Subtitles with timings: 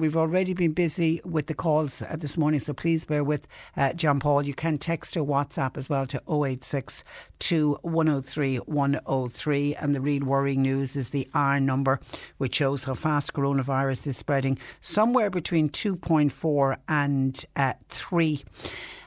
[0.00, 3.92] We've already been busy with the calls uh, this morning, so please bear with uh,
[3.92, 4.42] John Paul.
[4.42, 7.04] You can text or WhatsApp as well to 086
[7.40, 9.74] 103 103.
[9.76, 12.00] And the real worrying news is the R number,
[12.38, 18.44] which shows how fast coronavirus is spreading, somewhere between 2.4 and uh, 3.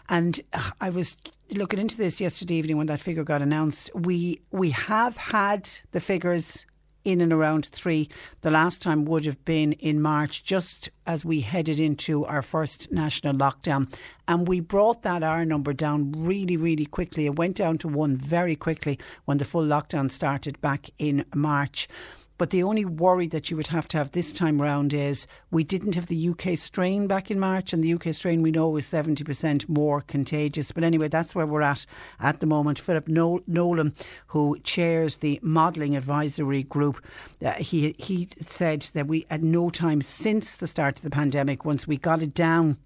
[0.08, 1.18] And uh, I was
[1.52, 3.92] looking into this yesterday evening when that figure got announced.
[3.94, 6.66] We we have had the figures
[7.08, 8.10] in and around three.
[8.42, 12.92] The last time would have been in March, just as we headed into our first
[12.92, 13.98] national lockdown.
[14.28, 17.26] And we brought that R number down really, really quickly.
[17.26, 21.88] It went down to one very quickly when the full lockdown started back in March.
[22.38, 25.64] But the only worry that you would have to have this time round is we
[25.64, 28.86] didn't have the UK strain back in March, and the UK strain we know is
[28.86, 30.72] 70% more contagious.
[30.72, 31.86] But anyway, that's where we're at
[32.20, 32.80] at the moment.
[32.80, 33.94] Philip Nolan,
[34.28, 37.04] who chairs the modelling advisory group,
[37.44, 41.66] uh, he, he said that we, at no time since the start of the pandemic,
[41.66, 42.78] once we got it down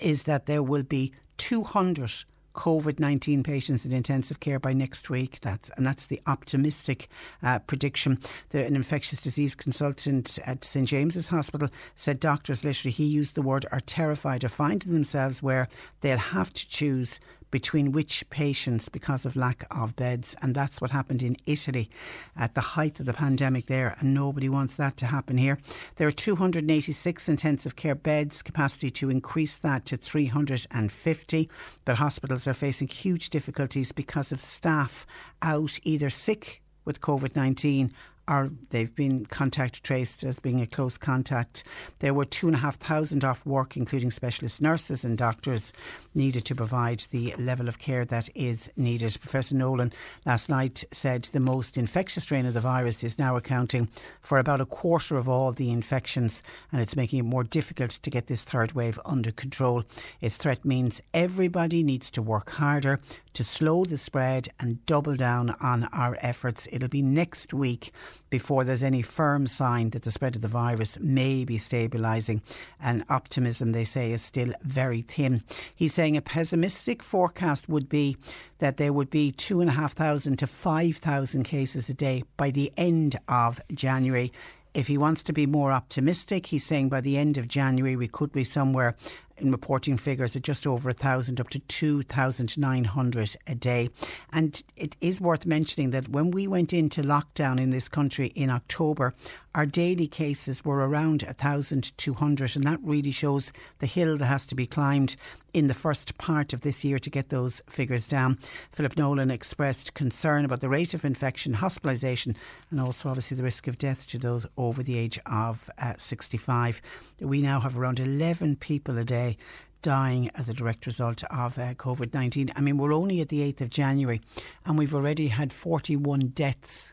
[0.01, 5.39] is that there will be 200 COVID 19 patients in intensive care by next week.
[5.41, 7.07] That's, and that's the optimistic
[7.41, 8.19] uh, prediction.
[8.49, 13.41] The, an infectious disease consultant at St James's Hospital said doctors, literally, he used the
[13.41, 15.67] word, are terrified of finding themselves where
[16.01, 17.19] they'll have to choose
[17.53, 20.35] between which patients because of lack of beds.
[20.41, 21.87] And that's what happened in Italy
[22.35, 23.95] at the height of the pandemic there.
[23.99, 25.59] And nobody wants that to happen here.
[25.97, 31.49] There are 286 intensive care beds, capacity to increase that to 350.
[31.85, 35.05] But hospitals are facing huge difficulties because of staff
[35.43, 37.93] out either sick with COVID 19
[38.27, 41.63] or they've been contact traced as being a close contact.
[41.99, 45.73] There were two and a half thousand off work, including specialist nurses and doctors
[46.15, 49.17] needed to provide the level of care that is needed.
[49.19, 49.91] Professor Nolan
[50.25, 53.89] last night said the most infectious strain of the virus is now accounting
[54.21, 58.09] for about a quarter of all the infections, and it's making it more difficult to
[58.09, 59.83] get this third wave under control.
[60.21, 62.99] Its threat means everybody needs to work harder
[63.33, 66.67] to slow the spread and double down on our efforts.
[66.71, 67.91] It'll be next week
[68.33, 72.41] before there's any firm sign that the spread of the virus may be stabilising.
[72.79, 75.43] And optimism, they say, is still very thin.
[75.75, 78.17] He's saying a pessimistic forecast would be
[78.57, 84.31] that there would be 2,500 to 5,000 cases a day by the end of January.
[84.73, 88.07] If he wants to be more optimistic, he's saying by the end of January we
[88.07, 88.95] could be somewhere
[89.37, 93.89] in reporting figures at just over 1,000 up to 2,900 a day.
[94.31, 98.49] And it is worth mentioning that when we went into lockdown in this country in
[98.49, 99.13] October,
[99.55, 104.55] our daily cases were around 1,200, and that really shows the hill that has to
[104.55, 105.15] be climbed
[105.53, 108.37] in the first part of this year to get those figures down.
[108.71, 112.35] Philip Nolan expressed concern about the rate of infection, hospitalisation,
[112.71, 116.81] and also obviously the risk of death to those over the age of uh, 65.
[117.19, 119.37] We now have around 11 people a day
[119.83, 122.51] dying as a direct result of uh, COVID 19.
[122.55, 124.21] I mean, we're only at the 8th of January
[124.65, 126.92] and we've already had 41 deaths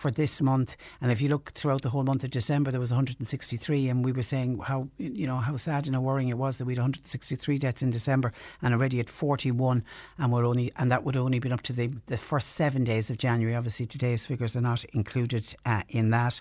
[0.00, 0.76] for this month.
[1.02, 4.12] And if you look throughout the whole month of December, there was 163, and we
[4.12, 6.78] were saying how you know how sad and how worrying it was that we had
[6.78, 8.32] 163 deaths in December
[8.62, 9.84] and already at 41,
[10.18, 13.10] and we're only and that would only been up to the the first seven days
[13.10, 13.54] of January.
[13.54, 16.40] Obviously, today's figures are not included uh, in that.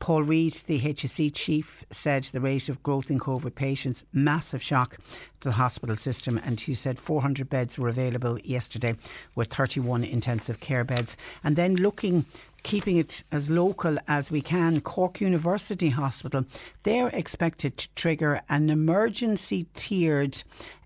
[0.00, 4.96] Paul Reid, the HSE chief, said the rate of growth in COVID patients, massive shock
[5.40, 6.40] to the hospital system.
[6.42, 8.96] And he said 400 beds were available yesterday
[9.34, 11.18] with 31 intensive care beds.
[11.44, 12.24] And then looking
[12.62, 16.44] keeping it as local as we can, Cork University Hospital,
[16.82, 20.42] they're expected to trigger an emergency tiered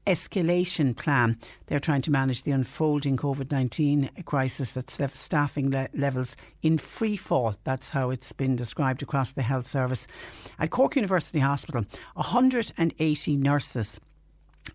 [0.06, 1.38] escalation plan.
[1.66, 6.78] They're trying to manage the unfolding COVID 19 crisis that's left staffing le- levels in
[6.78, 7.54] free fall.
[7.64, 10.06] That's how it's been described across the health service.
[10.58, 14.00] At Cork University Hospital, 180 nurses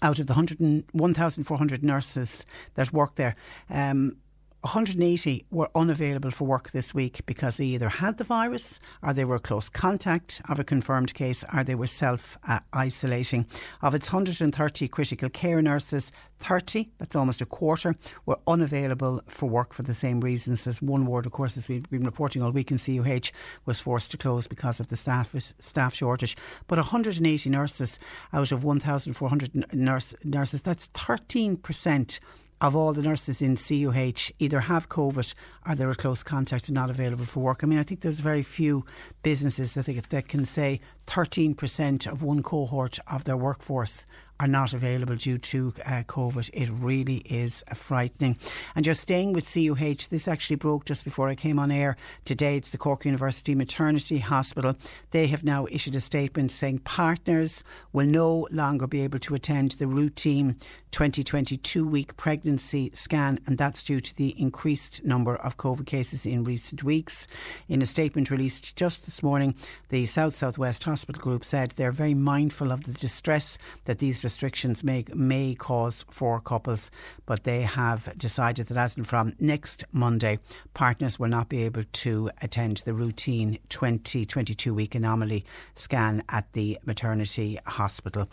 [0.01, 3.35] out of the 1,400 nurses that work there.
[3.69, 4.17] Um,
[4.61, 9.23] 180 were unavailable for work this week because they either had the virus or they
[9.23, 13.47] were close contact of a confirmed case or they were self uh, isolating.
[13.81, 17.95] Of its 130 critical care nurses, 30, that's almost a quarter,
[18.25, 21.89] were unavailable for work for the same reasons as one ward, of course, as we've
[21.89, 23.31] been reporting all week in CUH,
[23.65, 26.35] was forced to close because of the staff staff shortage.
[26.67, 27.97] But 180 nurses
[28.33, 32.19] out of 1,400 nurse, nurses, that's 13%
[32.61, 35.33] of all the nurses in CUH either have COVID
[35.65, 37.63] or they're a close contact and not available for work.
[37.63, 38.85] I mean, I think there's very few
[39.23, 44.06] businesses that, that can say 13% of one cohort of their workforce
[44.39, 46.50] are not available due to uh, COVID.
[46.53, 48.38] It really is frightening.
[48.75, 52.56] And just staying with CUH, this actually broke just before I came on air today.
[52.56, 54.78] It's the Cork University Maternity Hospital.
[55.11, 59.71] They have now issued a statement saying partners will no longer be able to attend
[59.71, 60.56] the routine
[60.92, 66.44] 2022 week pregnancy scan, and that's due to the increased number of COVID cases in
[66.44, 67.28] recent weeks.
[67.68, 69.54] In a statement released just this morning,
[69.89, 74.83] the South Southwest Hospital Group said they're very mindful of the distress that these restrictions
[74.83, 76.91] may, may cause for couples,
[77.25, 80.39] but they have decided that as from next Monday,
[80.73, 86.77] partners will not be able to attend the routine 2022 week anomaly scan at the
[86.85, 88.29] maternity hospital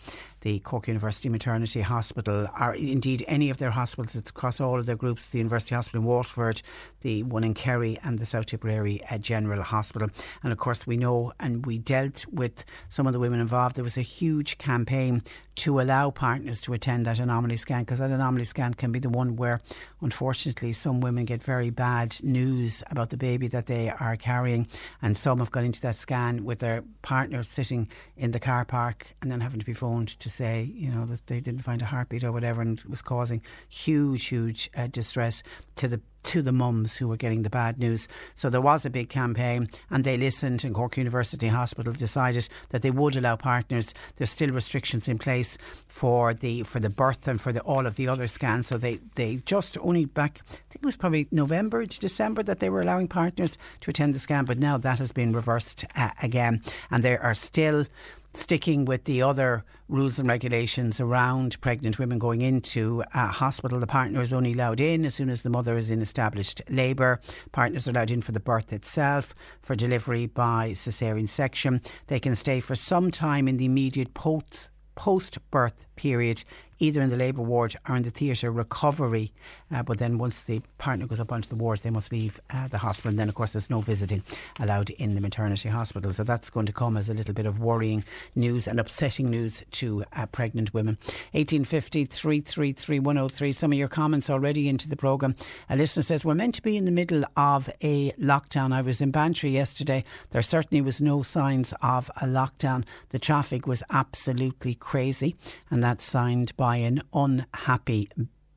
[0.47, 4.15] the Cork University Maternity Hospital, or indeed any of their hospitals.
[4.15, 6.61] It's across all of their groups the University Hospital in Waterford,
[7.01, 10.07] the one in Kerry, and the South Tipperary uh, General Hospital.
[10.43, 13.75] And of course, we know and we dealt with some of the women involved.
[13.75, 15.21] There was a huge campaign
[15.57, 19.09] to allow partners to attend that anomaly scan because that anomaly scan can be the
[19.09, 19.59] one where,
[20.01, 24.67] unfortunately, some women get very bad news about the baby that they are carrying,
[25.01, 29.15] and some have gone into that scan with their partner sitting in the car park
[29.21, 31.85] and then having to be phoned to say, you know, that they didn't find a
[31.85, 35.43] heartbeat or whatever, and it was causing huge, huge uh, distress
[35.75, 38.07] to the to the mums who were getting the bad news.
[38.35, 42.81] So there was a big campaign and they listened and Cork University Hospital decided that
[42.81, 43.93] they would allow partners.
[44.17, 47.95] There's still restrictions in place for the for the birth and for the, all of
[47.95, 48.67] the other scans.
[48.67, 52.59] So they, they just only back, I think it was probably November to December that
[52.59, 56.09] they were allowing partners to attend the scan, but now that has been reversed uh,
[56.21, 56.61] again.
[56.91, 57.85] And there are still
[58.33, 63.79] sticking with the other rules and regulations around pregnant women going into a hospital.
[63.79, 67.19] The partner is only allowed in as soon as the mother is in established labour.
[67.51, 71.81] Partners are allowed in for the birth itself, for delivery by caesarean section.
[72.07, 76.43] They can stay for some time in the immediate post post birth period
[76.79, 79.31] either in the labour ward or in the theatre recovery.
[79.73, 82.67] Uh, but then once the partner goes up onto the ward, they must leave uh,
[82.67, 83.09] the hospital.
[83.09, 84.23] And then, of course, there's no visiting
[84.59, 86.11] allowed in the maternity hospital.
[86.11, 88.03] So that's going to come as a little bit of worrying
[88.35, 90.97] news and upsetting news to uh, pregnant women.
[91.31, 93.51] 1850 333 103.
[93.51, 95.35] Some of your comments already into the programme.
[95.69, 98.73] A listener says, We're meant to be in the middle of a lockdown.
[98.73, 100.03] I was in Bantry yesterday.
[100.31, 102.85] There certainly was no signs of a lockdown.
[103.09, 105.35] The traffic was absolutely crazy.
[105.69, 108.09] And that's signed by an unhappy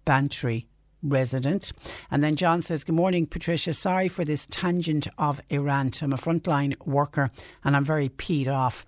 [0.04, 0.66] Bantry
[1.00, 1.70] resident.
[2.10, 3.72] And then John says, Good morning, Patricia.
[3.72, 5.92] Sorry for this tangent of Iran.
[6.02, 7.30] I'm a frontline worker
[7.62, 8.84] and I'm very peed off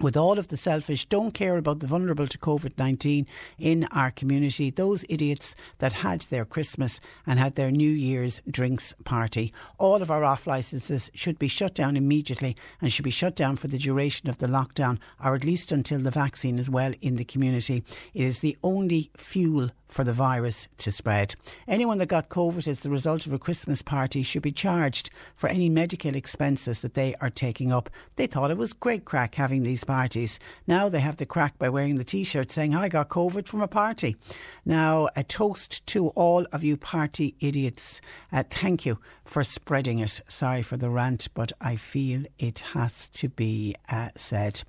[0.00, 3.26] with all of the selfish, don't care about the vulnerable to COVID 19
[3.58, 8.94] in our community, those idiots that had their Christmas and had their New Year's drinks
[9.04, 9.52] party.
[9.78, 13.56] All of our off licences should be shut down immediately and should be shut down
[13.56, 17.16] for the duration of the lockdown or at least until the vaccine is well in
[17.16, 17.84] the community.
[18.14, 21.34] It is the only fuel for the virus to spread.
[21.66, 25.48] Anyone that got COVID as the result of a Christmas party should be charged for
[25.48, 27.90] any medical expenses that they are taking up.
[28.16, 30.38] They thought it was great crack having these parties.
[30.66, 33.62] Now they have the crack by wearing the t shirt saying, I got COVID from
[33.62, 34.16] a party.
[34.64, 38.00] Now, a toast to all of you party idiots.
[38.32, 40.20] Uh, thank you for spreading it.
[40.28, 44.62] Sorry for the rant, but I feel it has to be uh, said.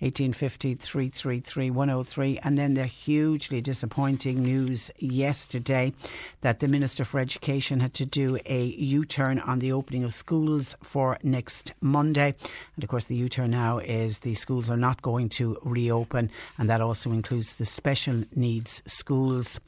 [0.00, 2.38] 1850 333 103.
[2.42, 5.92] And then the hugely disappointing news news yesterday
[6.42, 10.12] that the Minister for Education had to do a U turn on the opening of
[10.12, 12.34] schools for next Monday.
[12.74, 16.30] And of course, the U turn now is the schools are not going to reopen,
[16.58, 19.60] and that also includes the special needs schools.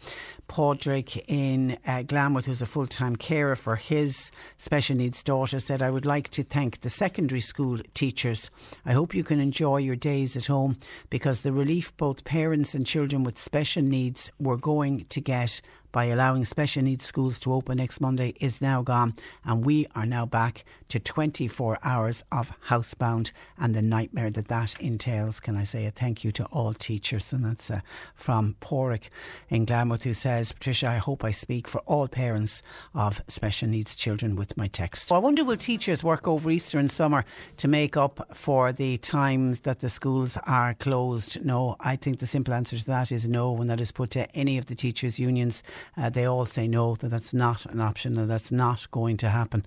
[0.51, 2.03] Padraig in uh,
[2.45, 6.43] who's a full time carer for his special needs daughter, said, I would like to
[6.43, 8.51] thank the secondary school teachers.
[8.85, 10.77] I hope you can enjoy your days at home
[11.09, 15.61] because the relief both parents and children with special needs were going to get
[15.93, 20.07] by allowing special needs schools to open next Monday is now gone, and we are
[20.07, 25.41] now back to 24 hours of housebound and the nightmare that that entails.
[25.41, 27.33] Can I say a thank you to all teachers?
[27.33, 27.81] And that's uh,
[28.15, 29.09] from Padraig
[29.49, 32.63] in Glanworth, who says, Patricia, I hope I speak for all parents
[32.95, 35.11] of special needs children with my text.
[35.11, 37.25] Well, I wonder will teachers work over Easter and summer
[37.59, 41.45] to make up for the times that the schools are closed?
[41.45, 44.31] No, I think the simple answer to that is no, when that is put to
[44.37, 45.63] any of the teachers' unions
[45.97, 49.29] uh, they all say no, that that's not an option, that that's not going to
[49.29, 49.65] happen.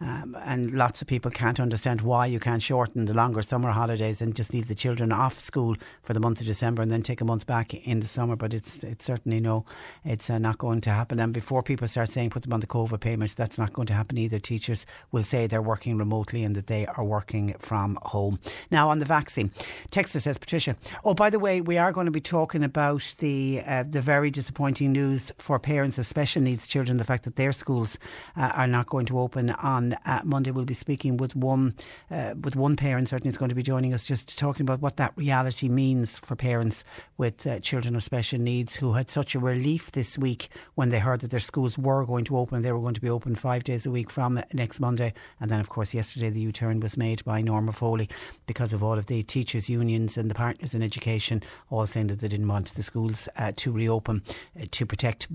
[0.00, 4.20] Um, and lots of people can't understand why you can't shorten the longer summer holidays
[4.20, 7.20] and just leave the children off school for the month of December and then take
[7.20, 8.36] a month back in the summer.
[8.36, 9.64] But it's it's certainly no,
[10.04, 11.18] it's uh, not going to happen.
[11.20, 13.94] And before people start saying put them on the COVID payments, that's not going to
[13.94, 14.38] happen either.
[14.38, 18.38] Teachers will say they're working remotely and that they are working from home.
[18.70, 19.50] Now on the vaccine,
[19.90, 20.76] Texas says Patricia.
[21.04, 24.30] Oh, by the way, we are going to be talking about the uh, the very
[24.30, 27.98] disappointing news for parents of special needs children, the fact that their schools
[28.36, 30.50] uh, are not going to open on uh, Monday.
[30.50, 31.74] We'll be speaking with one
[32.10, 33.08] uh, with one parent.
[33.08, 36.36] Certainly, is going to be joining us just talking about what that reality means for
[36.36, 36.84] parents
[37.16, 40.98] with uh, children of special needs who had such a relief this week when they
[40.98, 42.62] heard that their schools were going to open.
[42.62, 45.60] They were going to be open five days a week from next Monday, and then
[45.60, 48.08] of course yesterday the U-turn was made by Norma Foley
[48.46, 52.20] because of all of the teachers' unions and the partners in education all saying that
[52.20, 54.22] they didn't want the schools uh, to reopen
[54.60, 55.28] uh, to protect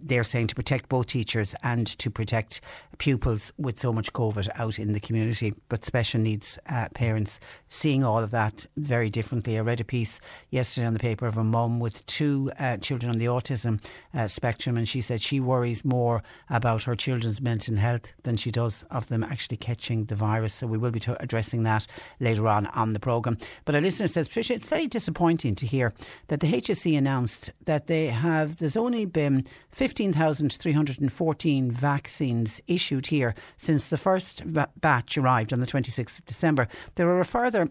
[0.00, 2.60] they're saying to protect both teachers and to protect
[2.98, 5.52] pupils with so much COVID out in the community.
[5.68, 9.58] But special needs uh, parents seeing all of that very differently.
[9.58, 10.20] I read a piece
[10.50, 13.84] yesterday on the paper of a mum with two uh, children on the autism
[14.14, 18.50] uh, spectrum, and she said she worries more about her children's mental health than she
[18.50, 20.54] does of them actually catching the virus.
[20.54, 21.86] So we will be t- addressing that
[22.20, 23.38] later on on the programme.
[23.64, 25.92] But a listener says, Patricia, it's very disappointing to hear
[26.28, 29.44] that the HSE announced that they have, there's only been
[29.82, 34.44] 15,314 vaccines issued here since the first
[34.80, 36.68] batch arrived on the 26th of December.
[36.94, 37.68] There are a further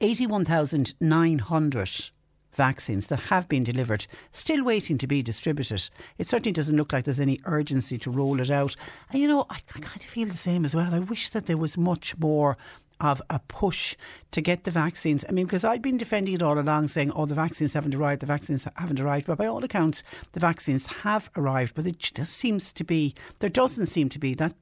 [0.00, 2.10] 81,900
[2.54, 5.90] vaccines that have been delivered, still waiting to be distributed.
[6.16, 8.74] It certainly doesn't look like there's any urgency to roll it out.
[9.10, 10.94] And you know, I, I kind of feel the same as well.
[10.94, 12.56] I wish that there was much more
[13.04, 13.96] of a push
[14.30, 15.24] to get the vaccines.
[15.28, 18.22] I mean, because I've been defending it all along, saying, oh, the vaccines haven't arrived,
[18.22, 19.26] the vaccines haven't arrived.
[19.26, 21.74] But by all accounts, the vaccines have arrived.
[21.74, 24.54] But it just seems to be, there doesn't seem to be that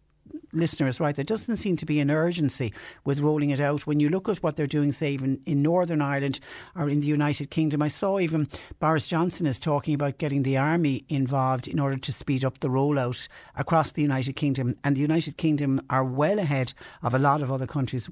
[0.52, 1.14] listener is right.
[1.14, 2.72] There doesn't seem to be an urgency
[3.04, 3.86] with rolling it out.
[3.86, 6.40] When you look at what they're doing, say, even in Northern Ireland
[6.76, 10.56] or in the United Kingdom, I saw even Boris Johnson is talking about getting the
[10.56, 14.76] army involved in order to speed up the rollout across the United Kingdom.
[14.84, 18.08] And the United Kingdom are well ahead of a lot of other countries,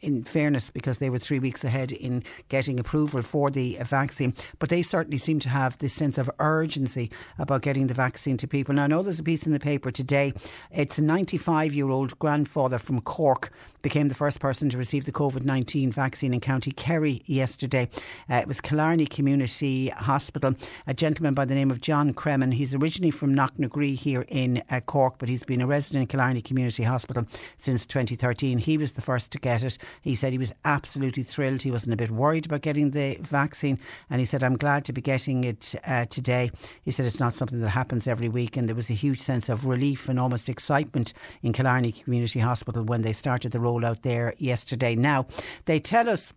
[0.00, 4.34] in fairness, because they were three weeks ahead in getting approval for the vaccine.
[4.58, 8.46] But they certainly seem to have this sense of urgency about getting the vaccine to
[8.46, 8.74] people.
[8.74, 10.32] Now, I know there's a piece in the paper today.
[10.70, 13.50] It's a 95 year old grandfather from Cork
[13.82, 17.88] became the first person to receive the COVID 19 vaccine in County Kerry yesterday.
[18.30, 20.54] Uh, it was Killarney Community Hospital.
[20.86, 22.54] A gentleman by the name of John Cremin.
[22.54, 26.42] He's originally from Knocknagree here in uh, Cork, but he's been a resident in Killarney
[26.42, 28.58] Community Hospital since 2013.
[28.58, 29.78] He was the first to get it.
[30.02, 31.62] He said he was absolutely thrilled.
[31.62, 33.78] He wasn't a bit worried about getting the vaccine.
[34.08, 36.50] And he said, I'm glad to be getting it uh, today.
[36.82, 38.56] He said it's not something that happens every week.
[38.56, 42.82] And there was a huge sense of relief and almost excitement in Killarney Community Hospital
[42.82, 44.94] when they started the rollout there yesterday.
[44.96, 45.26] Now,
[45.64, 46.32] they tell us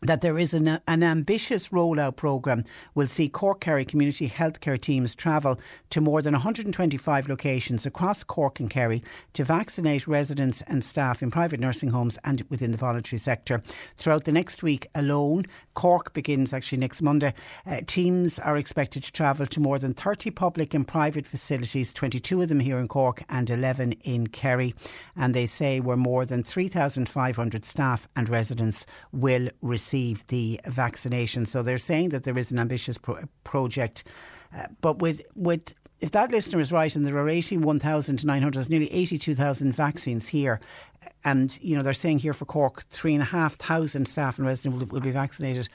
[0.00, 2.64] that there is an, an ambitious rollout programme
[2.94, 5.58] will see Cork Kerry community healthcare teams travel
[5.90, 9.02] to more than 125 locations across Cork and Kerry
[9.32, 13.60] to vaccinate residents and staff in private nursing homes and within the voluntary sector.
[13.96, 17.34] Throughout the next week alone, Cork begins actually next Monday.
[17.66, 22.42] Uh, teams are expected to travel to more than 30 public and private facilities, 22
[22.42, 24.74] of them here in Cork and 11 in Kerry.
[25.16, 31.46] And they say where more than 3,500 staff and residents will receive receive the vaccination.
[31.46, 34.04] So they're saying that there is an ambitious pro- project,
[34.56, 38.92] uh, but with with if that listener is right, and there are 81,900, there's nearly
[38.92, 40.60] 82,000 vaccines here.
[41.24, 45.10] And, you know, they're saying here for Cork, 3,500 staff and residents will, will be
[45.10, 45.68] vaccinated.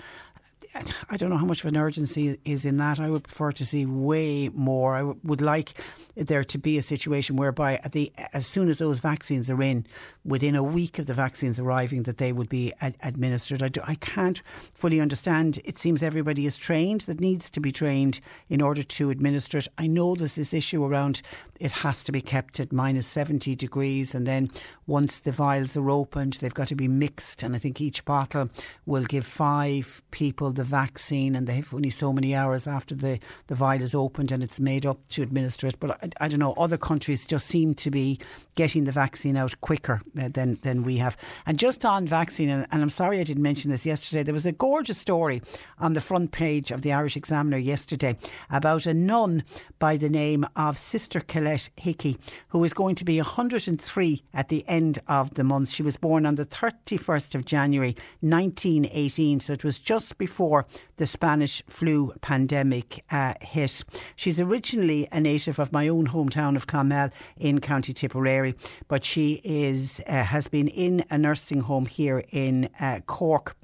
[1.10, 3.00] I don't know how much of an urgency is in that.
[3.00, 4.96] I would prefer to see way more.
[4.96, 5.74] I would like
[6.16, 9.86] there to be a situation whereby the, as soon as those vaccines are in,
[10.26, 13.62] within a week of the vaccines arriving, that they would be ad- administered.
[13.62, 14.42] I, do, I can't
[14.74, 15.60] fully understand.
[15.66, 18.20] It seems everybody is trained that needs to be trained
[18.50, 19.68] in order to administer it.
[19.78, 21.22] I know there's this issue around
[21.60, 24.52] it has to be kept at minus 70 degrees, and then
[24.86, 27.44] once the vials are opened, they've got to be mixed.
[27.44, 28.50] And I think each bottle
[28.86, 33.20] will give five people the vaccine and they have only so many hours after the,
[33.48, 35.80] the vial is opened and it's made up to administer it.
[35.80, 38.20] But I, I don't know, other countries just seem to be
[38.56, 41.18] getting the vaccine out quicker uh, than, than we have.
[41.46, 44.46] And just on vaccine, and, and I'm sorry I didn't mention this yesterday, there was
[44.46, 45.42] a gorgeous story
[45.80, 48.18] on the front page of the Irish Examiner yesterday
[48.50, 49.44] about a nun
[49.80, 52.18] by the name of Sister Colette Hickey,
[52.50, 55.70] who is going to be 103 at the end of the month.
[55.70, 60.66] She was born on the 31st of January 1918, so it was just before
[60.98, 63.84] the Spanish flu pandemic uh, hit.
[64.16, 68.43] She's originally a native of my own hometown of Clonmel in County Tipperary,
[68.88, 73.56] but she is uh, has been in a nursing home here in uh, Cork.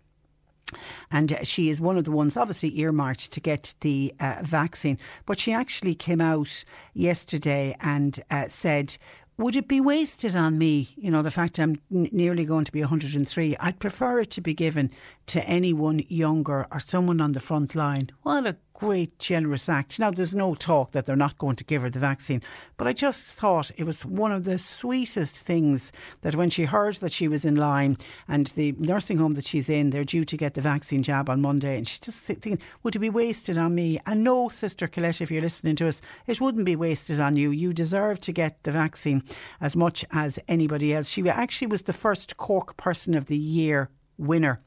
[1.12, 5.00] And she is one of the ones, obviously earmarked to get the uh, vaccine.
[5.26, 6.64] But she actually came out
[6.94, 8.98] yesterday and uh, said
[9.40, 12.74] would it be wasted on me, you know, the fact I'm n- nearly going to
[12.74, 13.56] be 103?
[13.58, 14.92] I'd prefer it to be given
[15.28, 18.10] to anyone younger or someone on the front line.
[18.24, 20.00] What a great, generous act.
[20.00, 22.42] Now, there's no talk that they're not going to give her the vaccine,
[22.78, 26.96] but I just thought it was one of the sweetest things that when she heard
[26.96, 30.38] that she was in line and the nursing home that she's in, they're due to
[30.38, 33.76] get the vaccine jab on Monday, and she just thinking, would it be wasted on
[33.76, 34.00] me?
[34.06, 37.52] And no, Sister Colette, if you're listening to us, it wouldn't be wasted on you.
[37.52, 39.24] You deserve to get the vaccine
[39.60, 41.10] as much as anybody else.
[41.10, 43.90] She actually was the first Cork Person of the Year
[44.20, 44.62] winner.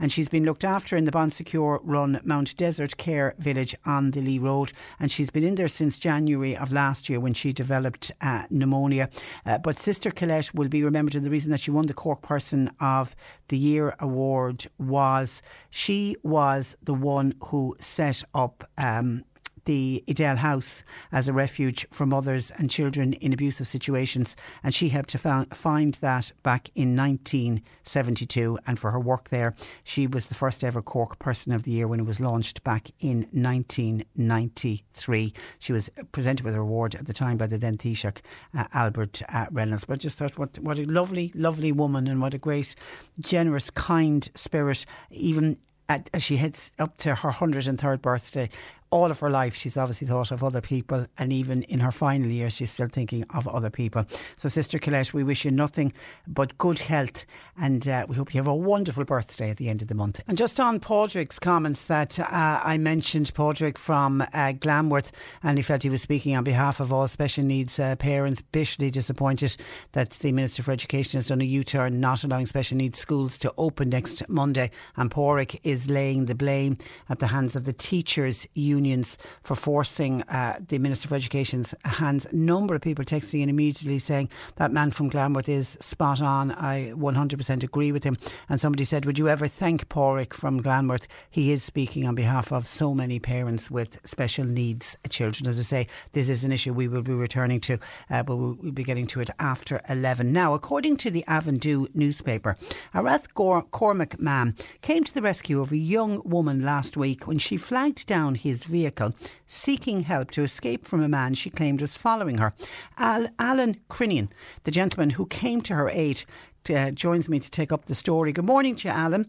[0.00, 4.10] And she's been looked after in the Bon Secours run Mount Desert Care Village on
[4.10, 4.72] the Lee Road.
[4.98, 9.08] And she's been in there since January of last year when she developed uh, pneumonia.
[9.46, 11.14] Uh, but Sister Colette will be remembered.
[11.14, 13.14] And the reason that she won the Cork Person of
[13.48, 18.68] the Year award was she was the one who set up.
[18.76, 19.24] Um,
[19.64, 24.88] the Edel House as a refuge for mothers and children in abusive situations, and she
[24.88, 28.58] helped to find that back in 1972.
[28.66, 31.88] And for her work there, she was the first ever Cork Person of the Year
[31.88, 35.32] when it was launched back in 1993.
[35.58, 38.20] She was presented with a award at the time by the then Taoiseach
[38.56, 39.84] uh, Albert uh, Reynolds.
[39.84, 42.74] But I just thought, what what a lovely, lovely woman, and what a great,
[43.20, 44.84] generous, kind spirit.
[45.10, 48.48] Even as she heads up to her 103rd birthday
[48.94, 52.28] all of her life, she's obviously thought of other people, and even in her final
[52.28, 54.06] years, she's still thinking of other people.
[54.36, 55.92] So, Sister Colette, we wish you nothing
[56.28, 57.26] but good health,
[57.60, 60.20] and uh, we hope you have a wonderful birthday at the end of the month.
[60.28, 65.10] And just on Padraig's comments that uh, I mentioned, Padraig from uh, Glanworth,
[65.42, 68.92] and he felt he was speaking on behalf of all special needs uh, parents, bitterly
[68.92, 69.56] disappointed
[69.90, 73.38] that the Minister for Education has done a U turn, not allowing special needs schools
[73.38, 76.78] to open next Monday, and Padraig is laying the blame
[77.08, 81.74] at the hands of the teachers' union unions for forcing uh, the Minister for Education's
[81.84, 82.26] hands.
[82.26, 86.52] A number of people texting in immediately saying that man from Glanworth is spot on.
[86.52, 88.16] I 100% agree with him.
[88.48, 91.06] And somebody said, Would you ever thank Padraig from Glanworth?
[91.30, 95.48] He is speaking on behalf of so many parents with special needs children.
[95.48, 97.78] As I say, this is an issue we will be returning to,
[98.10, 100.32] uh, but we'll, be getting to it after 11.
[100.32, 102.56] Now, according to the Avondhu newspaper,
[102.92, 107.38] a Rathgor- Cormac man came to the rescue of a young woman last week when
[107.38, 109.14] she flagged down his vehicle
[109.46, 112.52] seeking help to escape from a man she claimed was following her.
[112.98, 114.28] Al- Alan Crinian,
[114.64, 116.24] the gentleman who came to her aid,
[116.70, 118.32] uh, joins me to take up the story.
[118.32, 119.24] Good morning to you, Alan.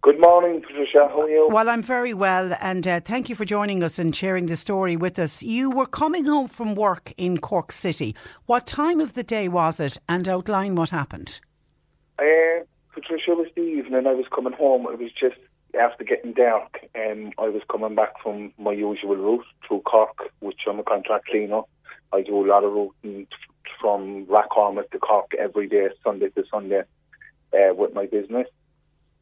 [0.00, 1.08] Good morning, Patricia.
[1.12, 1.48] How are you?
[1.50, 4.96] Well, I'm very well, and uh, thank you for joining us and sharing the story
[4.96, 5.42] with us.
[5.42, 8.14] You were coming home from work in Cork City.
[8.46, 11.40] What time of the day was it, and outline what happened?
[12.18, 12.62] Uh,
[12.94, 14.06] Patricia, it was the evening.
[14.06, 14.86] I was coming home.
[14.86, 15.36] It was just
[15.78, 20.60] after getting dark, um, I was coming back from my usual route through Cork, which
[20.68, 21.62] I'm a contract cleaner.
[22.12, 23.26] I do a lot of routing
[23.80, 26.82] from Rathcormac to Cork every day, Sunday to Sunday,
[27.52, 28.46] uh, with my business.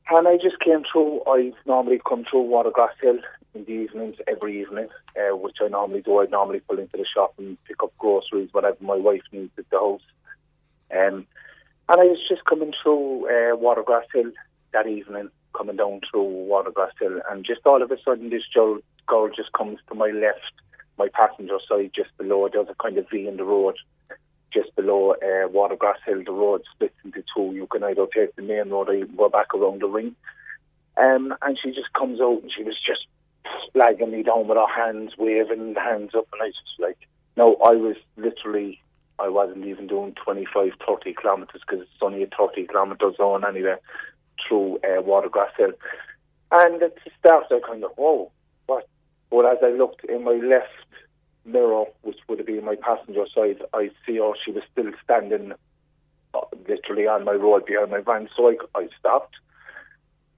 [0.09, 3.19] And I just came through, I normally come through Watergrass Hill
[3.55, 6.21] in the evenings, every evening, uh, which I normally do.
[6.21, 9.69] I normally pull into the shop and pick up groceries, whatever my wife needs at
[9.71, 10.01] the house.
[10.93, 11.27] Um,
[11.89, 14.31] and I was just coming through uh, Watergrass Hill
[14.73, 18.81] that evening coming down through Watergrass Hill, and just all of a sudden, this girl,
[19.35, 20.53] just comes to my left,
[20.99, 22.49] my passenger side, just below.
[22.53, 23.77] There's a kind of V in the road,
[24.53, 26.23] just below uh, Watergrass Hill.
[26.25, 27.53] The road splits into two.
[27.55, 30.15] You can either take the main road or you go back around the ring.
[30.97, 33.07] Um, and she just comes out and she was just
[33.73, 36.99] flagging me down with her hands, waving the hands up, and I just like,
[37.37, 38.81] no, I was literally
[39.19, 43.77] I wasn't even doing 25, 30 kilometres because it's only a 30 kilometre zone anyway
[44.47, 45.73] through uh, Watergrass Hill.
[46.53, 48.31] And at the start, I kind of, whoa,
[48.67, 48.89] what?
[49.31, 50.69] But as I looked in my left
[51.45, 55.53] mirror, which would have been my passenger side, I see her, she was still standing
[56.35, 58.29] uh, literally on my road behind my van.
[58.37, 59.35] So I, I stopped.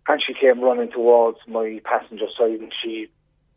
[0.09, 3.09] And she came running towards my passenger side and she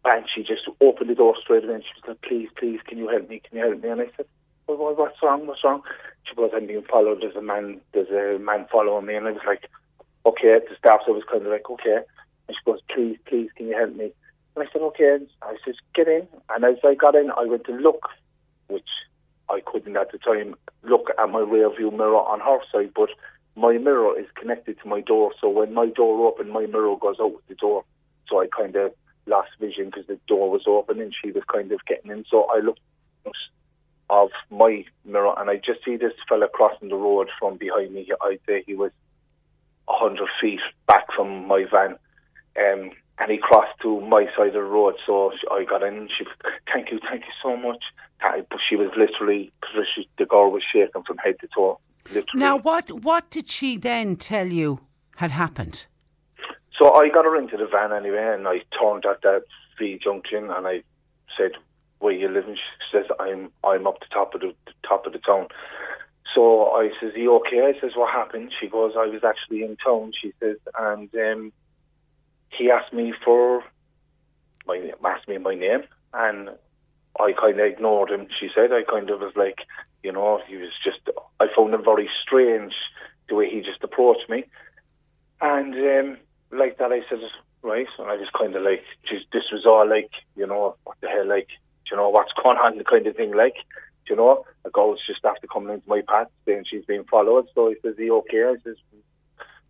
[0.04, 2.98] and she just opened the door straight away and she was like, please, please, can
[2.98, 3.42] you help me?
[3.48, 3.90] Can you help me?
[3.90, 4.26] And I said,
[4.68, 5.46] well, what's wrong?
[5.46, 5.84] What's wrong?
[6.24, 7.22] She goes, I'm being followed.
[7.22, 9.16] There's a man, there's a man following me.
[9.16, 9.70] And I was like,
[10.26, 12.00] okay, the staff I was kind of like, okay.
[12.48, 14.12] And she goes, please, please, can you help me?
[14.56, 15.16] And I said, okay.
[15.16, 16.28] And I said, get in.
[16.50, 18.10] And as I got in, I went to look,
[18.68, 18.90] which
[19.50, 23.10] I couldn't at the time, look at my rear view mirror on her side, but
[23.56, 25.32] my mirror is connected to my door.
[25.40, 27.84] So when my door opened, my mirror goes out the door.
[28.30, 28.94] So I kind of
[29.26, 32.26] lost vision because the door was open and she was kind of getting in.
[32.30, 32.80] So I looked
[34.12, 38.08] of my mirror and I just see this fella crossing the road from behind me.
[38.22, 38.92] I'd say he was
[39.86, 41.98] 100 feet back from my van.
[42.58, 44.96] Um, and he crossed to my side of the road.
[45.06, 46.10] So I got in.
[46.18, 46.26] She,
[46.74, 47.84] thank you, thank you so much.
[48.22, 49.52] But she was literally,
[50.18, 51.80] the girl was shaking from head to toe.
[52.08, 52.26] Literally.
[52.36, 54.80] Now, what what did she then tell you
[55.18, 55.86] had happened?
[56.78, 59.44] So I got her into the van anyway, and I turned at that
[59.78, 60.82] V junction, and I
[61.38, 61.52] said,
[62.00, 65.14] "Where you living?" She says, "I'm I'm up the top of the, the top of
[65.14, 65.48] the town."
[66.34, 69.64] So I says, "Are you okay?" I says, "What happened?" She goes, "I was actually
[69.64, 71.52] in town." She says, and um,
[72.50, 73.64] he asked me for
[74.66, 76.50] my asked me my name, and
[77.20, 78.28] I kind of ignored him.
[78.40, 79.60] She said, "I kind of was like,
[80.04, 81.00] you know, he was just.
[81.40, 82.74] I found him very strange
[83.28, 84.46] the way he just approached me,
[85.42, 86.18] and um,
[86.52, 87.20] like that, I said,
[87.62, 91.08] right, and I was kind of like, this was all like, you know, what the
[91.08, 91.48] hell, like,
[91.90, 93.56] you know, what's going on, the kind of thing, like."
[94.12, 97.48] You know, a girl's just after coming into my path saying she's being followed.
[97.56, 98.44] So he says, Are you okay?
[98.44, 98.76] I says,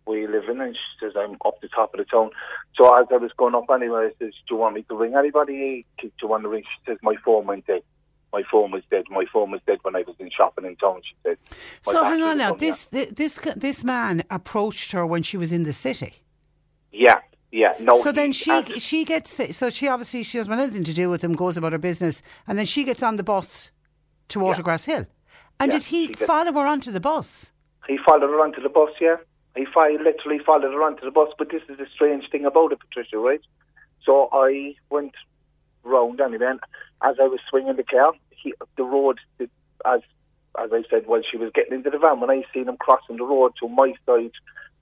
[0.04, 0.60] Where you living?
[0.60, 2.30] And she says, I'm up the top of the town.
[2.74, 5.14] So as I was going up anyway, I says, Do you want me to ring
[5.14, 5.86] anybody?
[6.00, 6.64] Do you want to ring?
[6.64, 7.82] She says, My phone went dead.
[8.32, 9.04] My phone was dead.
[9.10, 11.02] My phone was dead when I was in shopping in town.
[11.04, 11.38] She said.
[11.82, 12.54] So hang on now.
[12.54, 16.14] This, this this man approached her when she was in the city.
[16.90, 17.20] Yeah,
[17.52, 17.94] yeah, no.
[17.94, 21.22] So then she she gets so she obviously she doesn't want anything to do with
[21.22, 21.34] him.
[21.34, 23.70] Goes about her business, and then she gets on the bus
[24.28, 24.86] to Watergrass.
[24.86, 25.06] Hill.
[25.60, 27.52] And yeah, did he follow her onto the bus?
[27.86, 29.16] He followed her onto the bus, yeah.
[29.56, 31.28] He fi- literally followed her onto the bus.
[31.38, 33.40] But this is the strange thing about it, Patricia, right?
[34.04, 35.14] So I went
[35.84, 36.60] round anyway, and
[37.02, 39.48] as I was swinging the car, he, the road, the,
[39.84, 40.00] as
[40.60, 43.16] as I said, while she was getting into the van, when I seen him crossing
[43.16, 44.32] the road to my side,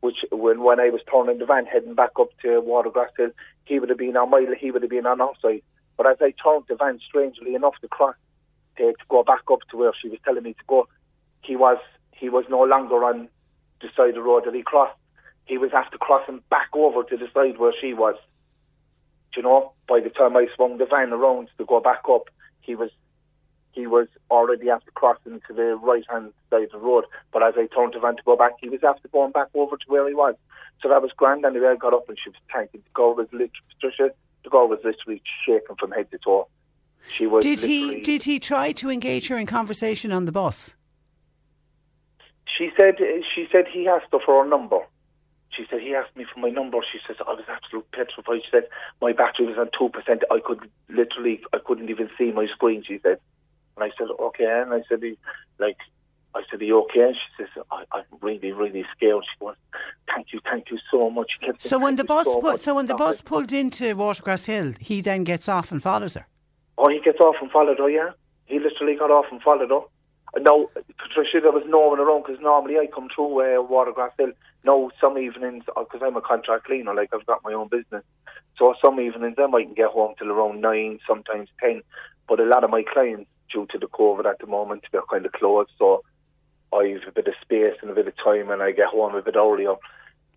[0.01, 3.31] which when when I was turning the van heading back up to Watergrass Hill,
[3.65, 5.63] he would have been on my he would have been on our side.
[5.97, 8.17] But as I turned the van, strangely enough, to cross
[8.81, 10.89] to, go back up to where she was telling me to go,
[11.43, 11.79] he was
[12.13, 13.29] he was no longer on
[13.81, 14.97] the side of the road that he crossed.
[15.47, 18.15] He was after crossing back over to the side where she was.
[19.33, 22.29] Do you know, by the time I swung the van around to go back up,
[22.61, 22.91] he was
[23.73, 27.05] he was already after crossing to the right hand side of the road.
[27.33, 29.77] But as I turned the van to go back, he was after going back over
[29.77, 30.35] to where he was.
[30.83, 31.45] So that was grand.
[31.45, 32.83] Anyway, I got up and she was thanking.
[32.83, 34.13] The girl was literally, Patricia,
[34.43, 36.49] the girl was literally shaking from head to toe.
[37.09, 37.45] She was.
[37.45, 40.75] Did he did he try to engage her in conversation on the bus?
[42.57, 42.97] She said
[43.35, 44.79] she said he asked her for her number.
[45.51, 46.79] She said he asked me for my number.
[46.93, 48.43] She says I was absolutely petrified.
[48.45, 48.65] She said
[49.01, 50.23] my battery was on two percent.
[50.31, 52.85] I could literally I couldn't even see my screen.
[52.87, 53.19] She said,
[53.77, 54.45] and I said okay.
[54.63, 55.19] And I said "He-
[55.59, 55.77] like
[56.35, 57.01] I said are you okay?
[57.01, 59.25] And she says I, I'm really really scared.
[59.25, 59.57] She goes
[60.07, 61.31] thank you thank you so much.
[61.41, 63.97] She kept saying, So when the bus so pu- so when the bus pulled into
[63.97, 66.27] Watergrass Hill, he then gets off and follows her.
[66.81, 68.11] Oh, he gets off and followed her, yeah.
[68.47, 69.83] He literally got off and followed her.
[70.35, 74.13] Uh, No, Patricia, there was no one around because normally I come through uh, Watergrass
[74.19, 74.33] Hill.
[74.65, 78.05] No, some evenings, because I'm a contract cleaner, like I've got my own business.
[78.59, 81.83] So some evenings I mightn't get home till around 9, sometimes 10.
[82.29, 85.27] But a lot of my clients, due to the COVID at the moment, they're kind
[85.27, 85.71] of closed.
[85.79, 86.03] So
[86.73, 89.23] I've a bit of space and a bit of time and I get home a
[89.23, 89.75] bit earlier.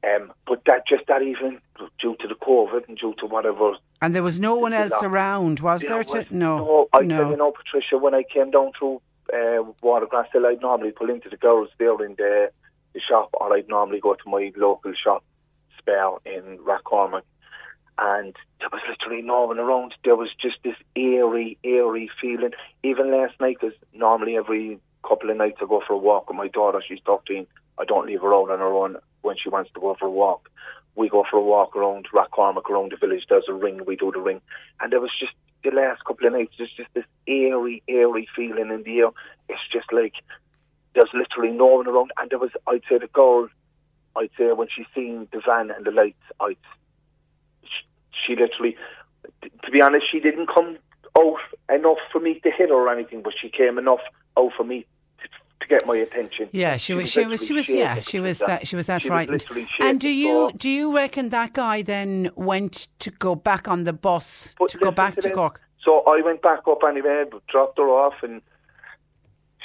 [0.04, 1.60] Um, but that just that even
[2.00, 5.08] due to the COVID and due to whatever And there was no one else Yeah.
[5.08, 7.18] around, was there was To, no, no, I no.
[7.22, 11.10] tell you know, Patricia, when I came down through uh, Watergrass Hill, I'd normally pull
[11.10, 12.52] into the girls there in the,
[12.94, 15.24] the shop, or I'd normally go to my local shop,
[15.80, 17.22] Spar in Rathcormac.
[17.98, 19.94] And there was literally no one around.
[20.04, 22.52] There was just this eerie, eerie feeling.
[22.84, 26.36] Even last night, because normally every couple of nights I go for a walk with
[26.38, 26.82] my daughter.
[26.86, 27.46] She's 13.
[27.78, 30.12] I don't leave her out on her own when she wants to go for a
[30.12, 30.50] walk.
[30.96, 33.26] We go for a walk around Rathcormac, around the village.
[33.30, 33.82] There's a ring.
[33.86, 34.42] We do the ring.
[34.80, 35.34] And there was just
[35.64, 39.10] the last couple of nights, there's just this eerie, eerie feeling in the air.
[39.50, 40.14] It's just like
[40.94, 42.12] there's literally no one around.
[42.18, 43.48] And there was, I'd say, the girl,
[44.16, 46.58] I'd say, when she seen the van and the lights, I'd,
[47.64, 47.86] she,
[48.28, 48.76] she literally,
[49.42, 50.78] to be honest, she didn't come
[51.18, 51.38] out
[51.74, 54.02] enough for me to hit her or anything, but she came enough
[54.38, 54.86] out for me
[55.64, 56.50] to, to get my attention.
[56.52, 57.10] Yeah, she was.
[57.10, 57.46] She was.
[57.46, 57.68] She was.
[57.70, 58.60] Yeah, she was Patricia.
[58.60, 58.68] that.
[58.68, 59.32] She was that She frightened.
[59.42, 63.84] literally and do you do you reckon that guy then went to go back on
[63.84, 65.34] the bus But to go back to this.
[65.34, 65.62] Cork?
[65.84, 68.42] So I went back up anyway, but dropped her off, and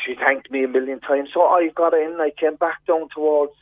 [0.05, 1.31] she thanked me a million times.
[1.33, 3.53] So I got in, I came back down towards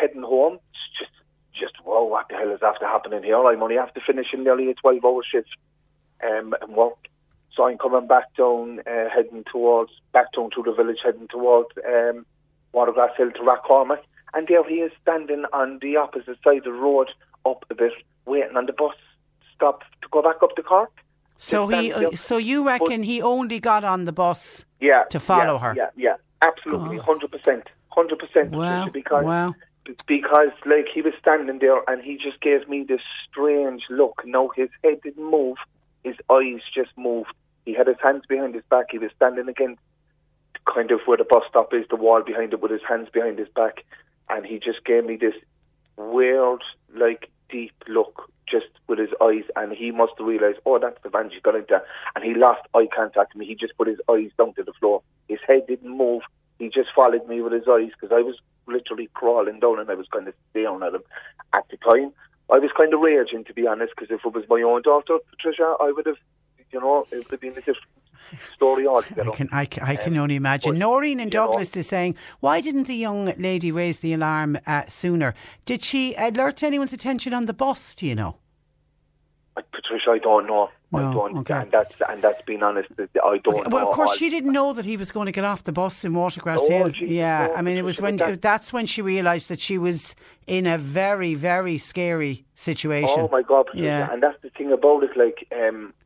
[0.00, 0.54] heading home.
[0.70, 1.12] It's just,
[1.52, 3.36] just whoa, what the hell is after happening here?
[3.44, 5.48] I'm only after finishing nearly a twelve-hour shift
[6.24, 6.96] um, and work.
[7.56, 11.68] So I'm coming back down, uh, heading towards back down to the village, heading towards
[11.86, 12.26] um,
[12.74, 14.00] Watergrass Hill to Rathcormac,
[14.34, 17.10] and there he is standing on the opposite side of the road,
[17.46, 17.92] up a bit,
[18.26, 18.94] waiting on the bus
[19.54, 20.90] stop to go back up to Cork.
[21.36, 21.90] So he.
[21.90, 22.16] there.
[22.16, 24.64] So you reckon he only got on the bus?
[24.80, 25.74] yeah, to follow yeah, her.
[25.76, 28.50] Yeah, yeah, absolutely, hundred percent, hundred percent.
[28.50, 29.54] Wow, Because wow.
[30.06, 34.22] because like he was standing there and he just gave me this strange look.
[34.24, 35.56] No, his head didn't move,
[36.02, 37.32] his eyes just moved.
[37.64, 38.86] He had his hands behind his back.
[38.90, 39.80] He was standing against
[40.72, 43.38] kind of where the bus stop is, the wall behind it, with his hands behind
[43.38, 43.84] his back,
[44.30, 45.34] and he just gave me this
[45.96, 46.62] weird,
[46.94, 51.08] like deep look, just with his eyes, and he must have realised, oh, that's the
[51.08, 51.82] van she's got into,
[52.14, 53.46] and he lost eye contact with me.
[53.46, 55.02] He just put his eyes down to the floor.
[55.28, 56.22] His head didn't move.
[56.58, 59.94] He just followed me with his eyes because I was literally crawling down and I
[59.94, 61.02] was kind of staring at him.
[61.52, 62.12] At the time,
[62.50, 65.18] I was kind of raging, to be honest, because if it was my own daughter,
[65.30, 66.18] Patricia, I would have,
[66.74, 67.78] you know, it would have been a different
[68.54, 69.30] story altogether.
[69.30, 70.76] I can, I, can- I can only imagine.
[70.78, 74.58] Noreen and you know- Douglas is saying, why didn't the young lady raise the alarm
[74.66, 75.34] uh, sooner?
[75.64, 77.94] Did she alert anyone's attention on the bus?
[77.94, 78.36] Do you know?
[79.56, 80.68] Uh, Patricia, I don't know.
[80.92, 81.54] No, I don't, okay.
[81.54, 82.88] and that's and that's being honest.
[82.98, 83.48] I don't.
[83.48, 85.64] Okay, well, of course, I- she didn't know that he was going to get off
[85.64, 86.92] the bus in Watergrass No, Hill.
[86.92, 89.76] she- yeah, no, I mean, it was when that- that's when she realised that she
[89.76, 90.14] was
[90.46, 93.16] in a very, very scary situation.
[93.18, 93.86] Oh my God, Patricia.
[93.86, 94.12] Yeah.
[94.12, 95.16] and that's the thing about it.
[95.16, 96.03] Like, um, I-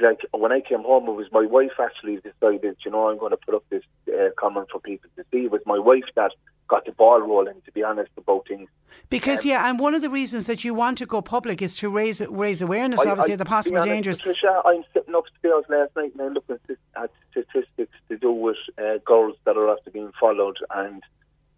[0.00, 2.76] like when I came home, it was my wife actually decided.
[2.84, 5.44] You know, I'm going to put up this uh, comment for people to see.
[5.44, 6.32] It was my wife that
[6.68, 7.60] got the ball rolling.
[7.64, 8.68] To be honest about things.
[9.08, 11.88] Because yeah, and one of the reasons that you want to go public is to
[11.90, 14.18] raise raise awareness, I- obviously, I- of the possible honest, dangers.
[14.18, 18.56] Patricia, I'm sitting upstairs last night and I'm looking at at statistics to do with
[18.78, 21.02] uh, girls that are after being followed and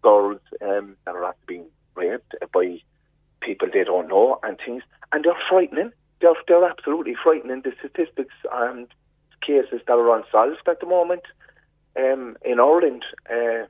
[0.01, 1.65] girls um, that are after being
[1.95, 2.79] raped by
[3.41, 5.91] people they don't know and things, and they're frightening.
[6.21, 7.61] They're they're absolutely frightening.
[7.61, 8.87] The statistics and
[9.41, 11.23] cases that are unsolved at the moment
[11.97, 13.65] um, in Ireland, uh,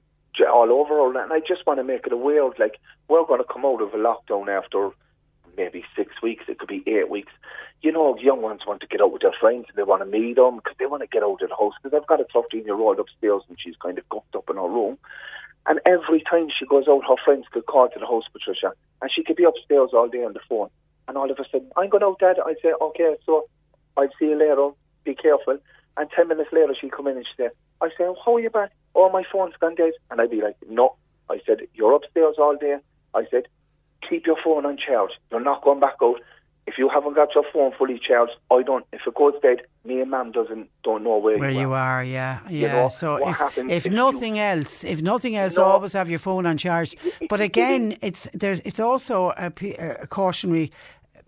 [0.52, 3.42] all over Ireland, and I just want to make it aware of like we're going
[3.42, 4.92] to come out of a lockdown after
[5.58, 6.46] maybe six weeks.
[6.48, 7.32] It could be eight weeks.
[7.82, 10.06] You know, young ones want to get out with their friends and they want to
[10.06, 11.74] meet them because they want to get out of the house.
[11.82, 14.56] Because I've got a 13 year old upstairs and she's kind of guffed up in
[14.56, 14.98] her room.
[15.68, 19.12] And every time she goes out, her friends could call to the house, Patricia, and
[19.12, 20.70] she could be upstairs all day on the phone.
[21.08, 22.38] And all of a sudden, I'm going out, Dad.
[22.44, 23.48] I say, okay, so
[23.98, 24.70] I'll see you later.
[25.04, 25.58] Be careful.
[25.98, 27.50] And 10 minutes later, she'll come in and she say,
[27.82, 28.72] I say, oh, how are you back?
[28.96, 29.94] Oh, my phone's gone dead.
[30.10, 30.96] And I'd be like, no.
[31.30, 32.78] I said, you're upstairs all day.
[33.14, 33.44] I said,
[34.08, 35.12] keep your phone on charge.
[35.32, 36.20] You're not going back out.
[36.68, 38.86] If you haven't got your phone fully charged, I don't.
[38.92, 42.00] If it goes dead, me and Mum doesn't don't know where, where you, are.
[42.00, 42.04] are.
[42.04, 42.50] Yeah, yeah.
[42.50, 45.64] You know, so what if happens if if nothing you- else, if nothing else, No.
[45.66, 46.96] always have your phone on charge.
[47.30, 49.52] But again, it's there's it's also a,
[50.02, 50.72] a cautionary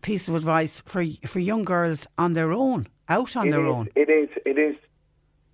[0.02, 3.90] piece of advice for for young girls on their own, out on their is, own.
[3.96, 4.30] It is.
[4.44, 4.76] It is,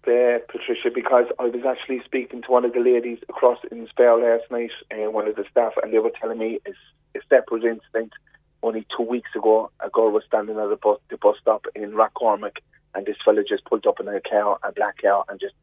[0.07, 4.17] uh, Patricia, because I was actually speaking to one of the ladies across in Spar
[4.19, 6.77] last night, uh, one of the staff, and they were telling me it's
[7.15, 8.13] a separate incident.
[8.63, 11.91] Only two weeks ago, a girl was standing at the bus, the bus stop in
[11.91, 12.57] Rathcormac,
[12.95, 15.53] and this fella just pulled up in a car, a black car, and just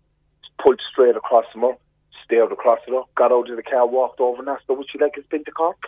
[0.63, 1.73] pulled straight across from her,
[2.25, 4.87] stared across at her, got out of the car, walked over, and asked her, would
[4.93, 5.79] she like a spin to Cork?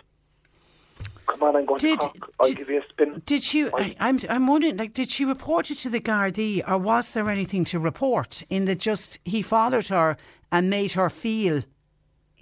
[1.27, 2.31] Come on, I'm going Did- to Cork.
[2.39, 3.21] I'll did- give you a spin.
[3.25, 3.67] Did she?
[3.69, 7.29] I- I'm I'm wondering, like, did she report it to the Gardaí, or was there
[7.29, 8.41] anything to report?
[8.49, 10.17] In that, just he followed her
[10.51, 11.61] and made her feel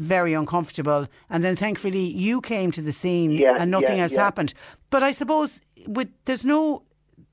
[0.01, 4.13] very uncomfortable, and then thankfully you came to the scene Yeah, and nothing yeah, else
[4.13, 4.23] yeah.
[4.23, 4.53] happened.
[4.89, 6.83] But I suppose with there's no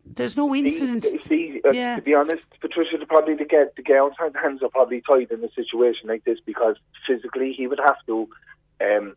[0.05, 1.05] there's no incident.
[1.05, 1.97] See, see uh, Yeah.
[1.97, 5.51] to be honest, Patricia, probably the, get, the girl's hands are probably tied in a
[5.53, 6.77] situation like this because
[7.07, 8.29] physically he would have to,
[8.81, 9.15] um,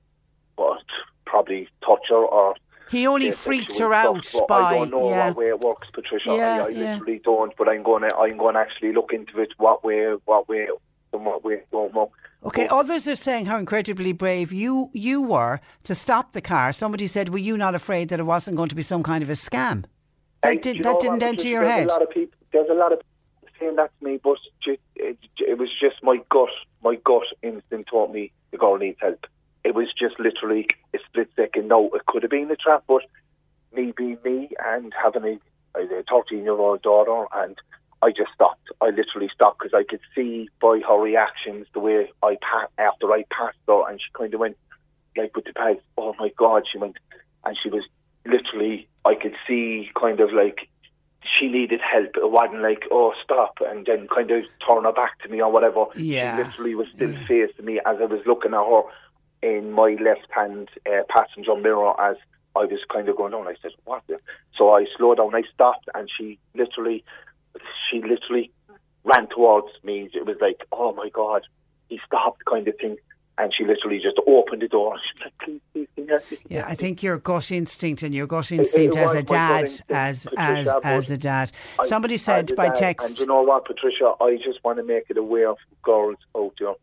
[0.55, 0.83] what,
[1.25, 2.55] probably touch her or.
[2.89, 5.27] He only freaked her out stuff, by I don't know yeah.
[5.27, 6.35] what way it works, Patricia.
[6.35, 7.53] Yeah, I, I literally don't.
[7.57, 9.53] But I'm going to, I'm going to actually look into it.
[9.57, 10.67] What way, what way,
[11.13, 12.11] and what way, don't know.
[12.43, 16.73] Okay, But- others are saying how incredibly brave you you were to stop the car.
[16.73, 19.29] Somebody said, "Were you not afraid that it wasn't going to be some kind of
[19.29, 19.85] a scam?"
[20.41, 21.87] That, did, you that know didn't enter your head.
[21.87, 24.79] A lot of people, there's a lot of people saying that to me, but it,
[25.37, 26.49] it was just my gut.
[26.83, 29.27] My gut instinct told me the girl needs help.
[29.63, 31.67] It was just literally a split second.
[31.67, 33.03] No, it could have been a trap, but
[33.75, 35.39] me being me and having
[35.75, 37.55] a, a 13 year old daughter, and
[38.01, 38.67] I just stopped.
[38.81, 43.11] I literally stopped because I could see by her reactions the way I passed after
[43.11, 44.57] I passed her, and she kind of went
[45.15, 45.81] like with the bags.
[45.97, 46.97] Oh my God, she went,
[47.45, 47.83] and she was
[48.25, 48.87] literally.
[49.03, 50.69] I could see kind of like
[51.39, 52.15] she needed help.
[52.15, 55.51] It wasn't like oh stop, and then kind of turn her back to me or
[55.51, 55.85] whatever.
[55.95, 56.37] Yeah.
[56.37, 58.81] She literally was still facing me as I was looking at her
[59.41, 62.15] in my left hand uh, passenger mirror as
[62.55, 63.47] I was kind of going on.
[63.47, 64.17] I said, "What?" The?
[64.57, 65.33] So I slowed down.
[65.35, 67.03] I stopped, and she literally,
[67.89, 68.51] she literally
[69.03, 70.09] ran towards me.
[70.13, 71.43] It was like, "Oh my god!"
[71.89, 72.97] He stopped, kind of thing.
[73.37, 74.97] And she literally just opened the door.
[74.97, 77.51] She was like, "Please, please, can you help me?" Can Yeah, I think your gut
[77.51, 81.51] instinct and your gut instinct it as a dad, as as as a dad.
[81.83, 83.09] Somebody said by dad, text.
[83.09, 84.13] And you know what, Patricia?
[84.21, 86.73] I just want to make it aware of girls out there.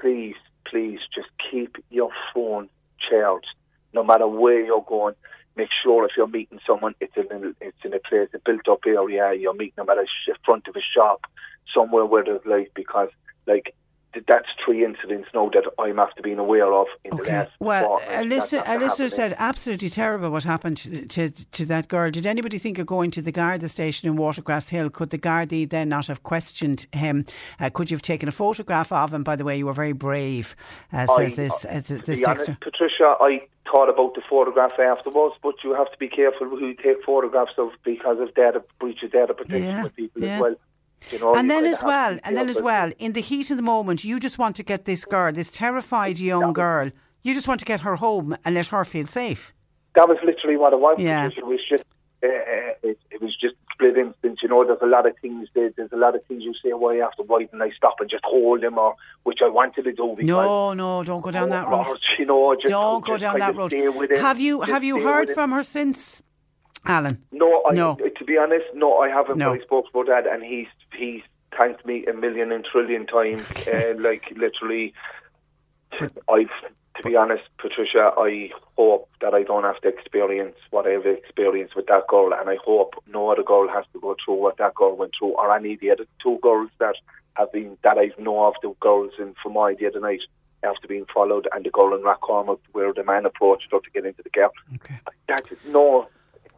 [0.00, 0.36] Please,
[0.66, 2.68] please, just keep your phone
[3.08, 3.48] charged,
[3.92, 5.14] no matter where you're going.
[5.56, 8.80] Make sure if you're meeting someone, it's in a, it's in a place, a built-up
[8.86, 9.32] area.
[9.34, 10.06] You're meeting them at a
[10.44, 11.26] front of a shop,
[11.74, 13.08] somewhere where there's light, because
[13.46, 13.74] like.
[14.12, 17.32] Th- That's three incidents now that I'm after being aware of in the Okay.
[17.38, 21.88] last Well, a listener, a listener said absolutely terrible what happened to, to to that
[21.88, 22.10] girl.
[22.10, 24.90] Did anybody think of going to the Garda station in Watergrass Hill?
[24.90, 27.24] Could the Gardaí then not have questioned him?
[27.60, 29.22] Uh, could you have taken a photograph of him?
[29.24, 30.56] By the way, you were very brave,
[30.92, 32.50] uh, says I- this uh, th- to this honest.
[32.60, 36.74] Patricia, I thought about the photograph afterwards, but you have to be careful who you
[36.74, 40.34] take photographs of because of data breach of data protection Yeah, with people yeah.
[40.36, 40.54] as well.
[41.10, 43.62] You know, And then as well, and then as well, in the heat of the
[43.62, 46.90] moment, you just want to get this girl, this terrified young girl,
[47.22, 49.52] you just want to get her home and let her feel safe.
[49.94, 50.96] That was literally what it was.
[50.98, 51.26] Yeah.
[51.26, 51.84] It was just,
[52.22, 52.30] uh, uh,
[52.82, 54.38] it, it was just split instance.
[54.42, 55.48] You know, there's a lot of things.
[55.54, 56.72] There, there's a lot of things you say.
[56.72, 59.92] Why after why didn't I stop and just hold him, or which I wanted to
[59.92, 60.14] do.
[60.16, 61.98] Because, No, no, don't go down that or, road.
[62.18, 63.72] You know, just, Don't go just down that road.
[64.18, 66.22] Have you have you heard from her since,
[66.86, 67.22] Alan?
[67.32, 67.96] No, I, No.
[67.96, 69.38] to be honest, no, I haven't.
[69.38, 69.52] No.
[69.52, 71.22] I spoke about that, and he's he's
[71.58, 73.44] thanked me a million and trillion times.
[73.66, 74.94] uh, like literally,
[76.28, 76.50] I've.
[76.96, 81.74] To be honest, Patricia, I hope that I don't have to experience what I've experienced
[81.74, 84.74] with that girl, and I hope no other girl has to go through what that
[84.74, 86.96] girl went through, or any of the other two girls that
[87.34, 90.20] have been that I've know of, the girls in Fermoy the other night.
[90.62, 94.04] after being followed, and the girl in Rathcormac where the man approached her to get
[94.04, 94.50] into the car.
[94.74, 94.98] Okay.
[95.26, 96.06] That's no.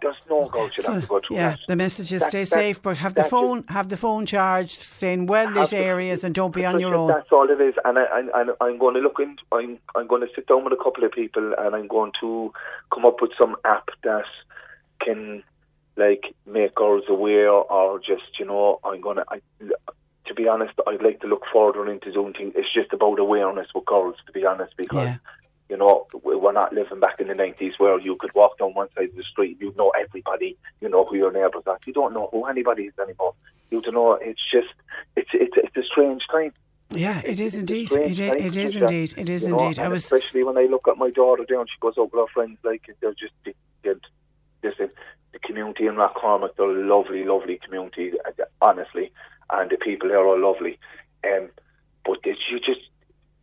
[0.03, 1.61] There's no girl should So, have to go through yeah, that.
[1.69, 4.81] the message is That- stay that- safe, but have the phone have the phone charged,
[4.81, 7.09] stay in well lit areas, and don't be on your own.
[7.09, 9.37] That's all it is, and I, I, I'm going to look in.
[9.53, 12.53] I'm, I'm going to sit down with a couple of people, and I'm going to
[12.93, 14.25] come up with some app that
[15.01, 15.43] can,
[15.97, 19.25] like, make girls aware, or just, you know, I'm going to.
[19.31, 19.41] I,
[20.27, 22.53] to be honest, I'd like to look further into doing things.
[22.57, 25.07] It's just about awareness with girls, to be honest, because.
[25.07, 25.17] Yeah.
[25.69, 28.75] You know, we- we're not living back in the 90s where you could walk down
[28.75, 31.79] one side of the street, you know everybody, you know who your neighbours are.
[31.87, 33.35] You don't know who anybody is anymore.
[33.71, 34.13] You don't know.
[34.15, 34.75] It's just,
[35.17, 36.53] it's it's it's a strange time.
[36.95, 37.91] Yeah, it is indeed.
[37.91, 39.15] It, i- time, it is indeed.
[39.17, 39.79] It is you know, indeed.
[39.79, 42.33] I was especially when I look at my daughter down, she goes out with her
[42.35, 42.59] friends.
[42.63, 43.33] Like they're just
[44.63, 44.91] listen,
[45.33, 48.13] the community in Rathcormac, they're a lovely, lovely community,
[48.61, 49.11] honestly,
[49.51, 50.79] and the people there are lovely.
[51.25, 51.49] Um,
[52.05, 52.81] but you just,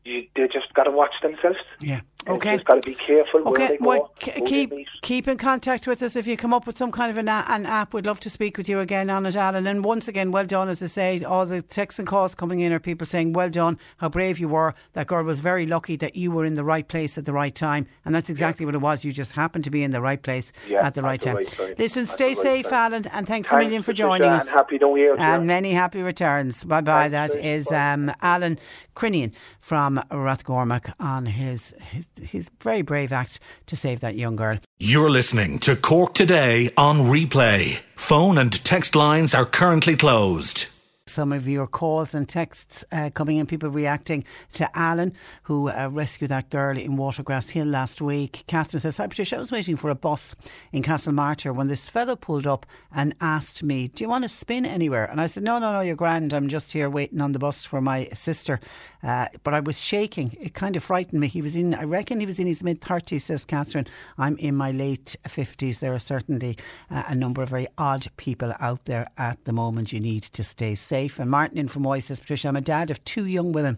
[0.09, 1.59] you, they just got to watch themselves.
[1.81, 2.01] yeah.
[2.27, 2.55] Okay.
[2.55, 3.87] just got to be careful where Okay, they go.
[3.87, 7.09] well, who keep keep in contact with us if you come up with some kind
[7.09, 7.93] of an, a- an app.
[7.93, 9.65] We'd love to speak with you again on it, Alan.
[9.65, 10.67] And once again, well done.
[10.67, 13.79] As I say, all the texts and calls coming in are people saying, "Well done,
[13.97, 16.87] how brave you were." That girl was very lucky that you were in the right
[16.87, 19.05] place at the right time, and that's exactly what it was.
[19.05, 21.35] You just happened to be in the right place Yeah, at the right the time.
[21.37, 21.73] right time.
[21.77, 22.73] Listen, At stay right safe, time.
[22.93, 24.41] Alan, and thanks, a million for joining us.
[24.41, 26.65] and happy New Year And many happy returns.
[26.65, 27.07] Bye bye.
[27.09, 28.59] Thanks, That is um, Alan
[28.95, 34.57] Crinian from Rathcormac on his, his his very brave act to save that young girl.
[34.79, 37.81] You're listening to Cork Today on replay.
[37.95, 40.67] Phone and text lines are currently closed.
[41.09, 45.89] Some of your calls and texts uh, coming in, people reacting to Alan, who uh,
[45.91, 48.43] rescued that girl in Watergrass Hill last week.
[48.47, 50.35] Catherine says, Hi Patricia, I was waiting for a bus
[50.71, 54.65] in Castlemartyr when this fellow pulled up and asked me, Do you want to spin
[54.65, 55.05] anywhere?
[55.05, 56.33] And I said, No, no, no, you're grand.
[56.33, 58.59] I'm just here waiting on the bus for my sister.
[59.01, 60.37] Uh, but I was shaking.
[60.39, 61.27] It kind of frightened me.
[61.27, 63.87] He was in, I reckon he was in his mid 30s, says Catherine.
[64.17, 65.79] I'm in my late 50s.
[65.79, 66.57] There are certainly
[66.91, 69.91] uh, a number of very odd people out there at the moment.
[69.91, 70.98] You need to stay safe.
[71.07, 73.77] And Martin in Fermoy says, Patricia, I'm a dad of two young women.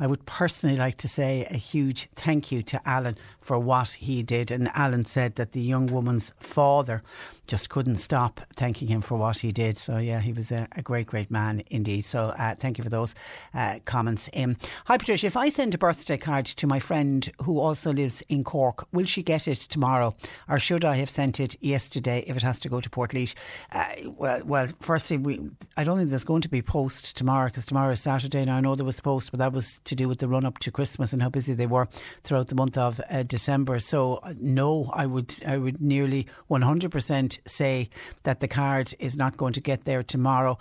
[0.00, 4.22] I would personally like to say a huge thank you to Alan for what he
[4.22, 4.50] did.
[4.50, 7.02] And Alan said that the young woman's father
[7.46, 9.78] just couldn't stop thanking him for what he did.
[9.78, 12.04] So, yeah, he was a, a great, great man indeed.
[12.04, 13.14] So, uh, thank you for those
[13.54, 14.30] uh, comments.
[14.36, 15.26] Um, Hi, Patricia.
[15.26, 19.06] If I send a birthday card to my friend who also lives in Cork, will
[19.06, 20.14] she get it tomorrow?
[20.48, 23.34] Or should I have sent it yesterday if it has to go to Portlaoise?
[23.72, 23.84] Uh,
[24.16, 25.40] well, well, firstly, we,
[25.76, 28.44] I don't think there's going to be post tomorrow because tomorrow is Saturday.
[28.44, 30.58] Now, I know there was post, but that was to do with the run up
[30.60, 31.88] to Christmas and how busy they were
[32.22, 33.78] throughout the month of uh, December.
[33.78, 37.88] So, uh, no, I would, I would nearly 100% say
[38.22, 40.58] that the card is not going to get there tomorrow.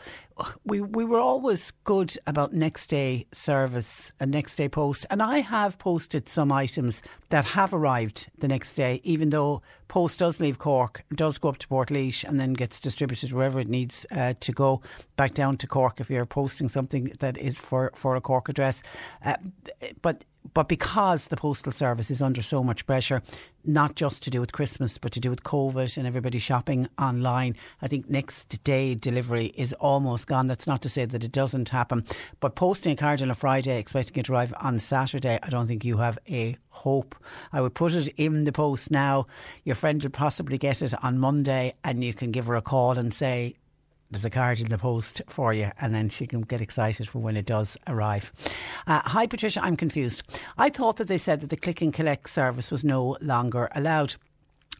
[0.65, 5.39] We we were always good about next day service and next day post, and I
[5.39, 10.57] have posted some items that have arrived the next day, even though post does leave
[10.57, 14.51] Cork, does go up to Portlaoise, and then gets distributed wherever it needs uh, to
[14.51, 14.81] go
[15.15, 18.83] back down to Cork if you're posting something that is for for a Cork address,
[19.25, 19.35] uh,
[20.01, 23.21] but but because the postal service is under so much pressure,
[23.63, 27.55] not just to do with Christmas, but to do with COVID and everybody shopping online,
[27.81, 30.45] I think next day delivery is almost gone.
[30.45, 32.05] That's not to say that it doesn't happen,
[32.39, 35.67] but posting a card on a Friday, expecting it to arrive on Saturday, I don't
[35.67, 37.15] think you have a hope.
[37.51, 39.27] I would put it in the post now.
[39.65, 42.97] Your friend will possibly get it on Monday, and you can give her a call
[42.97, 43.55] and say,
[44.09, 47.19] there's a card in the post for you, and then she can get excited for
[47.19, 48.31] when it does arrive.
[48.87, 50.23] Uh, hi, Patricia, I'm confused.
[50.57, 54.15] I thought that they said that the click and collect service was no longer allowed.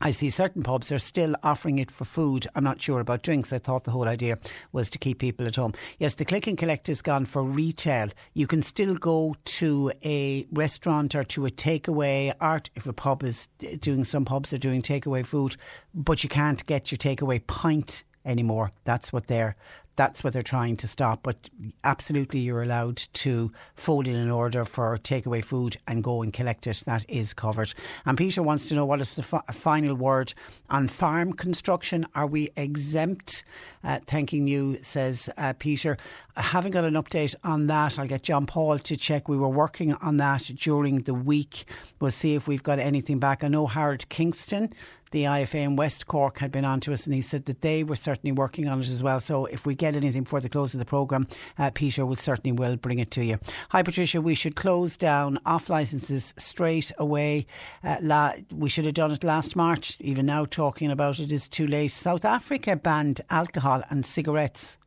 [0.04, 2.48] I see certain pubs are still offering it for food.
[2.56, 3.54] I'm not sure about drinks.
[3.54, 4.38] I thought the whole idea
[4.72, 5.74] was to keep people at home.
[6.00, 8.10] Yes, the click and collect is gone for retail.
[8.34, 13.22] You can still go to a restaurant or to a takeaway art if a pub
[13.22, 13.48] is
[13.80, 15.56] doing some pubs are doing takeaway food,
[15.94, 18.72] but you can't get your takeaway pint anymore.
[18.86, 19.56] That's what they're
[20.02, 21.20] that's what they're trying to stop.
[21.22, 21.48] But
[21.84, 26.66] absolutely, you're allowed to fold in an order for takeaway food and go and collect
[26.66, 26.82] it.
[26.88, 27.76] That is covered.
[28.04, 30.34] And Peter wants to know what is the fi- final word
[30.72, 32.08] on farm construction?
[32.16, 33.44] Are we exempt?
[33.84, 35.98] Uh, thanking you, says uh, Peter.
[36.36, 38.00] I haven't got an update on that.
[38.00, 39.30] I'll get John Paul to check.
[39.30, 41.66] We were working on that during the week.
[42.00, 43.44] We'll see if we've got anything back.
[43.44, 44.74] I know Harold Kingston
[45.12, 47.84] the IFA in West Cork had been on to us and he said that they
[47.84, 49.20] were certainly working on it as well.
[49.20, 52.52] So if we get anything before the close of the programme, uh, Peter will certainly
[52.52, 53.38] will bring it to you.
[53.70, 57.46] Hi Patricia, we should close down off licences straight away.
[57.84, 59.98] Uh, la- we should have done it last March.
[60.00, 61.92] Even now talking about it is too late.
[61.92, 64.78] South Africa banned alcohol and cigarettes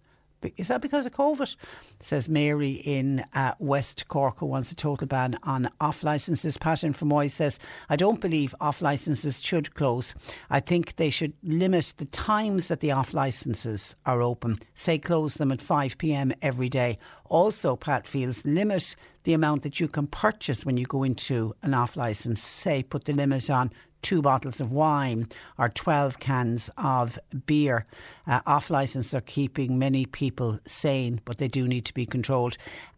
[0.57, 1.57] Is that because of COVID?
[2.01, 6.59] Says Mary in uh, West Cork, who wants a total ban on off licences.
[6.59, 10.15] Pat in Fermoy says, I don't believe off licences should close.
[10.51, 14.59] I think they should limit the times that the off licences are open.
[14.75, 16.99] Say close them at 5 pm every day.
[17.25, 21.75] Also, Pat feels limit the amount that you can purchase when you go into an
[21.75, 22.41] off licence.
[22.41, 23.73] Say put the limit on
[24.05, 25.27] two bottles of wine
[25.59, 27.87] or 12 cans of beer.
[28.27, 32.57] Uh, off licence are keeping many people sane, but they do need to be controlled.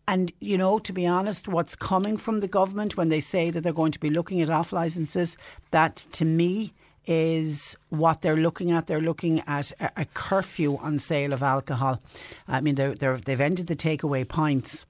[0.09, 3.63] And, you know, to be honest, what's coming from the government when they say that
[3.63, 5.39] they're going to be looking at off licences,
[5.71, 6.73] that to me
[7.07, 8.89] is what they're looking at.
[8.89, 12.01] They're looking at a, a curfew on sale of alcohol.
[12.49, 14.87] I mean, they're, they've ended the takeaway pints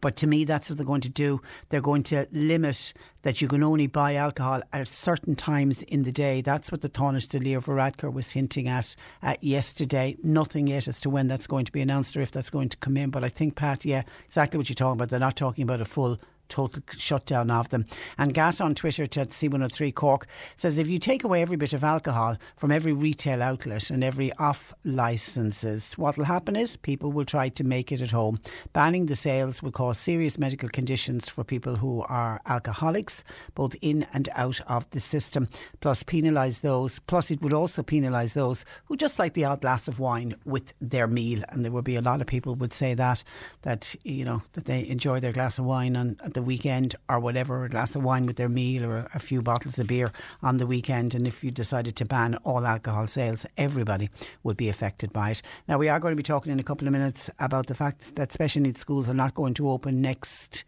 [0.00, 1.40] but to me, that's what they're going to do.
[1.68, 6.12] They're going to limit that you can only buy alcohol at certain times in the
[6.12, 6.40] day.
[6.40, 10.16] That's what the Tánaiste Leo Varadkar was hinting at uh, yesterday.
[10.22, 12.76] Nothing yet as to when that's going to be announced or if that's going to
[12.78, 13.10] come in.
[13.10, 15.10] But I think, Pat, yeah, exactly what you're talking about.
[15.10, 16.18] They're not talking about a full
[16.50, 17.86] total shutdown of them.
[18.18, 20.26] And Gat on Twitter to C103 Cork
[20.56, 24.32] says if you take away every bit of alcohol from every retail outlet and every
[24.34, 28.38] off licences, what will happen is people will try to make it at home.
[28.72, 33.24] Banning the sales will cause serious medical conditions for people who are alcoholics,
[33.54, 35.48] both in and out of the system,
[35.80, 36.98] plus penalise those.
[37.00, 40.74] Plus, it would also penalise those who just like the odd glass of wine with
[40.80, 41.42] their meal.
[41.48, 43.22] And there would be a lot of people would say that,
[43.62, 47.20] that, you know, that they enjoy their glass of wine at the the weekend or
[47.20, 50.10] whatever, a glass of wine with their meal or a few bottles of beer
[50.42, 51.14] on the weekend.
[51.14, 54.08] And if you decided to ban all alcohol sales, everybody
[54.42, 55.42] would be affected by it.
[55.68, 58.16] Now, we are going to be talking in a couple of minutes about the fact
[58.16, 60.64] that special needs schools are not going to open next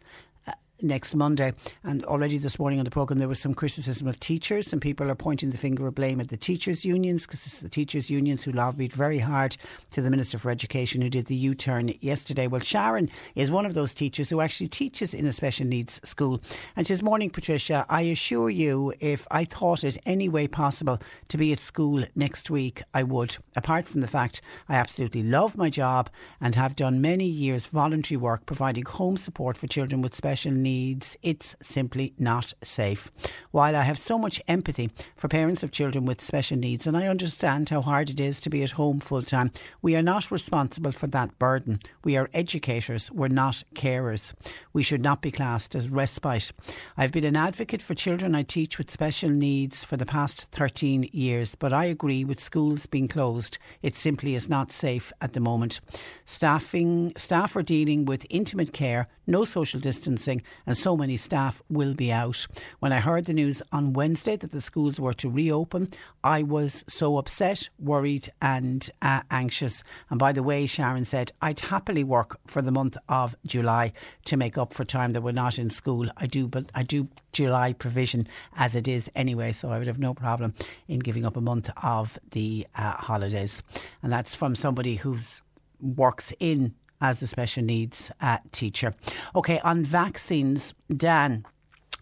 [0.83, 1.53] next Monday.
[1.83, 4.67] And already this morning on the programme, there was some criticism of teachers.
[4.67, 7.69] Some people are pointing the finger of blame at the teachers' unions because it's the
[7.69, 9.55] teachers' unions who lobbied very hard
[9.91, 12.47] to the Minister for Education who did the U turn yesterday.
[12.47, 16.41] Well, Sharon is one of those teachers who actually teaches in a special needs school.
[16.75, 17.85] And she says, Morning, Patricia.
[17.89, 22.49] I assure you, if I thought it any way possible to be at school next
[22.49, 23.37] week, I would.
[23.55, 26.09] Apart from the fact I absolutely love my job
[26.41, 30.72] and have done many years voluntary work providing home support for children with special needs
[30.73, 33.11] needs, it's simply not safe.
[33.51, 37.07] While I have so much empathy for parents of children with special needs, and I
[37.07, 39.51] understand how hard it is to be at home full time,
[39.81, 41.77] we are not responsible for that burden.
[42.03, 44.33] We are educators, we're not carers.
[44.73, 46.51] We should not be classed as respite.
[46.97, 51.09] I've been an advocate for children I teach with special needs for the past 13
[51.11, 53.57] years, but I agree with schools being closed.
[53.81, 55.79] It simply is not safe at the moment.
[56.25, 61.93] Staffing, staff are dealing with intimate care, no social distancing, and so many staff will
[61.93, 62.47] be out.
[62.79, 65.89] When I heard the news on Wednesday that the schools were to reopen,
[66.23, 69.83] I was so upset, worried, and uh, anxious.
[70.09, 73.93] And by the way, Sharon said, I'd happily work for the month of July
[74.25, 76.07] to make up for time that we're not in school.
[76.17, 79.99] I do, but I do July provision as it is anyway, so I would have
[79.99, 80.53] no problem
[80.87, 83.63] in giving up a month of the uh, holidays.
[84.01, 85.41] And that's from somebody who's
[85.81, 86.73] works in
[87.03, 88.93] as a special needs uh, teacher.
[89.35, 91.45] Okay, on vaccines, Dan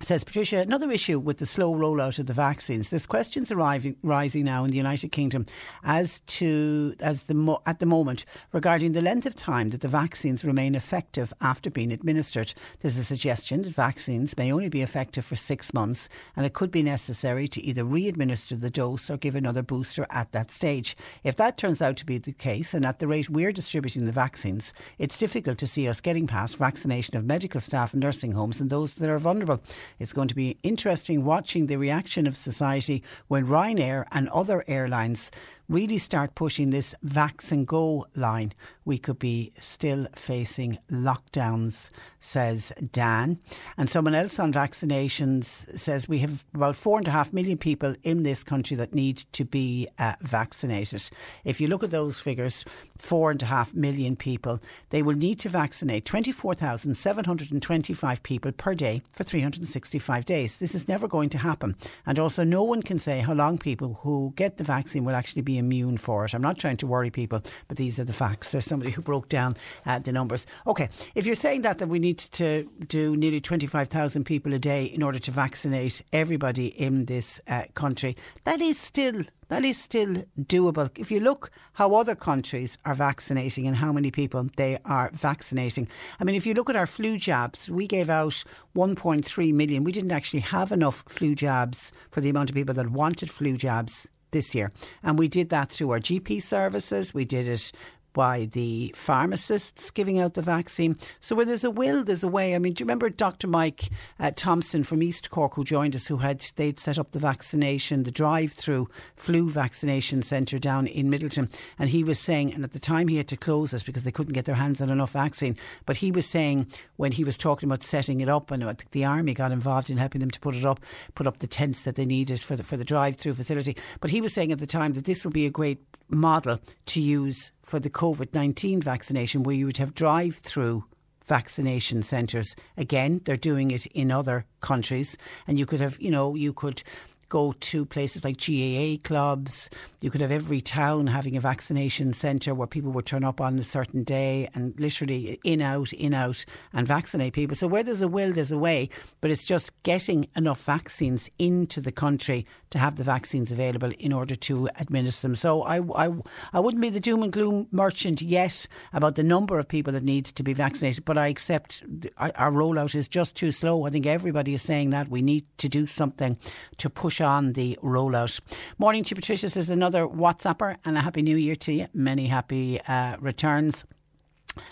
[0.04, 2.90] Says Patricia, another issue with the slow rollout of the vaccines.
[2.90, 5.46] There's questions arriving, rising now in the United Kingdom
[5.84, 9.88] as to as the mo- at the moment regarding the length of time that the
[9.88, 12.56] vaccines remain effective after being administered.
[12.80, 16.72] There's a suggestion that vaccines may only be effective for six months, and it could
[16.72, 20.98] be necessary to either re-administer the dose or give another booster at that stage.
[21.24, 24.12] If that turns out to be the case, and at the rate we're distributing the
[24.12, 28.60] vaccines, it's difficult to see us getting past vaccination of medical staff and nursing homes
[28.60, 29.62] and those that are vulnerable.
[30.00, 35.32] It's going to be interesting watching the reaction of society when Ryanair and other airlines
[35.72, 38.54] really start pushing this vax and go line,
[38.84, 43.40] we could be still facing lockdowns, says Dan.
[43.78, 47.96] And someone else on vaccinations says we have about four and a half million people
[48.04, 51.10] in this country that need to be uh, vaccinated.
[51.46, 52.66] If you look at those figures,
[52.98, 54.60] four and a half million people,
[54.90, 60.58] they will need to vaccinate 24,725 people per day for 365 days.
[60.58, 61.78] This is never going to happen.
[62.06, 65.44] And also, no one can say how long people who get the vaccine will actually
[65.44, 66.34] be immune for it.
[66.34, 68.52] I'm not trying to worry people, but these are the facts.
[68.52, 69.56] There's somebody who broke down
[69.86, 70.46] uh, the numbers.
[70.68, 74.84] Okay, if you're saying that, that we need to do nearly 25,000 people a day
[74.84, 80.24] in order to vaccinate everybody in this uh, country, that is still that is still
[80.40, 80.90] doable.
[80.98, 85.90] If you look how other countries are vaccinating and how many people they are vaccinating.
[86.22, 88.46] I mean, if you look at our flu jabs, we gave out
[88.78, 89.84] 1.3 million.
[89.84, 93.58] We didn't actually have enough flu jabs for the amount of people that wanted flu
[93.58, 94.72] jabs this year.
[95.04, 97.14] And we did that through our GP services.
[97.14, 97.72] We did it
[98.14, 100.98] by the pharmacists giving out the vaccine.
[101.20, 102.56] So where there's a will, there's a way.
[102.56, 103.48] I mean, do you remember Dr.
[103.48, 103.90] Mike
[104.20, 108.04] uh, Thompson from East Cork who joined us, who had they'd set up the vaccination,
[108.04, 112.80] the drive-through flu vaccination centre down in Midleton, and he was saying, and at the
[112.80, 115.58] time he had to close it because they couldn't get their hands on enough vaccine.
[115.86, 118.92] But he was saying when he was talking about setting it up, and I think
[118.92, 120.80] the army got involved in helping them to put it up,
[121.16, 123.76] put up the tents that they needed for the for the drive-through facility.
[124.00, 125.80] But he was saying at the time that this would be a great
[126.12, 130.86] model to use for the COVID 19 vaccination, where you would have drive through
[131.26, 132.56] vaccination centres.
[132.78, 136.84] Again, they're doing it in other countries, and you could have, you know, you could
[137.32, 139.70] go to places like GAA clubs.
[140.02, 143.58] You could have every town having a vaccination centre where people would turn up on
[143.58, 147.56] a certain day and literally in, out, in, out and vaccinate people.
[147.56, 148.90] So where there's a will, there's a way.
[149.22, 154.12] But it's just getting enough vaccines into the country to have the vaccines available in
[154.12, 155.36] order to administer them.
[155.36, 156.12] So I, I,
[156.52, 160.04] I wouldn't be the doom and gloom merchant yet about the number of people that
[160.04, 161.84] need to be vaccinated, but I accept
[162.18, 163.86] our, our rollout is just too slow.
[163.86, 166.38] I think everybody is saying that we need to do something
[166.78, 168.40] to push on the rollout.
[168.78, 171.88] Morning to Patricia says another WhatsApper and a happy new year to you.
[171.94, 173.86] Many happy uh, returns.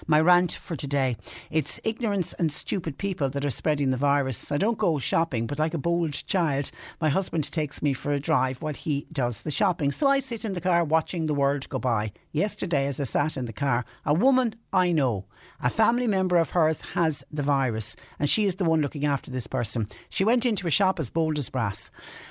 [0.08, 1.18] My rant for today.
[1.50, 4.52] It's ignorance and stupid people that are spreading the virus.
[4.52, 8.20] I don't go shopping, but like a bold child, my husband takes me for a
[8.20, 9.92] drive while he does the shopping.
[9.92, 12.12] So I sit in the car watching the world go by.
[12.32, 15.26] Yesterday, as I sat in the car, a woman I know,
[15.62, 19.32] a family member of hers has the virus, and she is the one looking after
[19.32, 19.88] this person.
[20.10, 21.90] She went into a shop as bold as brass.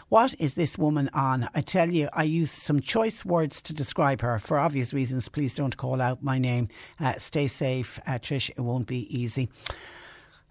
[0.08, 1.48] What is this woman on?
[1.54, 4.38] I tell you, I use some choice words to describe her.
[4.38, 6.68] For obvious reasons, please don't call out my name.
[7.00, 8.50] Uh, stay safe, uh, Trish.
[8.50, 9.48] It won't be easy.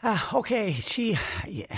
[0.04, 1.18] Uh, okay, she.
[1.48, 1.76] Yeah,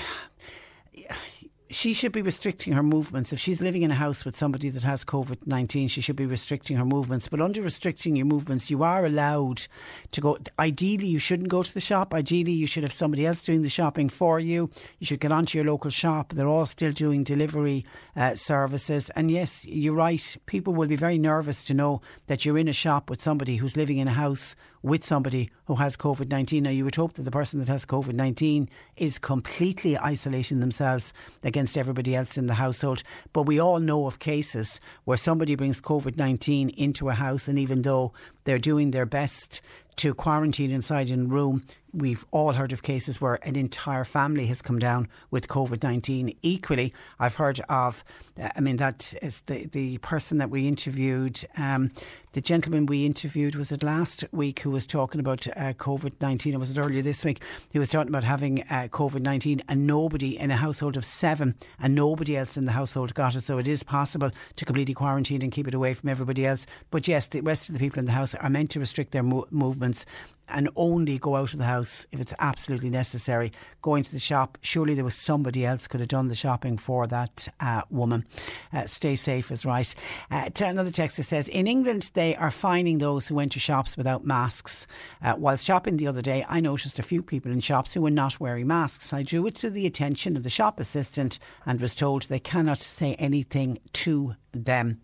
[1.72, 3.32] she should be restricting her movements.
[3.32, 6.26] If she's living in a house with somebody that has COVID 19, she should be
[6.26, 7.28] restricting her movements.
[7.28, 9.67] But under restricting your movements, you are allowed
[10.11, 10.38] to go.
[10.57, 12.13] Ideally, you shouldn't go to the shop.
[12.13, 14.72] Ideally, you should have somebody else doing the shopping for you.
[14.97, 16.34] You should get onto your local shop.
[16.34, 19.11] They're all still doing delivery uh, services.
[19.11, 20.38] And yes, you're right.
[20.47, 23.78] People will be very nervous to know that you're in a shop with somebody who's
[23.78, 26.64] living in a house with somebody who has COVID 19.
[26.64, 31.14] Now, you would hope that the person that has COVID 19 is completely isolating themselves
[31.44, 33.04] against everybody else in the household.
[33.34, 37.60] But we all know of cases where somebody brings COVID 19 into a house, and
[37.60, 38.14] even though
[38.50, 39.62] they're doing their best
[40.00, 41.62] to quarantine inside in a room.
[41.91, 46.38] We've all heard of cases where an entire family has come down with COVID 19.
[46.41, 48.04] Equally, I've heard of,
[48.39, 51.91] uh, I mean, that is the, the person that we interviewed, um,
[52.34, 56.56] the gentleman we interviewed, was it last week, who was talking about uh, COVID 19,
[56.56, 57.41] or was it earlier this week?
[57.74, 61.56] He was talking about having uh, COVID 19 and nobody in a household of seven
[61.80, 63.41] and nobody else in the household got it.
[63.41, 66.68] So it is possible to completely quarantine and keep it away from everybody else.
[66.91, 69.24] But yes, the rest of the people in the house are meant to restrict their
[69.24, 70.06] mo- movements
[70.52, 73.52] and only go out of the house if it's absolutely necessary.
[73.82, 77.06] Going to the shop, surely there was somebody else could have done the shopping for
[77.08, 78.26] that uh, woman.
[78.74, 79.94] Uh, stay safe is right.
[80.32, 84.26] Uh, another texter says in England they are fining those who went to shops without
[84.26, 84.88] masks.
[85.22, 88.10] Uh, while shopping the other day, I noticed a few people in shops who were
[88.10, 89.14] not wearing masks.
[89.14, 92.80] I drew it to the attention of the shop assistant and was told they cannot
[92.80, 95.02] say anything to them.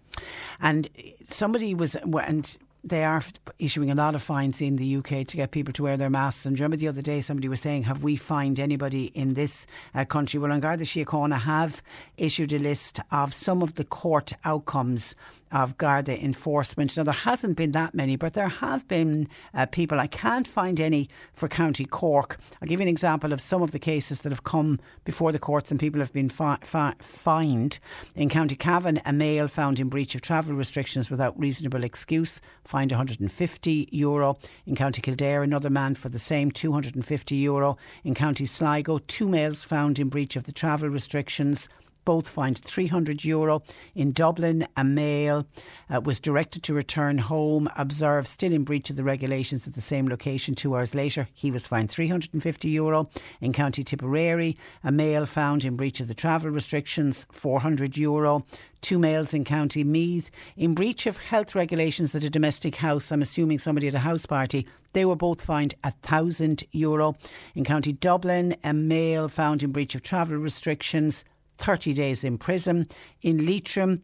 [0.59, 0.87] And
[1.29, 3.21] somebody was, and they are
[3.57, 6.45] issuing a lot of fines in the UK to get people to wear their masks.
[6.45, 9.65] And remember the other day somebody was saying, have we fined anybody in this
[9.95, 10.39] uh, country?
[10.39, 11.81] Well, An Garda Síochána have
[12.17, 15.15] issued a list of some of the court outcomes
[15.55, 16.97] of Garda enforcement.
[16.97, 20.01] Now, there hasn't been that many, but there have been uh, people.
[20.01, 22.37] I can't find any for County Cork.
[22.61, 25.39] I'll give you an example of some of the cases that have come before the
[25.39, 27.79] courts and people have been fi- fi- fined.
[28.15, 32.91] In County Cavan, a male found in breach of travel restrictions without reasonable excuse, fined
[32.91, 34.37] 150 euro.
[34.65, 37.77] In County Kildare, another man for the same, 250 euro.
[38.03, 41.69] In County Sligo, two males found in breach of the travel restrictions
[42.05, 43.63] both fined 300 euro.
[43.95, 45.45] In Dublin, a male
[45.89, 49.81] uh, was directed to return home, observed still in breach of the regulations at the
[49.81, 51.27] same location two hours later.
[51.33, 53.09] He was fined 350 euro.
[53.41, 58.45] In County Tipperary, a male found in breach of the travel restrictions, 400 euro
[58.85, 63.11] two males in County Meath in breach of health regulations at a domestic house.
[63.11, 64.67] I'm assuming somebody at a house party.
[64.93, 67.15] They were both fined thousand euro.
[67.55, 71.25] In County Dublin, a male found in breach of travel restrictions,
[71.57, 72.87] 30 days in prison.
[73.21, 74.03] In Leitrim,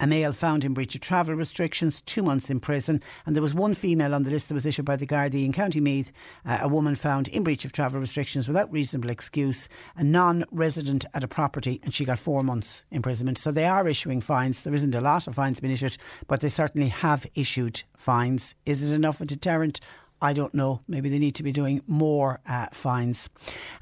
[0.00, 3.00] A male found in breach of travel restrictions, two months in prison.
[3.24, 5.52] And there was one female on the list that was issued by the Gardaí in
[5.52, 6.10] County Meath,
[6.44, 11.06] uh, a woman found in breach of travel restrictions without reasonable excuse, a non resident
[11.14, 13.38] at a property, and she got four months imprisonment.
[13.38, 14.62] So they are issuing fines.
[14.62, 15.96] There isn't a lot of fines being issued,
[16.26, 18.56] but they certainly have issued fines.
[18.66, 19.80] Is it enough a deterrent?
[20.24, 20.80] I don't know.
[20.88, 23.28] Maybe they need to be doing more uh, fines.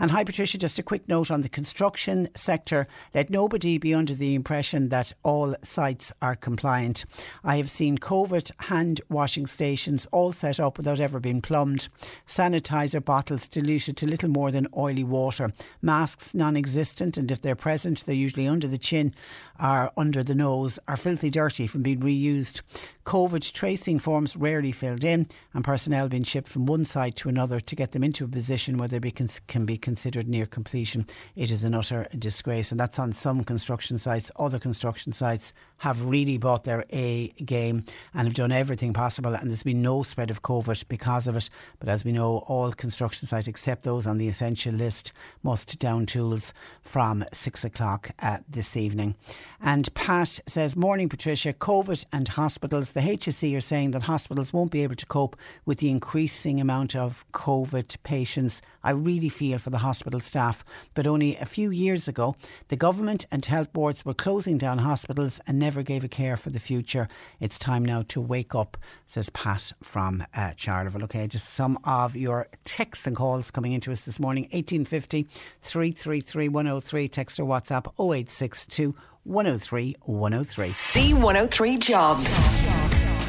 [0.01, 2.89] And hi, Patricia, just a quick note on the construction sector.
[3.15, 7.05] Let nobody be under the impression that all sites are compliant.
[7.45, 11.89] I have seen COVID hand washing stations all set up without ever being plumbed,
[12.27, 17.55] sanitizer bottles diluted to little more than oily water, masks non existent, and if they're
[17.55, 19.15] present, they're usually under the chin
[19.63, 22.63] or under the nose, are filthy dirty from being reused.
[23.05, 27.59] COVID tracing forms rarely filled in, and personnel being shipped from one site to another
[27.59, 31.07] to get them into a position where they be cons- can be considered near completion.
[31.35, 34.31] It is an utter disgrace, and that's on some construction sites.
[34.37, 35.53] Other construction sites
[35.83, 40.05] have really bought their A game and have done everything possible, and there's been no
[40.05, 41.51] spread of COVID because of it.
[41.81, 45.13] But as we know, all construction sites, except those on the essential list,
[45.43, 49.17] must down tools from six o'clock uh, this evening.
[49.61, 51.53] And Pat says, Morning, Patricia.
[51.53, 52.93] COVID and hospitals.
[52.93, 56.95] The HSE are saying that hospitals won't be able to cope with the increasing amount
[56.95, 58.63] of COVID patients.
[58.85, 60.65] I really feel for the hospital staff.
[60.95, 62.37] But only a few years ago,
[62.69, 66.51] the government and health boards were closing down hospitals and never gave a care for
[66.51, 67.09] the future.
[67.41, 71.05] It's time now to wake up, says Pat from uh, Charleville.
[71.05, 75.29] Okay, just some of your texts and calls coming into us this morning 1850
[75.63, 77.09] 333 103.
[77.09, 78.95] Text or WhatsApp 0862
[79.25, 80.69] 103 103.
[80.69, 82.73] C103 Jobs.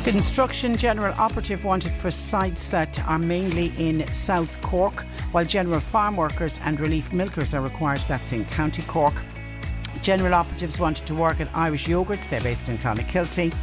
[0.04, 6.18] Construction General Operative wanted for sites that are mainly in South Cork, while General Farm
[6.18, 8.02] Workers and Relief Milkers are required.
[8.10, 9.14] That's in County Cork.
[10.04, 13.56] General Operatives wanted to work at Irish Yogurts, they're based in Clonakilty.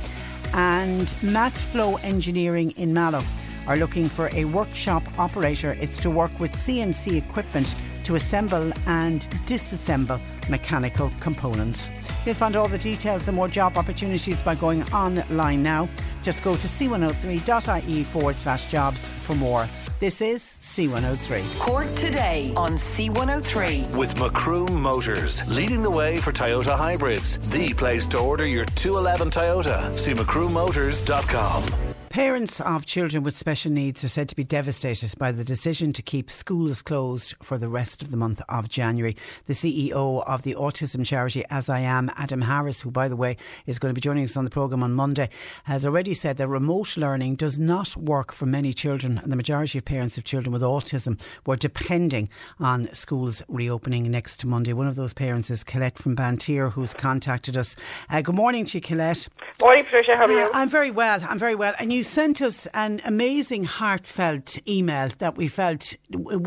[0.54, 3.22] And Matflow Engineering in Mallow
[3.66, 5.76] are looking for a workshop operator.
[5.80, 11.90] It's to work with CNC equipment to assemble and disassemble mechanical components.
[12.24, 15.88] You'll find all the details and more job opportunities by going online now.
[16.22, 19.68] Just go to c103.ie forward slash jobs for more.
[20.00, 21.58] This is C103.
[21.58, 23.94] Cork Today on C103.
[23.96, 27.38] With Macroom Motors, leading the way for Toyota hybrids.
[27.50, 29.92] The place to order your 211 Toyota.
[29.98, 31.99] See macroommotors.com.
[32.10, 36.02] Parents of children with special needs are said to be devastated by the decision to
[36.02, 39.14] keep schools closed for the rest of the month of January.
[39.46, 43.36] The CEO of the autism charity As I Am, Adam Harris, who, by the way,
[43.64, 45.28] is going to be joining us on the programme on Monday,
[45.66, 49.78] has already said that remote learning does not work for many children, and the majority
[49.78, 54.72] of parents of children with autism were depending on schools reopening next Monday.
[54.72, 57.76] One of those parents is Colette from Bantir, who's contacted us.
[58.08, 59.28] Uh, good morning to you, Colette.
[59.62, 60.16] Morning, Patricia.
[60.16, 60.50] How are you?
[60.52, 61.20] I'm very well.
[61.22, 61.72] I'm very well.
[61.78, 65.94] And you sent us an amazing, heartfelt email that we felt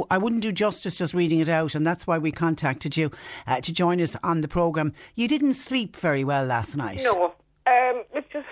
[0.09, 3.11] I wouldn't do justice just reading it out, and that's why we contacted you
[3.47, 4.93] uh, to join us on the programme.
[5.15, 7.01] You didn't sleep very well last night.
[7.03, 7.33] No.
[7.65, 8.45] Um, it's just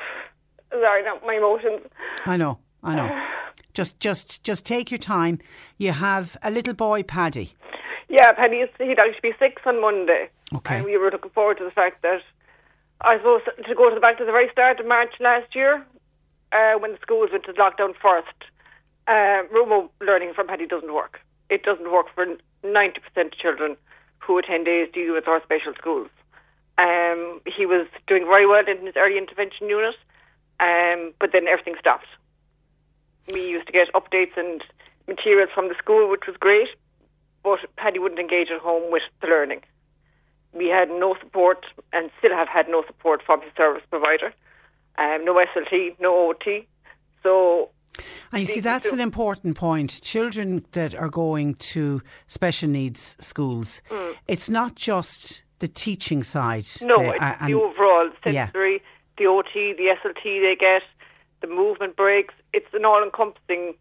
[0.71, 1.81] sorry, not my emotions.
[2.25, 2.59] I know.
[2.83, 3.25] I know.
[3.73, 5.39] just, just, just take your time.
[5.77, 7.51] You have a little boy, Paddy.
[8.09, 10.29] Yeah, Paddy, is- he'd actually be six on Monday.
[10.53, 10.77] Okay.
[10.77, 12.21] And we were looking forward to the fact that
[13.01, 15.85] I suppose to go to the back to the very start of March last year,
[16.51, 18.35] uh, when the schools went to lockdown first.
[19.07, 21.19] Uh, remote learning from Paddy doesn't work.
[21.49, 22.25] It doesn't work for
[22.63, 23.75] 90% of children
[24.19, 26.09] who attend ASD with our special schools.
[26.77, 29.95] Um, he was doing very well in his early intervention unit,
[30.59, 32.07] um, but then everything stopped.
[33.33, 34.63] We used to get updates and
[35.07, 36.69] materials from the school, which was great,
[37.43, 39.61] but Paddy wouldn't engage at home with the learning.
[40.53, 44.33] We had no support and still have had no support from his service provider.
[44.97, 46.67] Um, no SLT, no OT.
[47.23, 47.69] So
[48.31, 50.01] And you see, that's an important point.
[50.01, 53.81] Children that are going to special needs schools,
[54.27, 56.63] it's not just the teaching side.
[56.63, 56.87] Mm.
[56.87, 58.45] No, the- it's uh, the overall yeah.
[58.47, 58.81] sensory,
[59.17, 60.81] the OT, the SLT they get,
[61.41, 62.33] the movement breaks.
[62.53, 63.75] It's an all-encompassing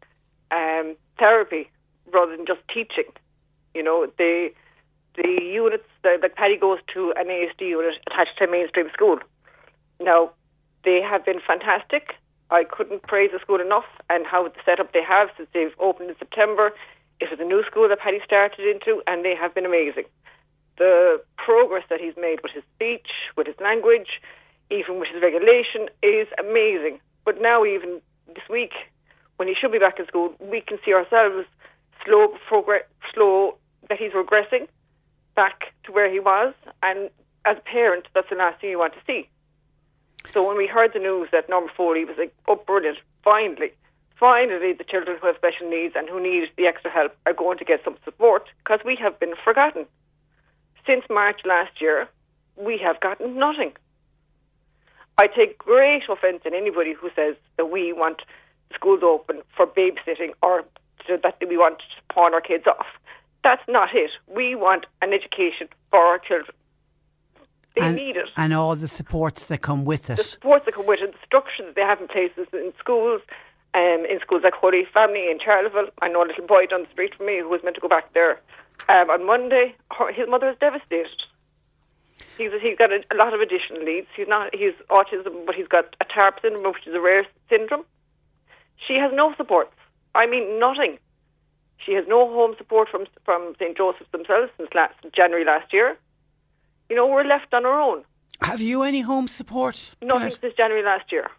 [0.50, 1.70] um, therapy
[2.12, 3.11] rather than just teaching.
[3.74, 4.50] You know, the
[5.16, 9.18] the units that like Paddy goes to an ASD unit attached to a mainstream school.
[10.00, 10.30] Now,
[10.84, 12.14] they have been fantastic.
[12.50, 16.10] I couldn't praise the school enough and how the setup they have since they've opened
[16.10, 16.72] in September.
[17.20, 20.04] It was a new school that Paddy started into, and they have been amazing
[20.80, 24.18] the progress that he's made with his speech, with his language,
[24.70, 26.98] even with his regulation is amazing.
[27.24, 28.72] But now, even this week,
[29.36, 31.46] when he should be back in school, we can see ourselves
[32.04, 33.58] slow progress, slow
[33.90, 34.66] that he's regressing
[35.36, 36.54] back to where he was.
[36.82, 37.10] And
[37.44, 39.28] as a parent, that's the last thing you want to see.
[40.32, 43.72] So when we heard the news that number four, he was like, oh, brilliant, finally.
[44.18, 47.56] Finally, the children who have special needs and who need the extra help are going
[47.58, 49.86] to get some support because we have been forgotten.
[50.86, 52.06] Since March last year,
[52.56, 53.72] we have gotten nothing.
[55.18, 58.22] I take great offence in anybody who says that we want
[58.74, 60.64] schools open for babysitting or
[61.08, 62.86] that we want to pawn our kids off.
[63.42, 64.10] That's not it.
[64.26, 66.54] We want an education for our children.
[67.80, 68.28] They and, need it.
[68.36, 70.18] And all the supports that come with it.
[70.18, 73.22] The supports that come with it, the structure that they have in places in schools,
[73.74, 75.88] um, in schools like Holy Family in Charleville.
[76.02, 77.88] I know a little boy down the street from me who was meant to go
[77.88, 78.40] back there
[78.88, 79.74] um, on Monday.
[79.96, 81.22] Her, his mother is devastated.
[82.36, 84.08] He's he's got a, a lot of additional needs.
[84.14, 87.84] He's not he's autism, but he's got a TARP syndrome, which is a rare syndrome.
[88.76, 89.72] She has no supports.
[90.14, 90.98] I mean, nothing.
[91.78, 95.96] She has no home support from from St Joseph's themselves since last January last year.
[96.91, 98.05] You know, we're left on our own.
[98.43, 99.95] Have you any home support?
[100.03, 101.30] Nothing since January last year.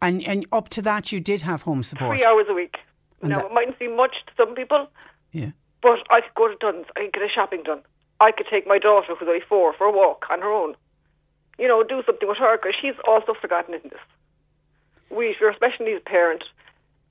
[0.00, 2.16] And and up to that, you did have home support.
[2.16, 2.76] Three hours a week.
[3.20, 4.88] And now that- it mightn't seem much to some people,
[5.32, 5.50] Yeah.
[5.82, 6.86] but I could go to Dunnes.
[6.96, 7.82] I could get a shopping done.
[8.20, 10.76] I could take my daughter, who's only four, for a walk on her own.
[11.58, 14.00] You know, do something with her because she's also forgotten in this.
[15.10, 16.44] We, if you're a special needs parent,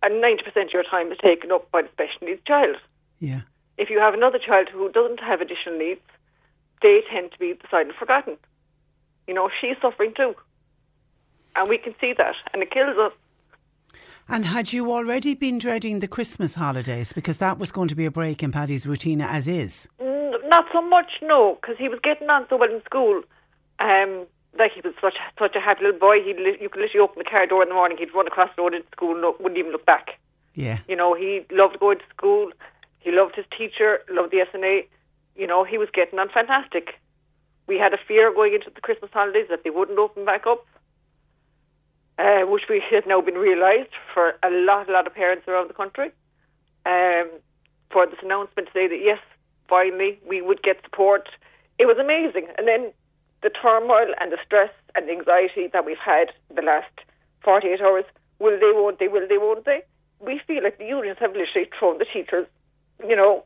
[0.01, 2.77] and ninety percent of your time is taken up by the special needs child.
[3.19, 3.41] Yeah.
[3.77, 6.01] If you have another child who doesn't have additional needs,
[6.83, 8.37] they tend to be beside and forgotten.
[9.27, 10.35] You know, she's suffering too,
[11.55, 13.13] and we can see that, and it kills us.
[14.29, 18.05] And had you already been dreading the Christmas holidays because that was going to be
[18.05, 19.87] a break in Paddy's routine as is?
[19.99, 23.23] Mm, Not so much, no, because he was getting on so well in school.
[23.79, 24.25] Um,
[24.57, 26.21] like he was such such a happy little boy.
[26.21, 27.97] He you could literally open the car door in the morning.
[27.97, 30.19] He'd run across the road into school, and wouldn't even look back.
[30.53, 30.79] Yeah.
[30.87, 32.51] You know, he loved going to school.
[32.99, 33.99] He loved his teacher.
[34.09, 34.85] Loved the SNA.
[35.35, 36.99] You know, he was getting on fantastic.
[37.67, 40.65] We had a fear going into the Christmas holidays that they wouldn't open back up,
[42.19, 45.69] uh, which we has now been realised for a lot, a lot of parents around
[45.69, 46.11] the country.
[46.85, 47.29] Um,
[47.91, 49.19] for this announcement to say that yes,
[49.69, 51.29] finally we would get support.
[51.79, 52.91] It was amazing, and then
[53.41, 56.91] the turmoil and the stress and anxiety that we've had the last
[57.43, 58.05] 48 hours.
[58.39, 58.71] Will they?
[58.73, 59.07] Won't they?
[59.07, 59.37] Will they?
[59.37, 59.83] Won't they?
[60.19, 62.47] We feel like the unions have literally thrown the teachers.
[63.07, 63.45] You know,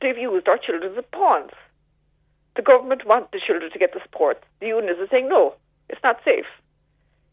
[0.00, 1.52] they've used our children as pawns.
[2.56, 4.42] The government wants the children to get the support.
[4.60, 5.54] The unions are saying no,
[5.88, 6.46] it's not safe.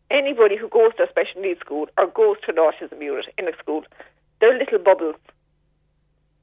[0.09, 3.47] Anybody who goes to a special needs school or goes to an autism unit in
[3.47, 3.83] a school,
[4.39, 5.15] they're little bubbles.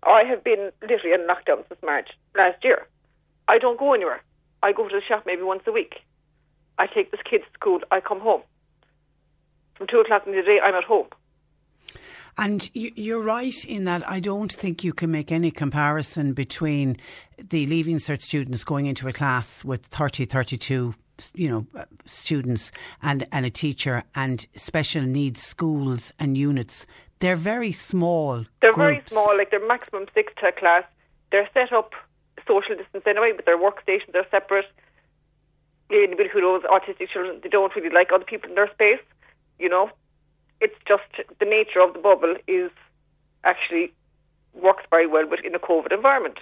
[0.03, 2.87] I have been literally in lockdown since March last year.
[3.49, 4.23] I don't go anywhere.
[4.63, 5.95] I go to the shop maybe once a week.
[6.79, 7.81] I take this kid to school.
[7.91, 8.43] I come home.
[9.77, 11.07] From two o'clock in the day, I'm at home.
[12.37, 16.97] And you- you're right in that I don't think you can make any comparison between
[17.39, 20.95] the Leaving Cert students going into a class with 30, 32
[21.35, 22.73] you know, uh, students
[23.03, 26.87] and, and a teacher and special needs schools and units.
[27.21, 28.45] They're very small.
[28.61, 30.85] They're very small, like they're maximum six to a class.
[31.31, 31.93] They're set up
[32.47, 34.67] social distance anyway, but their workstations are separate.
[35.91, 39.01] Anybody who knows autistic children, they don't really like other people in their space.
[39.59, 39.91] You know,
[40.61, 42.71] it's just the nature of the bubble is
[43.45, 43.93] actually
[44.55, 46.39] works very well with in a COVID environment.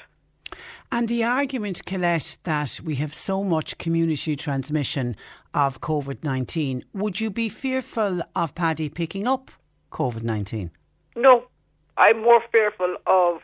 [0.90, 5.16] And the argument, Colette, that we have so much community transmission
[5.54, 9.50] of COVID 19, would you be fearful of Paddy picking up
[9.90, 10.70] COVID 19?
[11.16, 11.44] No,
[11.96, 13.40] I'm more fearful of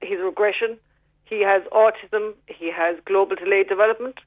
[0.00, 0.78] his regression.
[1.24, 2.34] He has autism.
[2.46, 4.18] He has global delayed development.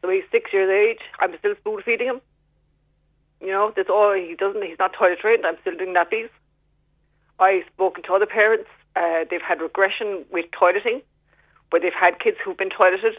[0.00, 1.00] So he's six years of age.
[1.20, 2.20] I'm still spoon feeding him.
[3.42, 4.62] You know, that's all he doesn't.
[4.62, 5.44] He's not toilet trained.
[5.44, 6.30] I'm still doing nappies.
[7.40, 8.68] I've spoken to other parents.
[8.94, 11.02] Uh, they've had regression with toileting,
[11.70, 13.14] where they've had kids who've been toileted,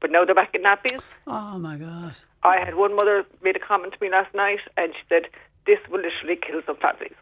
[0.00, 1.00] but now they're back in nappies.
[1.26, 2.16] Oh my God.
[2.42, 5.28] I had one mother made a comment to me last night, and she said,
[5.66, 7.14] "This will literally kill some families."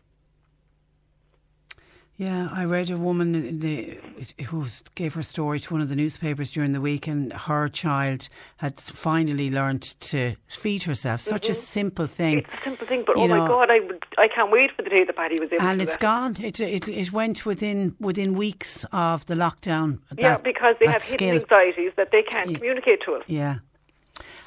[2.17, 3.99] Yeah, I read a woman in the,
[4.47, 8.29] who gave her story to one of the newspapers during the week, and her child
[8.59, 11.21] had finally learned to feed herself.
[11.21, 11.61] Such a mm-hmm.
[11.61, 12.39] simple thing.
[12.39, 14.83] It's a simple thing, but You oh my God, I would, I can't wait for
[14.83, 16.01] the day that Paddy was able And it's that.
[16.01, 16.37] gone.
[16.41, 19.99] It, it it went within within weeks of the lockdown.
[20.17, 21.19] Yeah, that- because they have skill.
[21.19, 22.59] hidden anxieties that they can't Yeah.
[22.59, 23.25] communicate to us.
[23.27, 23.57] Yeah.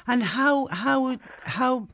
[0.06, 1.86] And how how how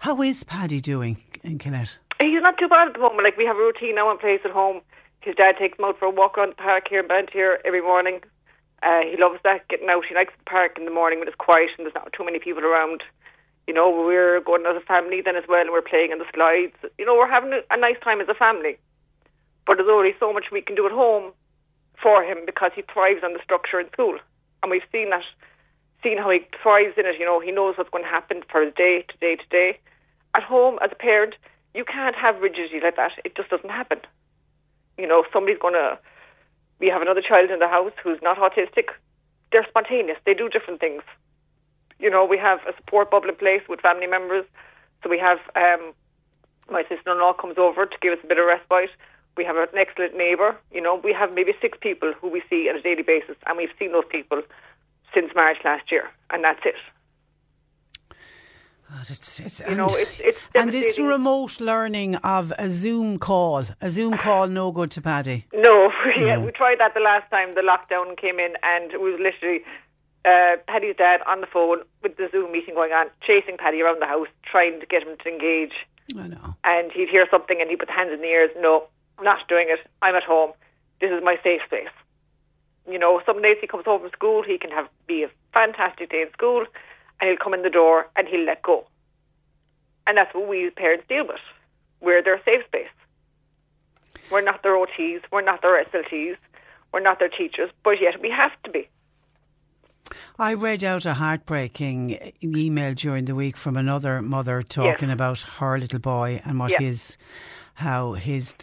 [0.00, 1.96] how is Paddy doing in Colette?
[2.20, 3.24] He's not too bad at the moment.
[3.24, 4.82] Like we have a routine now in place at home.
[5.24, 7.80] His dad takes him out for a walk around the park here in Blantyre every
[7.80, 8.20] morning.
[8.82, 10.04] Uh, he loves that getting out.
[10.04, 12.38] He likes the park in the morning when it's quiet and there's not too many
[12.38, 13.02] people around.
[13.66, 16.28] You know, we're going as a family then as well, and we're playing on the
[16.34, 16.76] slides.
[16.98, 18.76] You know, we're having a, a nice time as a family.
[19.66, 21.32] But there's only so much we can do at home
[22.02, 24.18] for him because he thrives on the structure in school,
[24.62, 25.24] and we've seen that
[26.02, 27.16] seen how he thrives in it.
[27.18, 29.78] You know, he knows what's going to happen for his day to day to day.
[30.34, 31.34] At home, as a parent,
[31.72, 33.12] you can't have rigidity like that.
[33.24, 34.00] It just doesn't happen.
[34.98, 35.98] You know, if somebody's going to.
[36.80, 38.90] We have another child in the house who's not autistic.
[39.52, 40.18] They're spontaneous.
[40.26, 41.02] They do different things.
[41.98, 44.44] You know, we have a support bubble in place with family members.
[45.02, 45.94] So we have um,
[46.70, 48.90] my sister-in-law comes over to give us a bit of respite.
[49.36, 50.56] We have an excellent neighbour.
[50.72, 53.56] You know, we have maybe six people who we see on a daily basis, and
[53.56, 54.42] we've seen those people
[55.12, 56.74] since March last year, and that's it.
[58.94, 63.18] God, it's, it's, You and, know, it's it's and this remote learning of a Zoom
[63.18, 65.46] call, a Zoom call, no good to Paddy.
[65.52, 66.44] No, yeah, No.
[66.46, 69.62] we tried that the last time the lockdown came in, and it was literally
[70.24, 74.00] uh, Paddy's dad on the phone with the Zoom meeting going on, chasing Paddy around
[74.00, 75.74] the house, trying to get him to engage.
[76.16, 76.54] I know.
[76.62, 78.50] And he'd hear something, and he'd put the hands in the ears.
[78.58, 78.84] No,
[79.20, 79.80] not doing it.
[80.02, 80.52] I'm at home.
[81.00, 81.88] This is my safe space.
[82.88, 86.10] You know, some days he comes home from school, he can have be a fantastic
[86.10, 86.66] day in school,
[87.20, 88.86] and he'll come in the door and he'll let go.
[90.06, 91.40] And that's what we as parents deal with.
[92.00, 92.88] We're their safe space.
[94.30, 96.36] We're not their OTs, we're not their SLTs,
[96.92, 98.88] we're not their teachers, but yet we have to be.
[100.38, 105.78] I read out a heartbreaking email during the week from another mother talking about her
[105.78, 106.80] little boy and what Yeah.
[106.80, 107.16] his,
[107.74, 108.54] how his,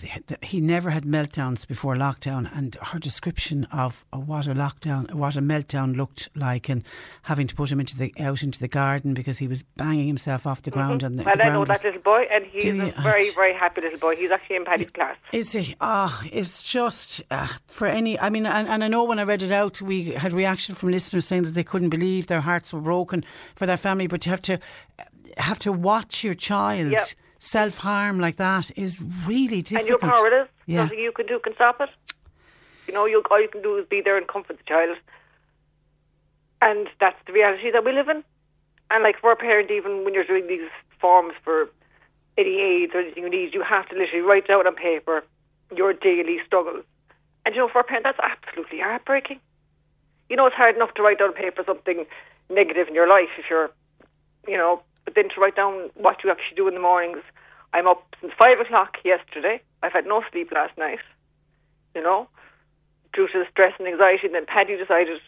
[0.41, 5.41] he never had meltdowns before lockdown, and her description of what a lockdown, what a
[5.41, 6.83] meltdown looked like, and
[7.23, 10.47] having to put him into the out into the garden because he was banging himself
[10.47, 12.93] off the ground, and the, and the I know that little boy, and he's you?
[12.95, 14.15] a very, very happy little boy.
[14.15, 15.17] He's actually in Paddy's class.
[15.33, 15.75] Is it?
[15.81, 18.17] Ah, it's just uh, for any.
[18.17, 20.89] I mean, and, and I know when I read it out, we had reaction from
[20.89, 24.07] listeners saying that they couldn't believe their hearts were broken for their family.
[24.07, 24.59] But you have to
[25.37, 27.07] have to watch your child Yep.
[27.41, 29.79] Self harm like that is really difficult.
[29.81, 30.15] And difficult.
[30.15, 30.47] your power is.
[30.67, 30.83] Yeah.
[30.83, 31.89] Nothing you can do can stop it.
[32.87, 34.97] You know, you, all you can do is be there and comfort the child.
[36.61, 38.23] And that's the reality that we live in.
[38.91, 40.69] And like for a parent, even when you're doing these
[40.99, 41.69] forms for
[42.37, 45.23] any aids or anything you need, you have to literally write down on paper
[45.75, 46.85] your daily struggles.
[47.43, 49.39] And you know, for a parent, that's absolutely heartbreaking.
[50.29, 52.05] You know, it's hard enough to write down on paper something
[52.49, 53.71] negative in your life if you're,
[54.47, 57.19] you know, but then to write down what you actually do in the mornings.
[57.73, 59.61] I'm up since five o'clock yesterday.
[59.83, 60.99] I've had no sleep last night,
[61.95, 62.27] you know,
[63.13, 64.27] due to the stress and anxiety.
[64.27, 65.19] And then Paddy decided,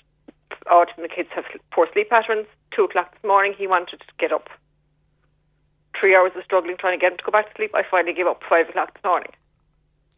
[0.70, 2.48] oh, the kids have poor sleep patterns.
[2.76, 4.50] Two o'clock this morning, he wanted to get up.
[6.00, 7.72] Three hours of struggling trying to get him to go back to sleep.
[7.74, 9.32] I finally gave up five o'clock this morning.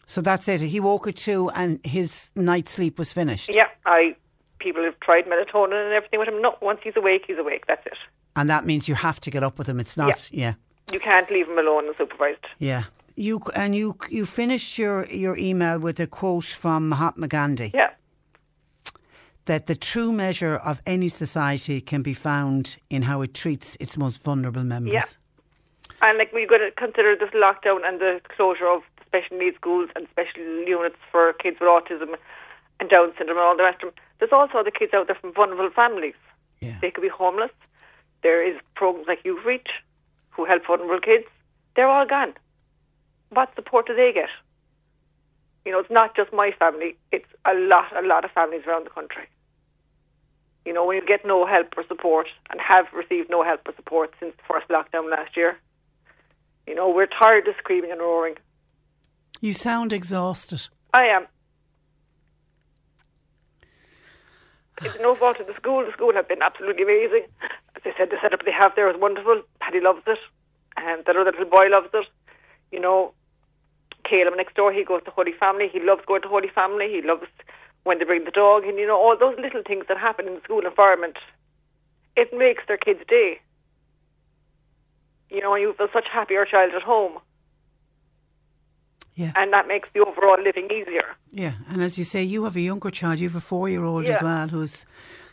[0.08, 0.62] so that's it.
[0.62, 3.52] He woke at two, and his night's sleep was finished.
[3.54, 4.16] Yeah, I
[4.60, 6.42] people have tried melatonin and everything with him.
[6.42, 7.66] No, once he's awake, he's awake.
[7.68, 7.98] That's it.
[8.36, 9.80] And that means you have to get up with him.
[9.80, 10.30] It's not.
[10.32, 10.54] Yeah.
[10.92, 12.46] You can't leave him alone and unsupervised.
[12.60, 12.84] Yeah.
[13.16, 17.72] You and you you finished your, your email with a quote from Mahatma Gandhi.
[17.74, 17.92] Yeah.
[19.46, 23.98] that the true measure of any society can be found in how it treats its
[23.98, 24.94] most vulnerable members.
[24.94, 25.04] Yeah.
[26.02, 29.90] And like we've got to consider this lockdown and the closure of special needs schools
[29.96, 32.16] and special units for kids with autism
[32.80, 33.96] and Down syndrome and all the rest of them.
[34.20, 36.16] There's also the kids out there from vulnerable families.
[36.60, 36.78] Yeah.
[36.82, 37.52] They could be homeless.
[38.24, 39.68] There is programs like Youthreach
[40.32, 41.26] who help vulnerable kids.
[41.76, 42.34] They're all gone.
[43.30, 44.30] What support do they get?
[45.66, 46.96] You know, it's not just my family.
[47.12, 49.28] It's a lot, a lot of families around the country.
[50.66, 53.74] You know, when you get no help or support and have received no help or
[53.76, 55.58] support since the first lockdown last year,
[56.68, 58.36] you know, we're tired of screaming and roaring.
[59.42, 60.70] You sound exhausted.
[60.94, 61.28] I am.
[64.82, 65.86] It's no fault of the school.
[65.86, 67.26] The school have been absolutely amazing.
[67.76, 69.42] As I said, the setup they have there is wonderful.
[69.60, 70.20] Paddy loves it,
[70.78, 72.06] um, and that other little boy loves it.
[72.72, 73.14] You know,
[74.04, 75.70] Caleb next door, he goes to Holy Family.
[75.72, 76.88] He loves going to Holy Family.
[76.92, 77.28] He loves
[77.84, 80.36] when they bring the dog, and you know all those little things that happen in
[80.36, 81.18] the school environment.
[82.16, 83.40] It makes their kids' day.
[85.30, 87.20] You know, you feel such happier child at home,
[89.16, 89.32] Yeah.
[89.36, 91.16] and that makes the overall living easier.
[91.32, 91.54] Yeah.
[91.70, 94.06] And as you say, you have a younger child, you have a four year old
[94.06, 94.86] as well who's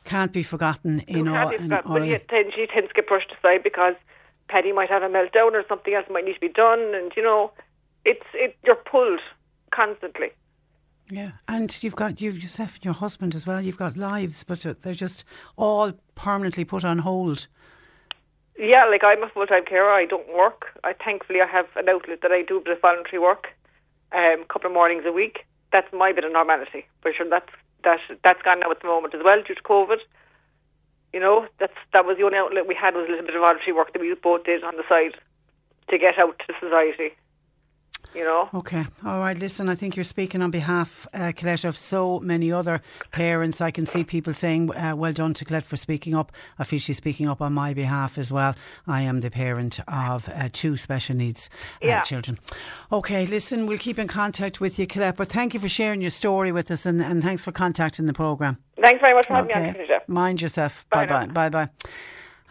[0.04, 2.88] can't be forgotten in all, can't be in forgotten, all but he tends, she tends
[2.88, 3.94] to get pushed aside because
[4.48, 7.22] Paddy might have a meltdown or something else might need to be done, and you
[7.22, 7.50] know,
[8.04, 9.20] it's it you're pulled
[9.70, 10.30] constantly.
[11.10, 13.60] Yeah, and you've got you yourself and your husband as well.
[13.60, 15.24] You've got lives, but they're just
[15.56, 17.48] all permanently put on hold.
[18.58, 19.90] Yeah, like I'm a full time carer.
[19.90, 20.78] I don't work.
[20.84, 23.48] I thankfully I have an outlet that I do a bit of voluntary work,
[24.14, 25.46] um, a couple of mornings a week.
[25.72, 26.86] That's my bit of normality.
[27.02, 27.48] But sure, that's
[27.84, 29.98] that that's gone now at the moment as well due to COVID.
[31.12, 33.42] You know, that's that was the only outlet we had was a little bit of
[33.42, 35.18] voluntary work that we both did on the side
[35.88, 37.16] to get out to society.
[38.14, 38.48] You know.
[38.54, 38.84] Okay.
[39.04, 39.36] All right.
[39.38, 43.60] Listen, I think you're speaking on behalf, uh, Colette, of so many other parents.
[43.60, 46.32] I can see people saying, uh, well done to Colette for speaking up.
[46.58, 48.54] I feel she's speaking up on my behalf as well.
[48.86, 51.48] I am the parent of uh, two special needs
[51.82, 52.02] uh, Yeah.
[52.02, 52.38] children.
[52.90, 53.24] Okay.
[53.26, 56.52] Listen, we'll keep in contact with you, Colette, but thank you for sharing your story
[56.52, 58.58] with us and, and thanks for contacting the programme.
[58.80, 59.98] Thanks very much for having me on, Okay.
[60.06, 60.86] Mind yourself.
[60.90, 61.48] Bye Bye bye.
[61.48, 61.68] Bye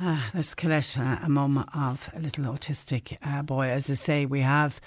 [0.02, 0.08] bye.
[0.08, 3.68] Ah, that's Colette, uh, a mum of a little autistic uh, boy.
[3.70, 4.80] As I say, we have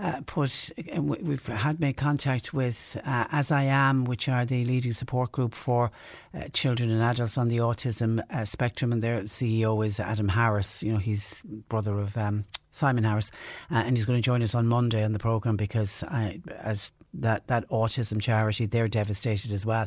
[0.00, 4.44] uh, put, uh, we- we've had made contact with uh, As I Am, which are
[4.44, 5.90] the leading support group for
[6.34, 10.82] uh, children and adults on the autism uh, spectrum, and their CEO is Adam Harris.
[10.82, 13.30] You know, he's brother of um, Simon Harris,
[13.70, 16.92] uh, and he's going to join us on Monday on the programme because I, as
[17.14, 19.86] that, that autism charity, they're devastated as well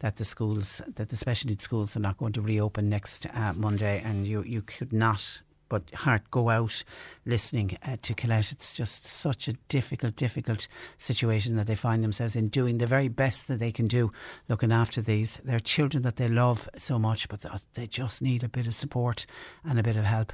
[0.00, 3.52] that the schools, that the special needs schools are not going to reopen next uh,
[3.54, 6.84] Monday, and you, you could not but heart go out
[7.24, 8.52] listening uh, to Colette.
[8.52, 13.08] It's just such a difficult, difficult situation that they find themselves in, doing the very
[13.08, 14.12] best that they can do,
[14.48, 15.38] looking after these.
[15.44, 17.44] They're children that they love so much, but
[17.74, 19.26] they just need a bit of support
[19.64, 20.32] and a bit of help.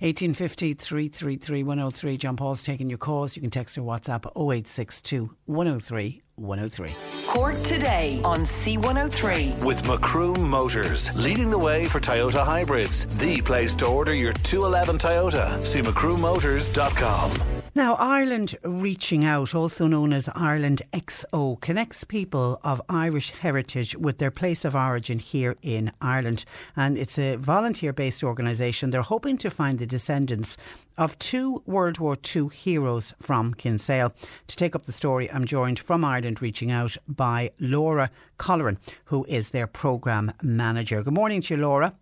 [0.00, 2.16] 1850 333 103.
[2.16, 3.36] John Paul's taking your calls.
[3.36, 6.90] You can text or WhatsApp 0862 103 103.
[7.26, 9.62] Cork today on C103.
[9.64, 13.06] With Macroom Motors, leading the way for Toyota hybrids.
[13.18, 15.64] The place to order your 211 Toyota.
[15.66, 17.61] See macroommotors.com.
[17.74, 24.18] Now, Ireland Reaching Out, also known as Ireland XO, connects people of Irish heritage with
[24.18, 26.44] their place of origin here in Ireland.
[26.76, 28.90] And it's a volunteer based organisation.
[28.90, 30.58] They're hoping to find the descendants
[30.98, 34.12] of two World War II heroes from Kinsale.
[34.48, 39.24] To take up the story, I'm joined from Ireland Reaching Out by Laura Colleran, who
[39.30, 41.02] is their programme manager.
[41.02, 41.94] Good morning to you, Laura.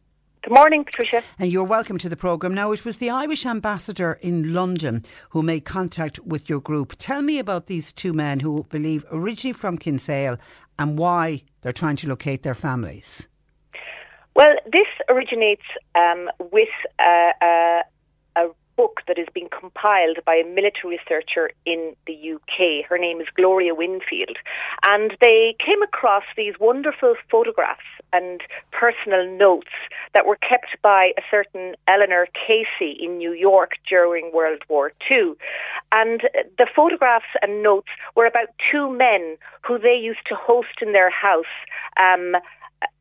[0.43, 1.22] Good morning, Patricia.
[1.38, 2.55] And you're welcome to the programme.
[2.55, 6.95] Now, it was the Irish ambassador in London who made contact with your group.
[6.97, 10.38] Tell me about these two men who believe originally from Kinsale
[10.78, 13.28] and why they're trying to locate their families.
[14.34, 17.80] Well, this originates um, with a, a,
[18.36, 22.88] a book that has been compiled by a military researcher in the UK.
[22.88, 24.38] Her name is Gloria Winfield.
[24.86, 28.40] And they came across these wonderful photographs and
[28.72, 29.70] personal notes
[30.14, 35.34] that were kept by a certain Eleanor Casey in New York during World War II.
[35.92, 36.22] And
[36.58, 41.11] the photographs and notes were about two men who they used to host in their
[41.11, 41.44] house.
[41.98, 42.36] Um,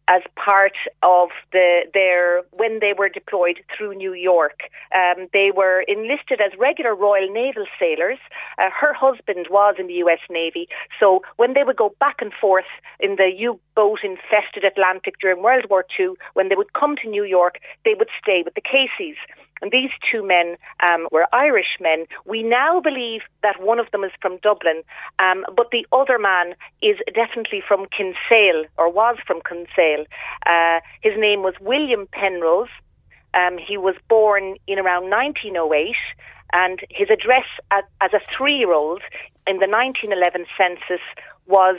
[0.10, 4.62] as part of the their when they were deployed through New York.
[4.94, 8.18] Um, they were enlisted as regular Royal Naval sailors.
[8.58, 10.20] Uh, her husband was in the U.S.
[10.30, 10.68] Navy,
[11.00, 15.66] so when they would go back and forth in the U-boat infested Atlantic during World
[15.70, 19.18] War II, when they would come to New York, they would stay with the Caseys.
[19.62, 22.06] And these two men um, were Irish men.
[22.26, 24.84] We now believe that one of them is from Dublin,
[25.20, 30.06] um, but the other man is definitely from Kinsale, or was from Kinsale.
[30.46, 32.70] Uh, his name was William Penrose.
[33.34, 35.96] Um, he was born in around 1908,
[36.54, 39.02] and his address as, as a three-year-old
[39.48, 41.04] in the 1911 census
[41.46, 41.78] was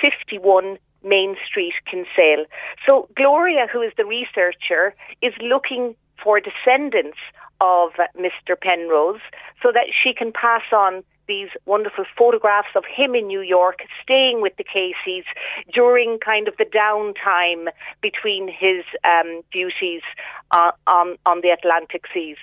[0.00, 2.46] 51 Main Street, Kinsale.
[2.88, 7.18] So Gloria, who is the researcher, is looking for descendants
[7.60, 8.58] of Mr.
[8.60, 9.20] Penrose
[9.62, 14.40] so that she can pass on these wonderful photographs of him in New York staying
[14.40, 15.24] with the Caseys
[15.72, 17.68] during kind of the downtime
[18.00, 20.02] between his um, duties
[20.50, 22.38] uh, on, on the Atlantic seas.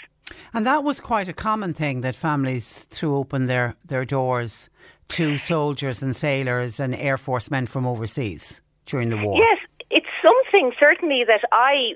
[0.54, 4.70] And that was quite a common thing that families threw open their, their doors
[5.10, 9.38] to soldiers and sailors and Air Force men from overseas during the war.
[9.38, 9.58] Yes,
[10.66, 11.96] something certainly that I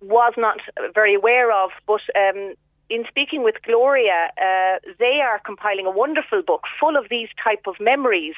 [0.00, 0.58] was not
[0.94, 2.54] very aware of, but um,
[2.88, 7.62] in speaking with Gloria, uh, they are compiling a wonderful book full of these type
[7.66, 8.34] of memories.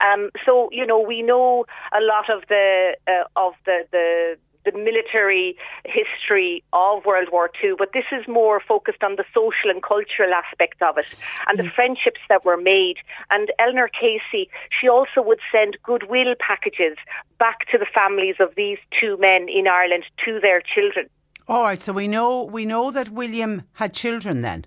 [0.00, 4.72] Um, so you know, we know a lot of the uh, of the the the
[4.72, 9.82] military history of World War II, but this is more focused on the social and
[9.82, 11.06] cultural aspect of it
[11.46, 11.74] and the mm.
[11.74, 12.96] friendships that were made.
[13.30, 14.48] And Eleanor Casey,
[14.80, 16.96] she also would send goodwill packages
[17.38, 21.08] back to the families of these two men in Ireland to their children.
[21.46, 24.64] All right, so we know we know that William had children then.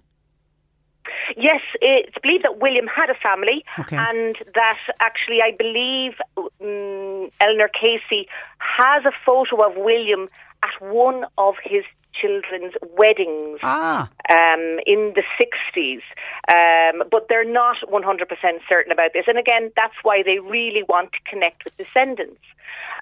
[1.36, 3.98] Yes, it's believed that William had a family, Okay.
[3.98, 8.28] and that actually, I believe um, Eleanor Casey
[8.60, 10.30] has a photo of William
[10.64, 11.84] at one of his
[12.20, 14.10] children's weddings Ah.
[14.32, 16.02] um, in the 60s,
[16.50, 19.26] um, but they're not 100% certain about this.
[19.28, 22.42] And again, that's why they really want to connect with descendants.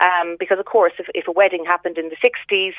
[0.02, 2.74] Um, because, of course, if, if a wedding happened in the 60s,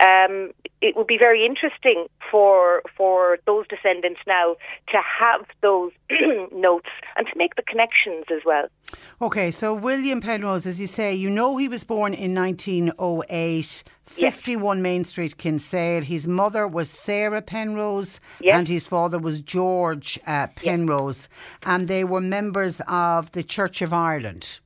[0.00, 4.56] um, it would be very interesting for for those descendants now
[4.88, 5.92] to have those
[6.52, 8.66] notes and to make the connections as well.
[9.20, 14.80] Okay, so William Penrose, as you say, you know he was born in 1908, 51
[14.82, 16.02] Main Street, Kinsale.
[16.02, 18.56] His mother was Sarah Penrose Yes.
[18.56, 21.28] and his father was George uh, Penrose.
[21.64, 24.60] And they were members of the Church of Ireland.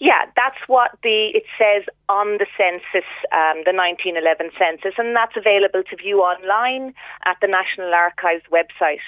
[0.00, 5.36] Yeah, that's what the it says on the census, um, the 1911 census, and that's
[5.36, 6.94] available to view online
[7.24, 9.02] at the National Archives website.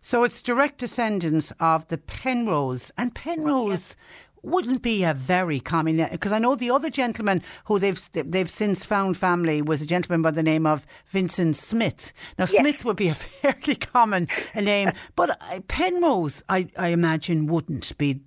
[0.00, 2.90] So it's direct descendants of the Penrose.
[2.96, 3.96] And Penrose
[4.42, 8.48] wouldn't be a very common name because I know the other gentleman who they've they've
[8.48, 12.12] since found family was a gentleman by the name of Vincent Smith.
[12.38, 12.60] Now Yes.
[12.60, 18.20] Smith would be a fairly common name, but uh, Penrose, I, I imagine, wouldn't be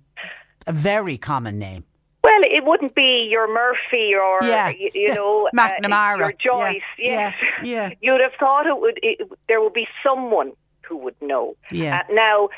[0.66, 1.84] a very common name.
[2.24, 5.14] Well, it wouldn't be your Murphy or Yeah, you, you yeah.
[5.14, 6.18] know uh, McNamara.
[6.18, 6.80] your Joyce.
[6.98, 7.34] Yeah, Yes,
[7.64, 7.94] yeah, yeah.
[8.00, 8.98] You'd have thought it would.
[9.02, 10.52] It, there would be someone
[10.82, 11.56] who would know.
[11.72, 12.02] Yeah.
[12.08, 12.48] Uh, now,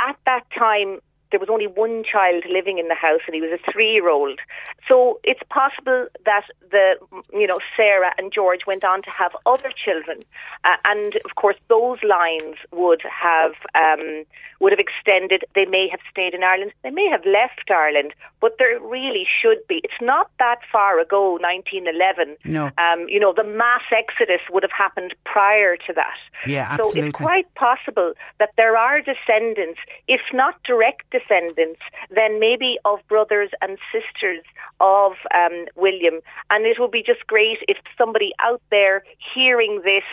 [0.00, 0.98] at that time,
[1.30, 4.40] there was only one child living in the house, and he was a three-year-old.
[4.88, 6.94] So it's possible that the
[7.32, 10.20] you know Sarah and George went on to have other children,
[10.64, 14.24] uh, and of course those lines would have um,
[14.60, 15.44] would have extended.
[15.54, 16.72] They may have stayed in Ireland.
[16.82, 19.80] They may have left Ireland, but there really should be.
[19.84, 22.36] It's not that far ago, 1911.
[22.44, 22.70] No.
[22.78, 26.16] Um, you know, the mass exodus would have happened prior to that.
[26.46, 27.00] Yeah, absolutely.
[27.00, 31.80] So it's quite possible that there are descendants, if not direct descendants,
[32.10, 34.42] then maybe of brothers and sisters
[34.80, 36.20] of um, William.
[36.50, 40.04] And it would be just great if somebody out there hearing this,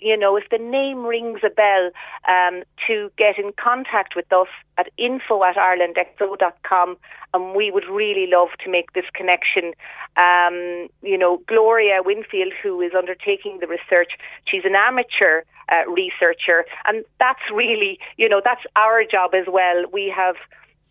[0.00, 1.90] you know, if the name rings a bell,
[2.28, 6.96] um, to get in contact with us at info at irelandxo.com.
[7.34, 9.74] And we would really love to make this connection.
[10.16, 14.12] Um, you know, Gloria Winfield, who is undertaking the research,
[14.46, 19.84] she's an amateur uh, researcher, and that's really, you know, that's our job as well.
[19.92, 20.36] We have,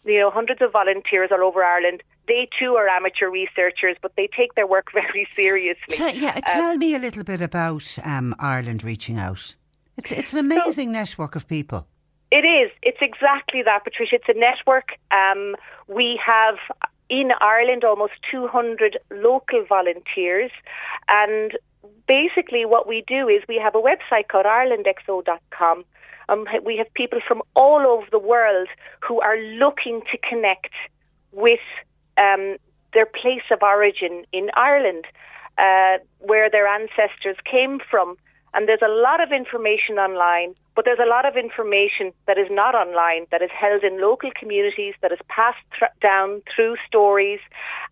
[0.06, 2.04] you know, hundreds of volunteers all over Ireland.
[2.28, 5.96] They too are amateur researchers, but they take their work very seriously.
[5.96, 9.56] Tell, yeah, Um, tell me a little bit about um, Ireland reaching out.
[9.98, 11.88] It's it's an amazing network of people.
[12.30, 12.72] It is.
[12.84, 14.16] It's exactly that, Patricia.
[14.16, 14.90] It's a network.
[15.12, 15.56] Um,
[15.88, 16.58] we have
[17.10, 20.52] in Ireland almost 200 local volunteers,
[21.08, 21.58] and
[22.08, 25.86] basically what we do is we have a website called irelandxo.com.
[26.30, 28.68] Um, we have people from all over the world
[29.08, 30.74] who are looking to connect
[31.32, 31.60] with
[32.18, 32.58] um,
[32.94, 35.06] their place of origin in Ireland,
[35.58, 38.18] uh, where their ancestors came from.
[38.58, 42.48] And there's a lot of information online, but there's a lot of information that is
[42.50, 47.40] not online, that is held in local communities, that is passed thr down through stories.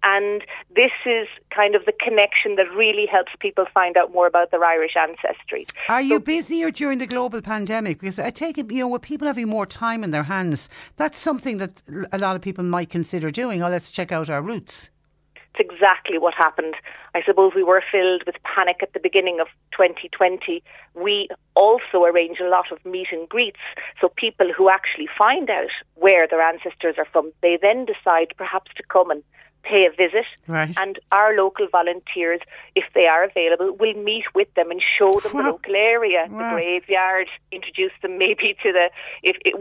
[0.02, 0.42] And
[0.76, 4.66] this is kind of the connection that really helps people find out more about their
[4.66, 5.68] Irish ancestry.
[5.88, 8.00] Are you busier during the global pandemic?
[8.00, 10.68] Because I take it, you know, with people having more time in their hands,
[10.98, 13.62] that's something that a lot of people might consider doing.
[13.62, 14.90] Oh, let's check out our roots.
[15.58, 16.76] It's exactly what happened.
[17.14, 20.62] I suppose we were filled with panic at the beginning of 2020.
[20.94, 23.60] We also arrange a lot of meet and greets.
[24.02, 28.72] So people who actually find out where their ancestors are from, they then decide perhaps
[28.76, 29.24] to come and
[29.72, 30.28] pay a visit.
[30.48, 30.74] Right.
[30.78, 32.42] And our local volunteers,
[32.76, 35.42] if they are available, will meet with them and show them Wow.
[35.42, 36.38] the local area, Wow.
[36.50, 38.86] the graveyard, introduce them maybe to the
[39.24, 39.56] if it,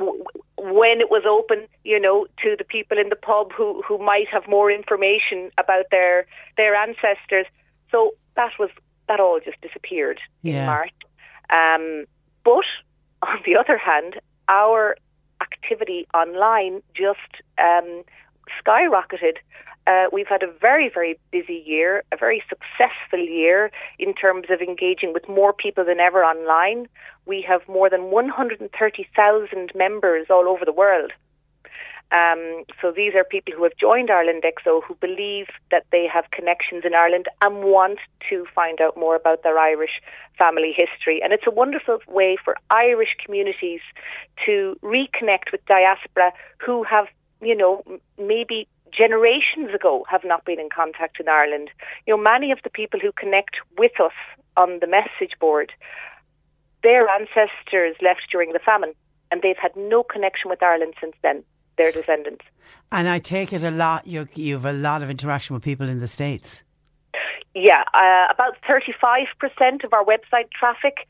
[0.58, 4.28] when it was open, you know, to the people in the pub who who might
[4.34, 6.26] have more information about their
[6.58, 7.46] their ancestors.
[7.90, 8.70] So that was
[9.08, 10.60] that all just disappeared Yeah.
[10.60, 10.92] in March.
[11.60, 12.04] Um,
[12.44, 12.66] but
[13.22, 14.12] on the other hand,
[14.48, 14.96] our
[15.40, 18.02] activity online just um,
[18.60, 19.36] skyrocketed.
[19.86, 24.60] Uh, we've had a very, very busy year, a very successful year in terms of
[24.60, 26.88] engaging with more people than ever online.
[27.26, 31.12] We have more than 130,000 members all over the world.
[32.12, 36.30] Um, so these are people who have joined Ireland XO who believe that they have
[36.30, 37.98] connections in Ireland and want
[38.30, 40.00] to find out more about their Irish
[40.38, 41.20] family history.
[41.22, 43.80] And it's a wonderful way for Irish communities
[44.46, 47.06] to reconnect with diaspora who have,
[47.40, 47.82] you know,
[48.18, 51.70] maybe generations ago have not been in contact in Ireland.
[52.06, 54.12] You know, many of the people who connect with us
[54.56, 55.72] on the message board,
[56.82, 58.94] their ancestors left during the famine
[59.30, 61.42] and they've had no connection with Ireland since then
[61.76, 62.44] their descendants.
[62.92, 64.06] And I take it a lot.
[64.06, 66.62] You you have a lot of interaction with people in the states.
[67.54, 71.06] Yeah, uh, about 35% of our website traffic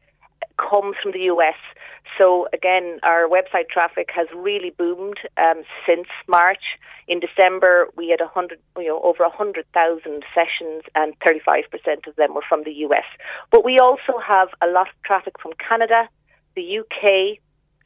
[0.57, 1.59] comes from the US.
[2.19, 6.63] So again, our website traffic has really boomed um, since March.
[7.09, 12.45] In December, we had 100, you know, over 100,000 sessions, and 35% of them were
[12.49, 13.05] from the US.
[13.51, 16.09] But we also have a lot of traffic from Canada,
[16.55, 17.39] the UK,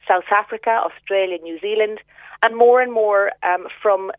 [0.07, 1.99] South Africa, Australia, New Zealand,
[2.43, 4.11] and more and more um, from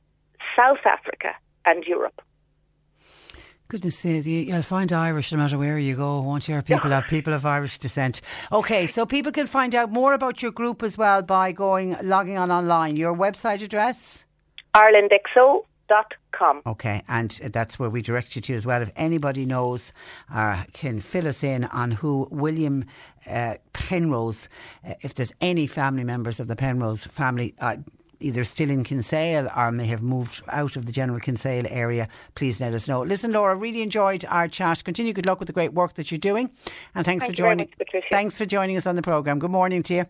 [0.56, 2.20] South Africa and Europe.
[3.70, 6.60] Goodness sake, you'll find Irish no matter where you go, won't you?
[6.60, 8.20] People have people of Irish descent.
[8.50, 12.36] Okay, so people can find out more about your group as well by going logging
[12.36, 12.96] on online.
[12.96, 14.24] Your website address?
[14.74, 16.62] IrelandXO.com.
[16.66, 18.82] Okay, and that's where we direct you to as well.
[18.82, 19.92] If anybody knows
[20.34, 22.86] uh, can fill us in on who William
[23.30, 24.48] uh, Penrose,
[24.84, 27.76] uh, if there's any family members of the Penrose family, uh,
[28.20, 32.60] either still in Kinsale or may have moved out of the general Kinsale area, please
[32.60, 33.02] let us know.
[33.02, 34.84] Listen, Laura, really enjoyed our chat.
[34.84, 36.50] Continue good luck with the great work that you're doing,
[36.94, 37.70] and thanks Thank for joining.
[37.78, 39.38] much, thanks for joining us on the program.
[39.38, 40.06] Good morning to you.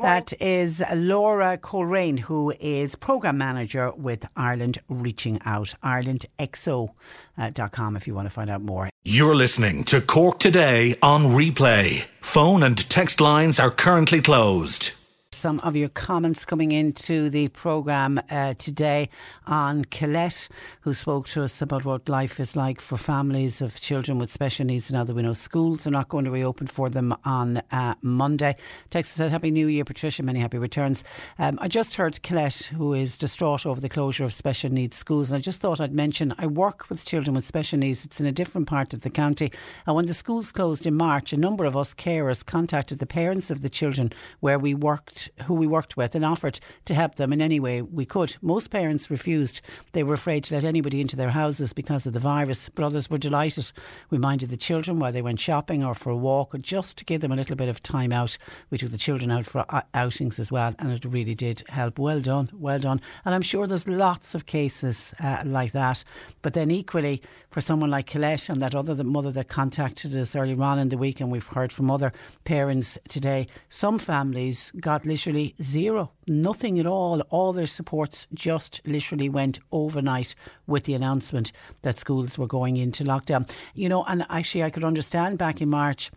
[0.00, 5.74] That is Laura Colleran, who is program manager with Ireland Reaching Out.
[5.82, 8.88] IrelandXO.com uh, if you want to find out more.
[9.04, 12.06] You're listening to Cork Today on replay.
[12.20, 14.92] Phone and text lines are currently closed.
[15.34, 19.10] Some of your comments coming into the programme uh, today
[19.46, 20.48] on Colette,
[20.82, 24.64] who spoke to us about what life is like for families of children with special
[24.64, 24.90] needs.
[24.90, 28.56] Now that we know schools are not going to reopen for them on uh, Monday.
[28.90, 30.22] Texas said, Happy New Year, Patricia.
[30.22, 31.04] Many happy returns.
[31.38, 35.30] Um, I just heard Colette, who is distraught over the closure of special needs schools.
[35.30, 38.04] And I just thought I'd mention I work with children with special needs.
[38.04, 39.52] It's in a different part of the county.
[39.86, 43.50] And when the schools closed in March, a number of us carers contacted the parents
[43.50, 47.32] of the children where we worked who we worked with and offered to help them
[47.32, 48.36] in any way we could.
[48.42, 49.60] Most parents refused.
[49.92, 53.10] They were afraid to let anybody into their houses because of the virus, but others
[53.10, 53.72] were delighted.
[54.10, 57.04] We minded the children while they went shopping or for a walk, or just to
[57.04, 58.36] give them a little bit of time out.
[58.70, 61.98] We took the children out for outings as well, and it really did help.
[61.98, 63.00] Well done, well done.
[63.24, 66.04] And I'm sure there's lots of cases uh, like that.
[66.42, 70.62] But then equally, for someone like Colette and that other mother that contacted us earlier
[70.62, 72.12] on in the week, and we've heard from other
[72.44, 77.20] parents today, some families got literally zero, nothing at all.
[77.30, 80.34] All their supports just literally went overnight
[80.66, 83.48] with the announcement that schools were going into lockdown.
[83.74, 86.10] You know, and actually, I could understand back in March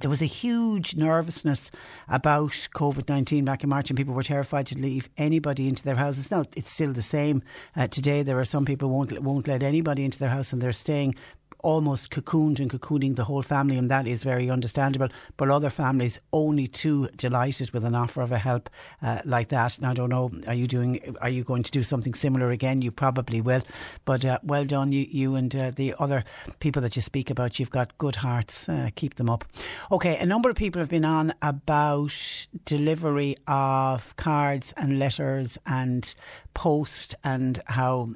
[0.00, 1.70] there was a huge nervousness
[2.08, 5.96] about COVID 19 back in March, and people were terrified to leave anybody into their
[5.96, 6.30] houses.
[6.30, 7.42] Now, it's still the same.
[7.76, 10.72] Uh, today, there are some people won't, won't let anybody into their house and they're
[10.72, 11.14] staying
[11.62, 15.08] almost cocooned and cocooning the whole family, and that is very understandable.
[15.36, 18.70] But other families only too delighted with an offer of a help
[19.02, 19.78] uh, like that.
[19.78, 21.16] And I don't know, are you doing?
[21.20, 22.82] Are you going to do something similar again?
[22.82, 23.62] You probably will.
[24.04, 26.24] But uh, well done, you, you and uh, the other
[26.60, 27.58] people that you speak about.
[27.58, 28.68] You've got good hearts.
[28.68, 29.44] Uh, keep them up.
[29.90, 36.14] Okay, a number of people have been on about delivery of cards and letters and
[36.54, 38.10] post and how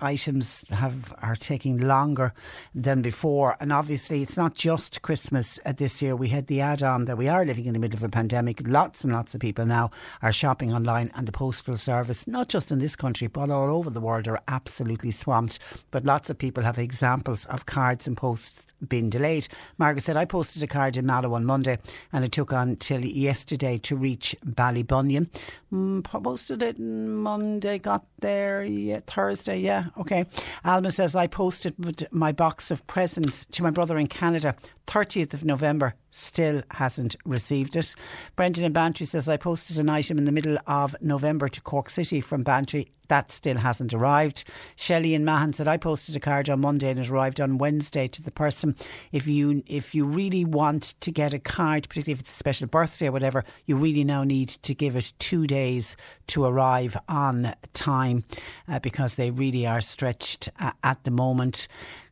[0.00, 2.32] items have are taking longer
[2.74, 3.56] than before.
[3.60, 6.16] And obviously, it's not just Christmas uh, this year.
[6.16, 8.66] We had the add-on that we are living in the middle of a pandemic.
[8.66, 9.90] Lots and lots of people now
[10.22, 13.90] are shopping online, and the postal service, not just in this country but all over
[13.90, 15.58] the world, are absolutely swamped.
[15.90, 19.48] But lots of people have examples of cards and posts being delayed.
[19.78, 21.78] Margaret said, I posted a card in Mallow on Monday
[22.12, 25.28] and it took until yesterday to reach Ballybunion.
[25.72, 30.26] Mm, posted it Monday, got there yeah, Thursday, yeah, okay.
[30.64, 31.74] Alma says, I posted
[32.12, 34.56] my box of presents to my brother in Canada
[34.86, 37.94] 30th of November still hasn't received it.
[38.36, 41.90] Brendan in Bantry says, I posted an item in the middle of November to Cork
[41.90, 42.90] City from Bantry.
[43.08, 44.44] That still hasn't arrived.
[44.76, 48.06] Shelley in Mahon said, I posted a card on Monday and it arrived on Wednesday
[48.06, 48.76] to the person.
[49.10, 52.68] If you if you really want to get a card, particularly if it's a special
[52.68, 55.96] birthday or whatever, you really now need to give it two days
[56.28, 58.22] to arrive on time
[58.68, 61.66] uh, because they really are stretched uh, at the moment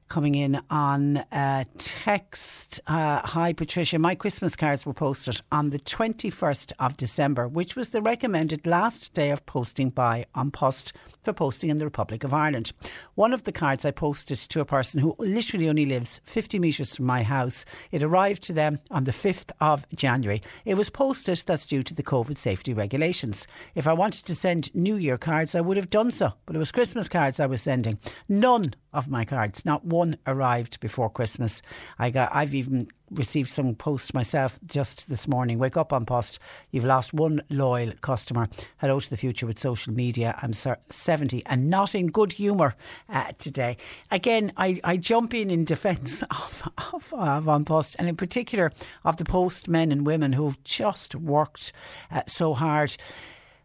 [0.08, 2.80] coming in on uh, text.
[2.86, 3.98] Uh, Hi, Patricia.
[3.98, 9.14] My Christmas cards were posted on the 21st of December, which was the recommended last
[9.14, 12.72] day of posting by An Post for posting in the Republic of Ireland.
[13.14, 16.96] One of the cards I posted to a person who literally only lives 50 metres
[16.96, 17.64] from my house.
[17.90, 20.42] It arrived to them on the 5th of January.
[20.64, 23.46] It was posted, that's due to the COVID safety regulations.
[23.74, 26.58] If I wanted to send New Year cards, I would have done so, but it
[26.58, 27.98] was Christmas cards I was sending.
[28.28, 31.62] None of my cards, not one arrived before Christmas.
[31.98, 35.58] I got, I've even received some post myself just this morning.
[35.58, 36.38] Wake up An Post.
[36.70, 38.48] You've lost one loyal customer.
[38.78, 40.38] Hello to the future with social media.
[40.42, 42.74] I'm 70 and not in good humour
[43.08, 43.76] uh, today.
[44.10, 48.72] Again, I, I jump in in defence of, of, of An Post and in particular
[49.04, 51.72] of the post men and women who've just worked
[52.10, 52.96] uh, so hard.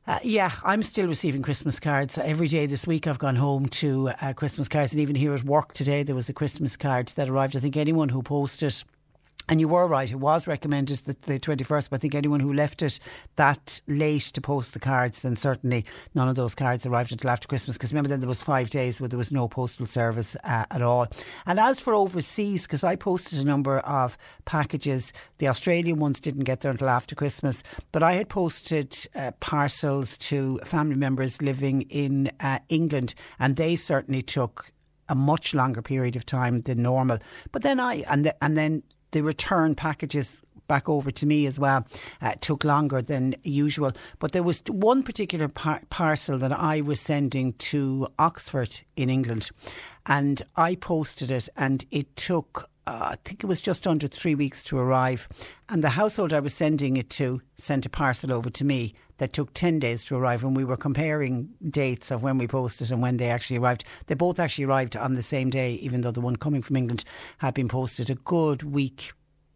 [0.06, 2.18] Uh, yeah, I'm still receiving Christmas cards.
[2.18, 4.92] Every day this week I've gone home to uh, Christmas cards.
[4.92, 7.56] And even here at work today, there was a Christmas card that arrived.
[7.56, 8.84] I think anyone who posted
[9.50, 12.54] and you were right, it was recommended that the 21st, but I think anyone who
[12.54, 13.00] left it
[13.36, 17.48] that late to post the cards, then certainly none of those cards arrived until after
[17.48, 17.78] Christmas.
[17.78, 20.82] Because remember, then there was five days where there was no postal service uh, at
[20.82, 21.08] all.
[21.46, 26.44] And as for overseas, because I posted a number of packages, the Australian ones didn't
[26.44, 31.82] get there until after Christmas, but I had posted uh, parcels to family members living
[31.84, 34.72] in uh, England, and they certainly took
[35.10, 37.18] a much longer period of time than normal.
[37.52, 38.84] But then I and the, and then
[39.14, 41.86] the return packages back over to me as well
[42.22, 43.92] uh, took longer than usual.
[44.20, 49.50] But there was one particular par- parcel that I was sending to Oxford in England,
[50.06, 52.70] and I posted it, and it took.
[52.86, 55.30] Uh, I think it was just under three weeks to arrive.
[55.70, 59.34] And the household I was sending it to sent a parcel over to me that
[59.34, 60.44] took 10 days to arrive.
[60.44, 63.86] And we were comparing dates of when we posted and when they actually arrived.
[64.08, 67.04] They both actually arrived on the same day, even though the one coming from England
[67.40, 69.14] had been posted a good week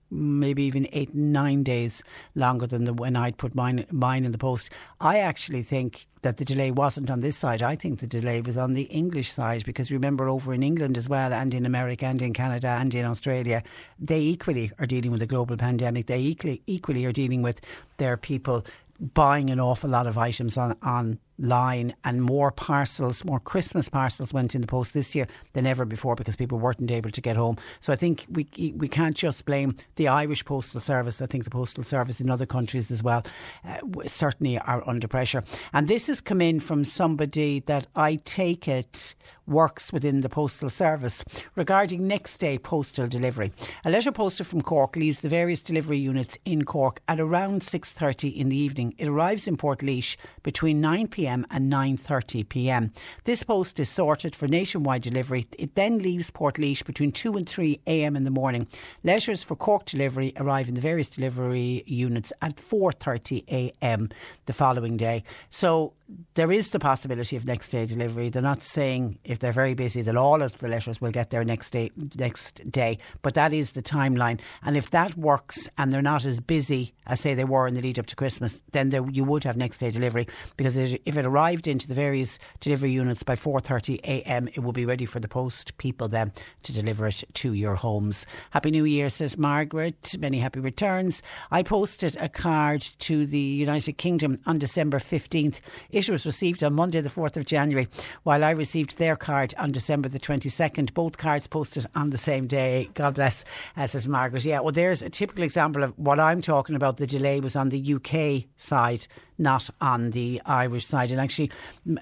[0.09, 2.03] maybe even eight, nine days
[2.35, 4.69] longer than the when I'd put mine mine in the post.
[5.01, 7.61] I actually think that the delay wasn't on this side.
[7.61, 11.07] I think the delay was on the English side because remember over in England as
[11.07, 13.63] well and in America and in Canada and in Australia,
[13.99, 16.07] they equally are dealing with a global pandemic.
[16.07, 17.61] They equally equally are dealing with
[17.97, 18.65] their people
[18.99, 24.55] buying an awful lot of items on online and more parcels, more Christmas parcels went
[24.55, 27.57] in the post this year than ever before because people weren't able to get home.
[27.79, 31.21] So I think we we can't just blame the Irish postal service.
[31.21, 33.23] I think the postal service in other countries as well
[33.65, 33.77] uh,
[34.07, 35.43] certainly are under pressure.
[35.73, 39.15] And this has come in from somebody that I take it
[39.45, 41.23] works within the postal service
[41.55, 43.51] regarding next day postal delivery.
[43.85, 48.29] A letter posted from Cork leaves the various delivery units in Cork at around 6:30
[48.35, 48.93] in the evening.
[48.97, 51.26] It arrives in Portlaoise between 9 p.m.
[51.27, 52.91] and 9:30 p.m.
[53.23, 55.47] This post is sorted for nationwide delivery.
[55.57, 58.15] It then leaves Port Portlaoise between 2 and 3 a.m.
[58.15, 58.67] in the morning.
[59.03, 64.09] Letters for Cork delivery arrive in the various delivery units at 4:30 a.m.
[64.45, 65.23] the following day.
[65.49, 65.93] So
[66.35, 68.29] there is the possibility of next day delivery.
[68.29, 71.43] They're not saying if they're very busy that all of the letters will get there
[71.43, 74.39] next day, next day, but that is the timeline.
[74.63, 77.81] And if that works and they're not as busy as say they were in the
[77.81, 81.17] lead up to Christmas, then there, you would have next day delivery because it, if
[81.17, 85.19] it arrived into the various delivery units by 4:30 a.m., it will be ready for
[85.19, 86.31] the post people then
[86.63, 88.25] to deliver it to your homes.
[88.51, 90.15] Happy New Year, says Margaret.
[90.19, 91.21] Many happy returns.
[91.51, 95.59] I posted a card to the United Kingdom on December 15th
[95.97, 97.87] it was received on Monday, the 4th of January,
[98.23, 100.93] while I received their card on December the 22nd.
[100.93, 102.89] Both cards posted on the same day.
[102.93, 103.43] God bless,
[103.75, 104.45] uh, says Margaret.
[104.45, 106.97] Yeah, well, there's a typical example of what I'm talking about.
[106.97, 109.07] The delay was on the UK side
[109.37, 111.11] not on the Irish side.
[111.11, 111.51] And actually,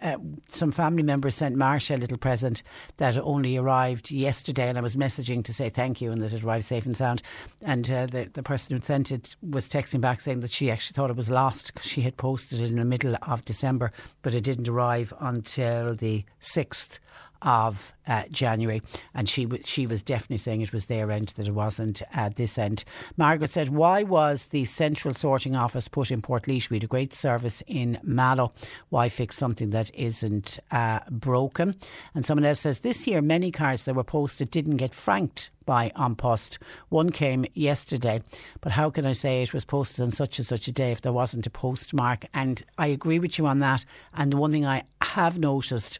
[0.02, 0.18] uh,
[0.50, 2.64] some family members sent Marsha a little present
[2.98, 6.44] that only arrived yesterday, and I was messaging to say thank you and that it
[6.44, 7.22] arrived safe and sound.
[7.64, 10.96] And uh, the, the person who sent it was texting back saying that she actually
[10.96, 13.92] thought it was lost because she had posted it in the middle of December,
[14.22, 17.00] but it didn't arrive until the 6th
[17.46, 18.82] of uh, January,
[19.14, 22.30] and she w- she was definitely saying it was their end that it wasn't uh,
[22.36, 22.84] this end.
[23.16, 26.70] Margaret said, "Why was the central sorting office put in Portlaoise?
[26.70, 28.52] We had a great service in Mallow.
[28.90, 31.76] Why fix something that isn't uh, broken?"
[32.14, 35.92] And someone else says, "This year, many cards that were posted didn't get franked." By
[35.96, 36.60] An Post.
[36.90, 38.22] One came yesterday,
[38.62, 41.02] but how can I say it was posted on such and such a day if
[41.02, 42.26] there wasn't a postmark?
[42.36, 43.84] And I agree with you on that.
[44.14, 46.00] And the one thing I have noticed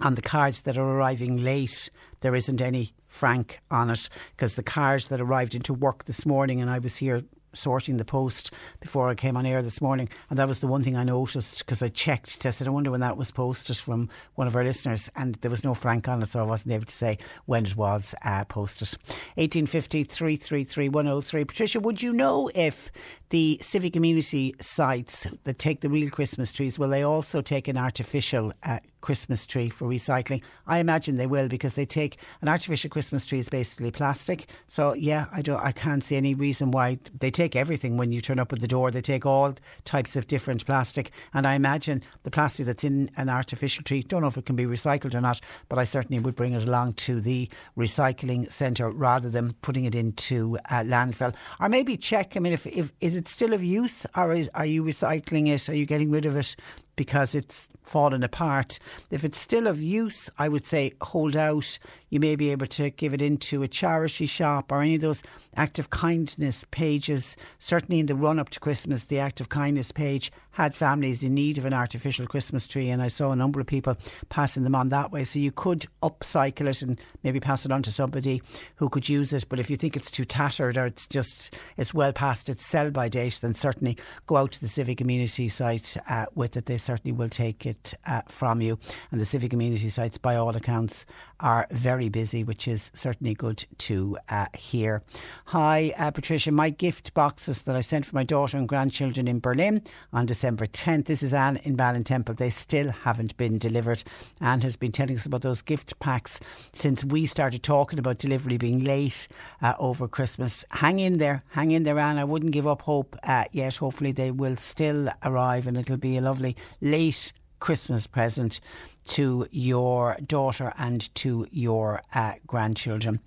[0.00, 1.90] on the cards that are arriving late,
[2.20, 6.60] there isn't any frank on it because the cards that arrived into work this morning,
[6.60, 7.22] and I was here
[7.52, 10.82] sorting the post before I came on air this morning, and that was the one
[10.82, 12.46] thing I noticed because I checked.
[12.46, 15.50] I said, I wonder when that was posted from one of our listeners, and there
[15.50, 18.44] was no frank on it, so I wasn't able to say when it was uh,
[18.44, 18.88] posted.
[19.34, 21.44] 1850 333 103.
[21.44, 22.92] Patricia, would you know if
[23.30, 27.76] the civic community sites that take the real Christmas trees will they also take an
[27.76, 30.42] artificial uh, Christmas tree for recycling?
[30.66, 34.46] I imagine they will because they take an artificial Christmas tree is basically plastic.
[34.66, 38.20] So yeah, I don't, I can't see any reason why they take everything when you
[38.20, 38.90] turn up at the door.
[38.90, 39.54] They take all
[39.84, 44.02] types of different plastic, and I imagine the plastic that's in an artificial tree.
[44.02, 46.64] Don't know if it can be recycled or not, but I certainly would bring it
[46.64, 47.48] along to the
[47.78, 52.36] recycling centre rather than putting it into a landfill, or maybe check.
[52.36, 55.68] I mean, if, if is it still of use, or is, are you recycling it?
[55.68, 56.56] Are you getting rid of it?
[57.00, 58.78] Because it's fallen apart.
[59.10, 61.78] If it's still of use, I would say hold out.
[62.10, 65.22] You may be able to give it into a charity shop or any of those
[65.56, 67.38] act of kindness pages.
[67.58, 71.32] Certainly in the run up to Christmas, the act of kindness page had families in
[71.32, 73.96] need of an artificial Christmas tree, and I saw a number of people
[74.28, 75.24] passing them on that way.
[75.24, 78.42] So you could upcycle it and maybe pass it on to somebody
[78.76, 79.46] who could use it.
[79.48, 82.90] But if you think it's too tattered or it's just it's well past its sell
[82.90, 83.96] by date, then certainly
[84.26, 86.66] go out to the civic community site uh, with it.
[86.66, 88.76] They certainly will take it uh, from you.
[89.12, 91.06] And the civic amenity sites, by all accounts,
[91.40, 95.02] are very busy, which is certainly good to uh, hear.
[95.46, 96.50] Hi, uh, Patricia.
[96.50, 100.66] My gift boxes that I sent for my daughter and grandchildren in Berlin on December
[100.66, 101.06] 10th.
[101.06, 102.36] This is Anne in Ballintemple.
[102.36, 104.02] They still haven't been delivered.
[104.40, 106.40] Anne has been telling us about those gift packs
[106.72, 109.28] since we started talking about delivery being late
[109.62, 110.64] uh, over Christmas.
[110.70, 112.18] Hang in there, hang in there, Anne.
[112.18, 113.76] I wouldn't give up hope uh, yet.
[113.76, 118.60] Hopefully, they will still arrive and it'll be a lovely late Christmas present
[119.04, 123.20] to your daughter and to your uh, grandchildren.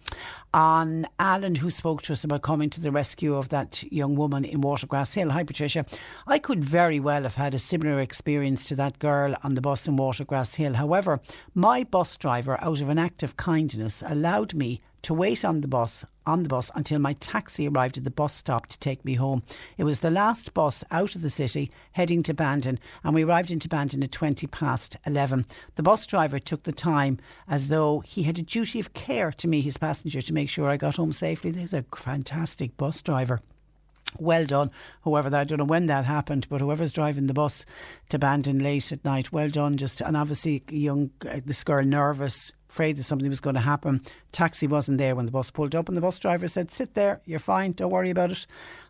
[0.54, 4.46] On Alan, who spoke to us about coming to the rescue of that young woman
[4.46, 5.32] in Watergrass Hill.
[5.32, 5.84] Hi, Patricia.
[6.28, 9.88] I could very well have had a similar experience to that girl on the bus
[9.88, 10.76] in Watergrass Hill.
[10.76, 11.22] However,
[11.56, 15.68] my bus driver, out of an act of kindness, allowed me to wait on the
[15.68, 19.16] bus on the bus until my taxi arrived at the bus stop to take me
[19.16, 19.44] home.
[19.78, 23.52] It was the last bus out of the city heading to Bandon and we arrived
[23.52, 25.46] into Bandon at 20 past 11.
[25.76, 29.48] The bus driver took the time as though he had a duty of care to
[29.48, 31.52] me his passenger to make sure I got home safely.
[31.52, 33.42] There's a fantastic bus driver
[34.20, 34.72] well done.
[35.02, 35.40] Whoever that.
[35.40, 37.66] I don't know when that happened, but whoever's driving the bus
[38.10, 39.78] to Bandon late at night, well done.
[39.78, 44.02] Just and obviously, young uh, this girl nervous, afraid that something was going to happen.
[44.34, 47.22] Taxi wasn't there when the bus pulled up, and the bus driver said, "Sit there,
[47.26, 47.72] you're fine.
[47.72, 48.46] Don't worry about it."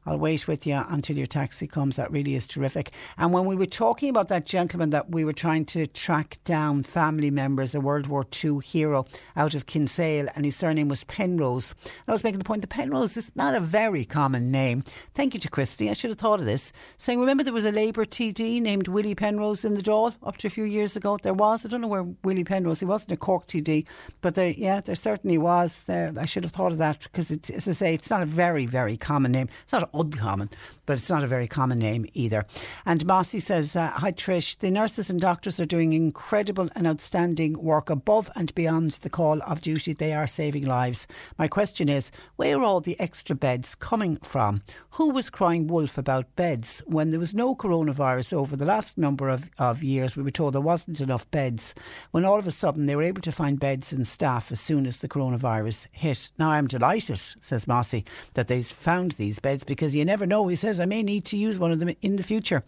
[0.06, 1.95] I'll wait with you until your taxi comes.
[1.95, 2.91] That really is terrific.
[3.18, 6.84] And when we were talking about that gentleman that we were trying to track down
[6.84, 9.06] family members, a World War II hero
[9.38, 11.74] out of Kinsale, and his surname was Penrose.
[12.06, 14.84] I was making the point that Penrose is not a very common name.
[15.14, 15.90] Thank you to Christy.
[15.90, 16.74] I should have thought of this.
[16.98, 20.48] Saying, remember there was a Labour TD named Willie Penrose in the Dáil up to
[20.48, 21.18] a few years ago?
[21.18, 21.65] There was.
[21.65, 23.86] I don't know where Willie Penrose, he wasn't a Cork TD,
[24.20, 25.84] but there, yeah, there certainly was.
[25.84, 28.26] There, I should have thought of that because, it's, as I say, it's not a
[28.26, 29.50] very, very common name.
[29.64, 30.50] It's not uncommon,
[30.86, 32.46] but it's not a very common name either.
[32.86, 37.62] And Mossy says, uh, Hi Trish, the nurses and doctors are doing incredible and outstanding
[37.62, 39.94] work above and beyond the call of duty.
[39.94, 41.08] They are saving lives.
[41.38, 44.62] My question is, where are all the extra beds coming from?
[44.92, 49.30] Who was crying wolf about beds when there was no coronavirus over the last number
[49.30, 50.16] of, of years?
[50.16, 51.74] We were told there wasn't enough beds.
[52.12, 54.86] When all of a sudden they were able to find beds and staff as soon
[54.86, 56.32] as the coronavirus hit.
[56.38, 58.06] Now I'm delighted, says Mossy,
[58.36, 60.48] that they've found these beds because you never know.
[60.48, 62.64] He says, I may need to use one of them in the future.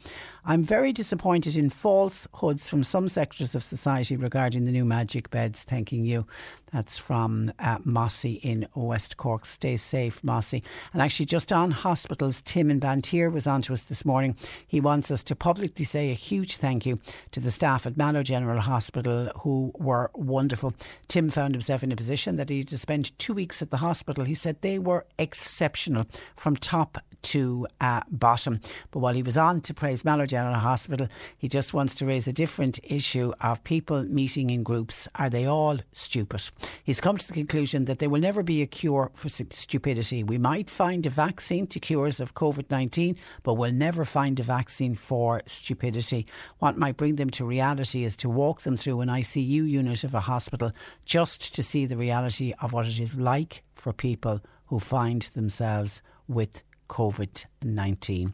[0.46, 5.64] I'm very disappointed in falsehoods from some sectors of society regarding the new magic beds.
[5.64, 6.28] Thanking you.
[6.72, 9.46] That's from uh, Mossy in West Cork.
[9.46, 10.62] Stay safe, Mossy.
[10.92, 14.36] And actually, just on hospitals, Tim in Bantry was on to us this morning.
[14.68, 17.00] He wants us to publicly say a huge thank you
[17.32, 20.74] to the staff at Mallow General Hospital who were wonderful.
[21.08, 23.78] Tim found himself in a position that he had to spend two weeks at the
[23.78, 24.26] hospital.
[24.26, 26.06] He said they were exceptional
[26.36, 28.60] from top to uh, bottom.
[28.92, 31.08] But while he was on to praise Mallow General Hospital,
[31.38, 35.08] he just wants to raise a different issue of people meeting in groups.
[35.16, 36.50] Are they all stupid?
[36.84, 40.24] He's come to the conclusion that there will never be a cure for stupidity.
[40.24, 44.44] We might find a vaccine to cures of COVID 19, but we'll never find a
[44.44, 46.26] vaccine for stupidity.
[46.60, 50.14] What might bring them to reality is to walk them through an ICU unit of
[50.14, 50.72] a hospital
[51.06, 56.02] just to see the reality of what it is like for people who find themselves
[56.28, 58.34] with COVID 19.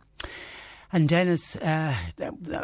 [0.93, 1.95] And Dennis, uh,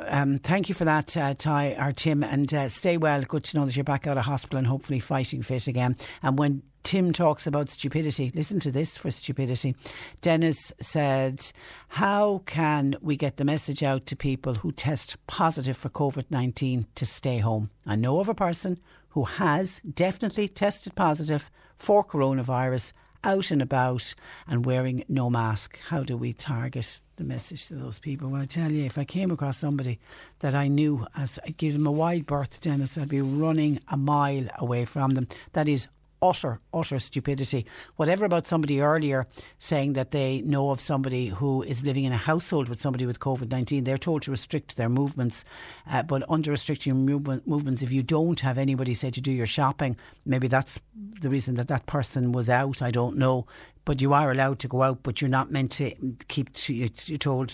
[0.08, 3.22] um, thank you for that, uh, Ty or Tim, and uh, stay well.
[3.22, 5.96] Good to know that you're back out of hospital and hopefully fighting fit again.
[6.22, 8.32] And when Tim talks about stupidity.
[8.34, 9.76] Listen to this for stupidity.
[10.22, 11.52] Dennis said,
[11.90, 16.88] How can we get the message out to people who test positive for COVID 19
[16.96, 17.72] to stay home?
[17.86, 18.78] I know of a person
[19.10, 22.94] who has definitely tested positive for coronavirus
[23.24, 24.14] out and about
[24.48, 25.80] and wearing no mask.
[25.90, 28.30] How do we target the message to those people?
[28.30, 30.00] Well, I tell you, if I came across somebody
[30.40, 33.98] that I knew as I give them a wide berth, Dennis, I'd be running a
[33.98, 35.28] mile away from them.
[35.54, 35.88] That is
[36.22, 37.66] utter, utter stupidity.
[37.96, 39.26] Whatever about somebody earlier
[39.60, 43.20] saying that they know of somebody who is living in a household with somebody with
[43.20, 45.44] COVID 19, they're told to restrict their movements.
[45.90, 49.46] Uh, but under restricting movement, movements, if you don't have anybody say to do your
[49.46, 49.96] shopping,
[50.26, 52.82] maybe that's the reason that that person was out.
[52.82, 53.46] I don't know
[53.88, 55.94] but you are allowed to go out, but you're not meant to
[56.28, 56.52] keep.
[56.52, 57.54] To, you're told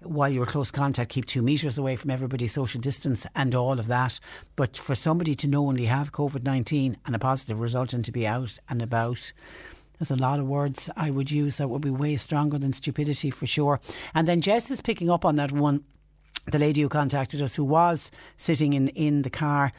[0.00, 3.86] while you're close contact, keep two metres away from everybody, social distance, and all of
[3.88, 4.18] that.
[4.56, 8.26] But for somebody to knowingly have COVID 19 and a positive result and to be
[8.26, 9.30] out and about,
[9.98, 13.28] there's a lot of words I would use that would be way stronger than stupidity
[13.28, 13.78] for sure.
[14.14, 15.84] And then Jess is picking up on that one
[16.50, 19.72] the lady who contacted us who was sitting in in the car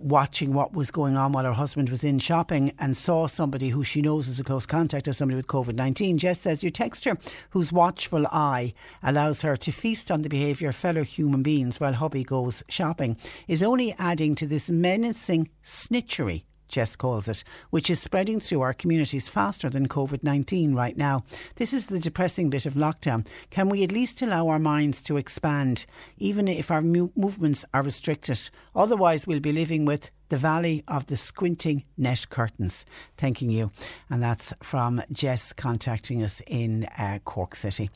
[0.00, 3.82] watching what was going on while her husband was in shopping and saw somebody who
[3.84, 6.18] she knows is a close contact of somebody with COVID 19.
[6.18, 7.16] Jess says your texture,
[7.50, 11.92] whose watchful eye allows her to feast on the behaviour of fellow human beings while
[11.92, 13.16] hubby goes shopping,
[13.48, 18.72] is only adding to this menacing snitchery Jess calls it, which is spreading through our
[18.72, 21.24] communities faster than COVID 19 right now.
[21.56, 23.26] This is the depressing bit of lockdown.
[23.50, 25.86] Can we at least allow our minds to expand,
[26.18, 28.50] even if our movements are restricted?
[28.74, 32.84] Otherwise, we'll be living with the Valley of the Squinting Net Curtains.
[33.16, 33.70] Thanking you.
[34.10, 37.90] And that's from Jess contacting us in uh, Cork City.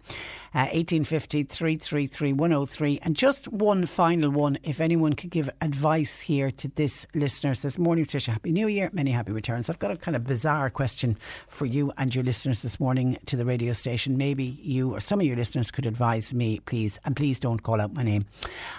[0.55, 2.99] Uh, 1850 333 103.
[3.03, 7.55] And just one final one, if anyone could give advice here to this listener.
[7.55, 8.33] Says, Morning, Patricia.
[8.33, 8.91] Happy New Year.
[8.93, 9.69] Many happy returns.
[9.69, 11.17] I've got a kind of bizarre question
[11.49, 14.17] for you and your listeners this morning to the radio station.
[14.17, 16.99] Maybe you or some of your listeners could advise me, please.
[17.05, 18.25] And please don't call out my name.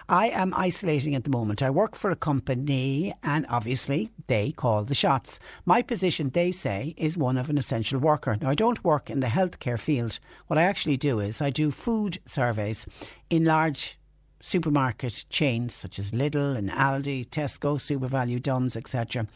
[0.09, 1.63] I am isolating at the moment.
[1.63, 5.39] I work for a company and and obviously they call the shots.
[5.65, 8.37] My position, they say, is one of an essential worker.
[8.39, 10.19] Now, I don't work in the healthcare field.
[10.45, 12.85] What I actually do is I do food surveys
[13.31, 13.97] in large
[14.41, 19.27] supermarket chains such as Lidl and Aldi, Tesco, SuperValu, Dunnes, etc.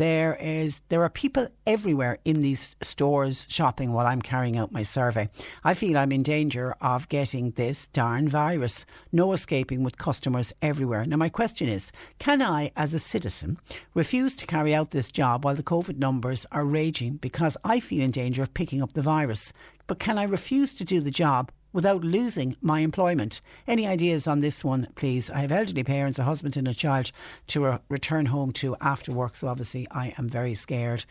[0.00, 4.82] There is there are people everywhere in these stores shopping while I'm carrying out my
[4.82, 5.28] survey.
[5.62, 8.86] I feel I'm in danger of getting this darn virus.
[9.12, 11.04] No escaping with customers everywhere.
[11.04, 13.58] Now my question is, can I as a citizen
[13.92, 18.02] refuse to carry out this job while the COVID numbers are raging because I feel
[18.02, 19.52] in danger of picking up the virus?
[19.86, 23.40] But can I refuse to do the job without losing my employment.
[23.66, 25.30] Any ideas on this one, please?
[25.30, 27.12] I have elderly parents, a husband and a child
[27.48, 31.04] to re- return home to after work, so obviously I am very scared.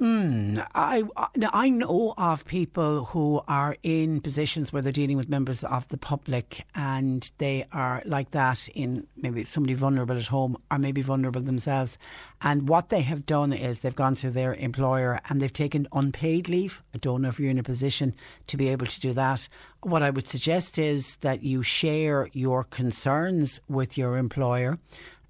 [0.00, 1.04] Mm, I
[1.52, 5.98] I know of people who are in positions where they're dealing with members of the
[5.98, 11.42] public, and they are like that in maybe somebody vulnerable at home, or maybe vulnerable
[11.42, 11.98] themselves.
[12.40, 16.48] And what they have done is they've gone to their employer and they've taken unpaid
[16.48, 16.82] leave.
[16.94, 18.14] I don't know if you're in a position
[18.48, 19.48] to be able to do that.
[19.82, 24.78] What I would suggest is that you share your concerns with your employer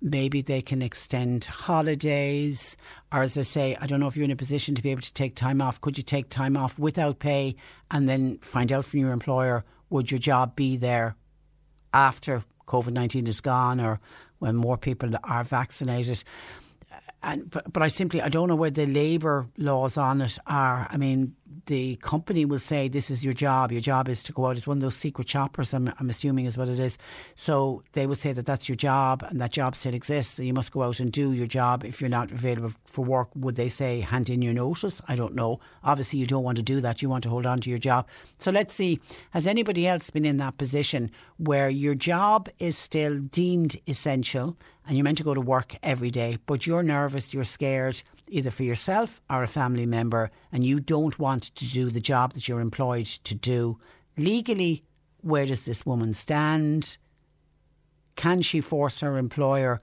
[0.02, 2.76] maybe they can extend holidays.
[3.12, 5.02] Or, as I say, I don't know if you're in a position to be able
[5.02, 5.80] to take time off.
[5.80, 7.56] Could you take time off without pay
[7.90, 11.14] and then find out from your employer would your job be there
[11.92, 14.00] after COVID 19 is gone or
[14.38, 16.24] when more people are vaccinated?
[17.22, 20.88] And, but, but I simply I don't know where the labour laws on it are.
[20.90, 21.34] I mean,
[21.66, 23.70] the company will say this is your job.
[23.70, 24.56] Your job is to go out.
[24.56, 25.72] It's one of those secret shoppers.
[25.72, 26.98] I'm, I'm assuming is what it is.
[27.36, 30.38] So they would say that that's your job, and that job still exists.
[30.38, 31.84] And you must go out and do your job.
[31.84, 35.00] If you're not available for work, would they say hand in your notice?
[35.06, 35.60] I don't know.
[35.84, 37.02] Obviously, you don't want to do that.
[37.02, 38.08] You want to hold on to your job.
[38.38, 39.00] So let's see.
[39.30, 44.56] Has anybody else been in that position where your job is still deemed essential?
[44.86, 48.50] And you're meant to go to work every day, but you're nervous, you're scared, either
[48.50, 52.48] for yourself or a family member, and you don't want to do the job that
[52.48, 53.78] you're employed to do.
[54.16, 54.82] Legally,
[55.20, 56.98] where does this woman stand?
[58.16, 59.80] Can she force her employer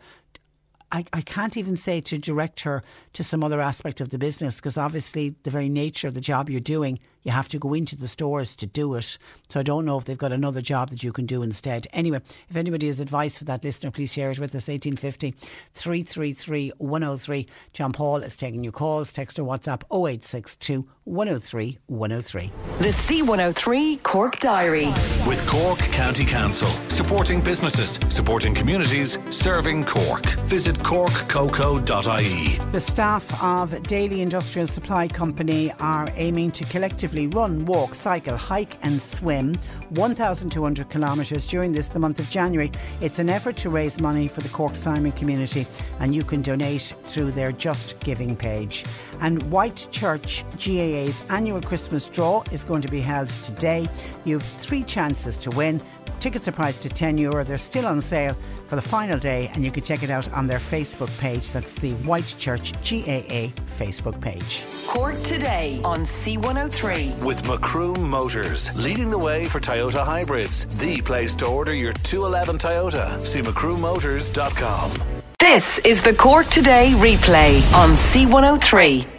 [0.91, 4.55] I, I can't even say to direct her to some other aspect of the business
[4.55, 7.95] because obviously the very nature of the job you're doing, you have to go into
[7.95, 9.17] the stores to do it.
[9.49, 11.87] So I don't know if they've got another job that you can do instead.
[11.93, 14.67] Anyway, if anybody has advice for that listener, please share it with us.
[14.67, 15.35] 1850
[15.73, 17.47] 333 103.
[17.73, 19.11] John Paul is taking your calls.
[19.11, 22.51] Text or WhatsApp 0862 103 103.
[22.79, 24.87] The C103 Cork Diary.
[25.27, 30.25] With Cork County Council, supporting businesses, supporting communities, serving Cork.
[30.45, 32.59] Visit corkcoco.ie.
[32.71, 38.77] The staff of Daily Industrial Supply Company are aiming to collectively run, walk, cycle, hike,
[38.83, 39.55] and swim
[39.89, 42.71] 1,200 kilometres during this, the month of January.
[43.01, 45.65] It's an effort to raise money for the Cork Simon community,
[45.99, 48.85] and you can donate through their Just Giving page.
[49.21, 53.87] And Whitechurch GAA's annual Christmas draw is going to be held today.
[54.25, 55.81] You have three chances to win.
[56.19, 57.43] Tickets are priced at 10 euro.
[57.43, 58.35] They're still on sale
[58.67, 61.51] for the final day, and you can check it out on their Facebook page.
[61.51, 64.65] That's the Whitechurch GAA Facebook page.
[64.87, 67.23] Cork today on C103.
[67.23, 70.65] With Macroom Motors, leading the way for Toyota hybrids.
[70.77, 73.25] The place to order your 211 Toyota.
[73.25, 74.91] See macroommotors.com.
[75.39, 79.18] This is the Cork Today replay on C103.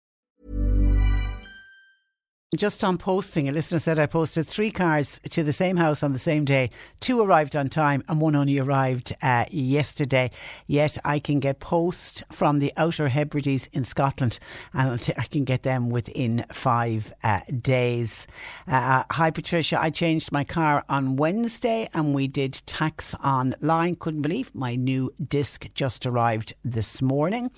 [2.57, 6.11] Just on posting, a listener said I posted three cars to the same house on
[6.11, 6.69] the same day.
[6.99, 10.29] Two arrived on time and one only arrived uh, yesterday.
[10.67, 14.37] Yet I can get post from the Outer Hebrides in Scotland
[14.73, 18.27] and I can get them within five uh, days.
[18.67, 23.95] Uh, hi Patricia, I changed my car on Wednesday and we did tax online.
[23.95, 27.49] Couldn't believe my new disc just arrived this morning.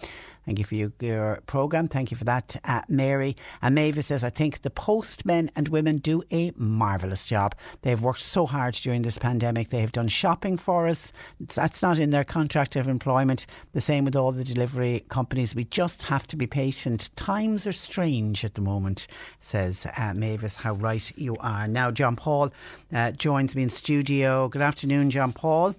[0.45, 1.87] Thank you for your, your programme.
[1.87, 3.35] Thank you for that, uh, Mary.
[3.61, 7.55] And Mavis says, I think the postmen and women do a marvellous job.
[7.81, 9.69] They've worked so hard during this pandemic.
[9.69, 11.13] They have done shopping for us.
[11.39, 13.45] That's not in their contract of employment.
[13.71, 15.55] The same with all the delivery companies.
[15.55, 17.09] We just have to be patient.
[17.15, 19.07] Times are strange at the moment,
[19.39, 20.57] says uh, Mavis.
[20.57, 21.67] How right you are.
[21.67, 22.51] Now, John Paul
[22.93, 24.49] uh, joins me in studio.
[24.49, 25.75] Good afternoon, John Paul.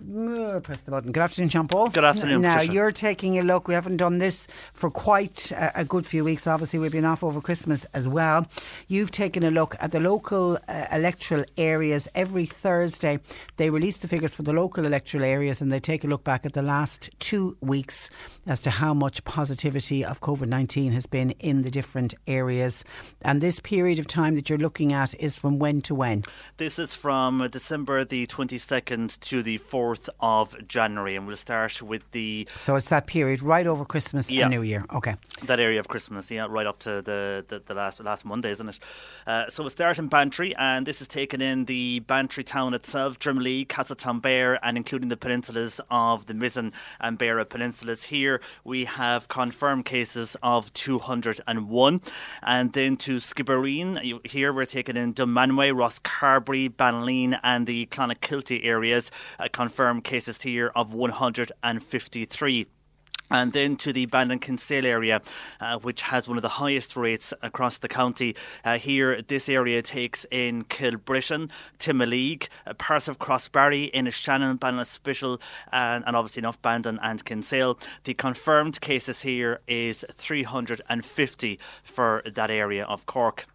[0.00, 1.12] Uh, Press the button.
[1.12, 1.90] Good afternoon, Jean Paul.
[1.90, 2.72] Good afternoon, Now Patricia.
[2.72, 3.68] you're taking a look.
[3.68, 6.46] We haven't done this for quite a, a good few weeks.
[6.46, 8.46] Obviously, we've been off over Christmas as well.
[8.88, 13.18] You've taken a look at the local uh, electoral areas every Thursday.
[13.58, 16.46] They release the figures for the local electoral areas, and they take a look back
[16.46, 18.08] at the last two weeks
[18.50, 22.84] as to how much positivity of COVID nineteen has been in the different areas.
[23.22, 26.24] And this period of time that you're looking at is from when to when?
[26.56, 32.02] This is from December the 22nd to the 4th of January, and we'll start with
[32.10, 34.46] the So it's that period right over Christmas Yeah.
[34.46, 34.84] and New Year.
[34.92, 35.14] Okay.
[35.44, 38.68] that area of Christmas, yeah, right up to the, the, the last last Monday, isn't
[38.68, 38.78] it?
[39.26, 43.18] Uh, so we'll start in Bantry, and this is taken in the Bantry town itself,
[43.18, 48.04] Drumlee, Castletownbere, and including the peninsulas of the Mizen and Beara peninsulas.
[48.04, 52.00] Here we have confirmed cases of 201,
[52.42, 59.10] and then to Skibbereen, here we're taking in Dunmanway, Rosscarbery, Ballineen, and the Clonakilty areas.
[59.38, 62.66] Uh, confirmed cases here of 153
[63.30, 65.22] and then to the Bandon Kinsale area,
[65.60, 68.34] uh, which has one of the highest rates across the county.
[68.64, 75.40] Uh, here, this area takes in Kilbrittain, Timoleague, uh, parts of Crossbarry, Innishannon, Ballinspittle,
[75.72, 77.78] and, and obviously enough Bandon and Kinsale.
[78.04, 83.46] The confirmed cases here is 350 for that area of Cork.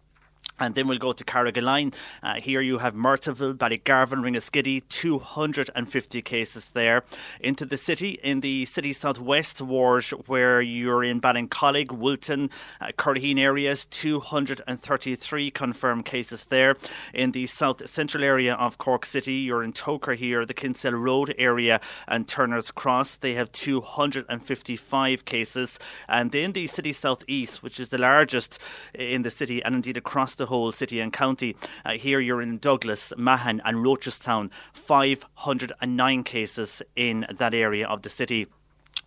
[0.58, 1.92] And then we'll go to Carrigaline.
[2.22, 7.04] Uh, here you have Myrtleville, Ballygarvan, Ringaskiddy, 250 cases there.
[7.40, 12.48] Into the city, in the city southwest ward, where you're in Ballincollig, Wilton,
[12.80, 16.76] uh, Curraheen areas, 233 confirmed cases there.
[17.12, 21.34] In the south central area of Cork City, you're in Togher here, the Kinsale Road
[21.36, 23.18] area, and Turner's Cross.
[23.18, 25.78] They have 255 cases.
[26.08, 28.58] And then the city southeast, which is the largest
[28.94, 31.56] in the city and indeed across the whole city and county.
[31.84, 38.10] Uh, here you're in Douglas, Mahon, and Rochestown, 509 cases in that area of the
[38.10, 38.46] city.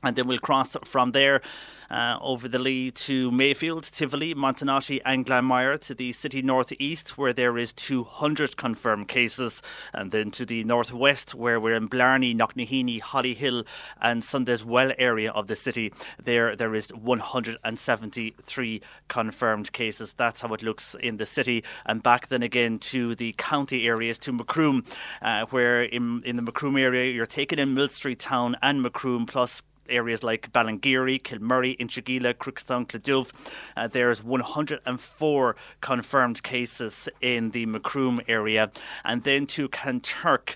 [0.04, 1.42] And then we'll cross from there
[1.90, 7.34] uh, over the Lee to Mayfield, Tivoli, Montenotte, and Glanmire to the city northeast, where
[7.34, 9.62] there is 200 confirmed cases,
[9.94, 13.66] and then to the northwest, where we're in Blarney, Knocknaheeny, Hollyhill,
[14.02, 15.92] and Sunday's Well area of the city.
[16.22, 20.14] There, there is 173 confirmed cases.
[20.14, 21.64] That's how it looks in the city.
[21.86, 24.86] And back then again to the county areas, to Macroom,
[25.22, 29.62] uh, where in, in the Macroom area you're taking in Millstreet Town and Macroom, plus
[29.90, 33.32] areas like Ballingeary, Kilmurry, Inchigeelagh, Crookstown, Cloughduv.
[33.76, 38.72] Uh, there's 104 confirmed cases in the Macroom area.
[39.04, 40.56] And then to Kanturk,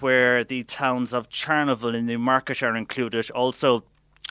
[0.00, 3.30] where the towns of Charleville and Newmarket are included.
[3.30, 3.84] Also,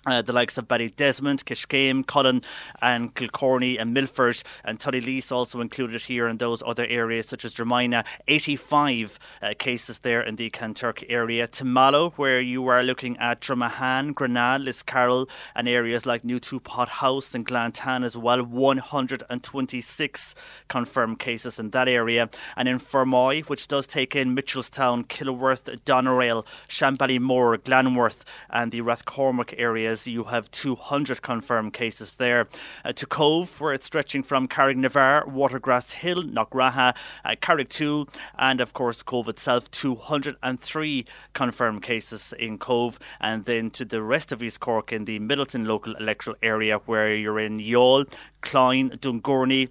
[0.06, 2.42] uh, the likes of Barry Desmond, Kiskeam, Cullen,
[2.82, 7.46] and Kilcorney and Milford, and Tully Tullylease also included here in those other areas such
[7.46, 8.06] as Dromina.
[8.28, 11.48] 85 uh, cases there in the Kanturk area.
[11.64, 17.36] Mallow, where you are looking at Dromahane, Grenagh, Liscarroll, and areas like New Pot House
[17.36, 18.44] and Glantane as well.
[18.44, 20.36] 126
[20.68, 22.30] confirmed cases in that area.
[22.56, 29.54] And in Fermoy, which does take in Mitchelstown, Kilworth, Doneraile, Shanballymore, Glanworth, and the Rathcormac
[29.58, 32.48] area areas, you have 200 confirmed cases there.
[32.86, 36.96] Uh, to Cobh, where it's stretching from Carrignavar, Watergrass Hill, Knockraha,
[37.26, 38.06] uh,
[38.38, 44.32] and of course Cobh itself, 203 confirmed cases in Cobh, And then to the rest
[44.32, 48.06] of East Cork in the Midleton local electoral area, where you're in Youghal,
[48.42, 49.70] Cloyne, Dungourney,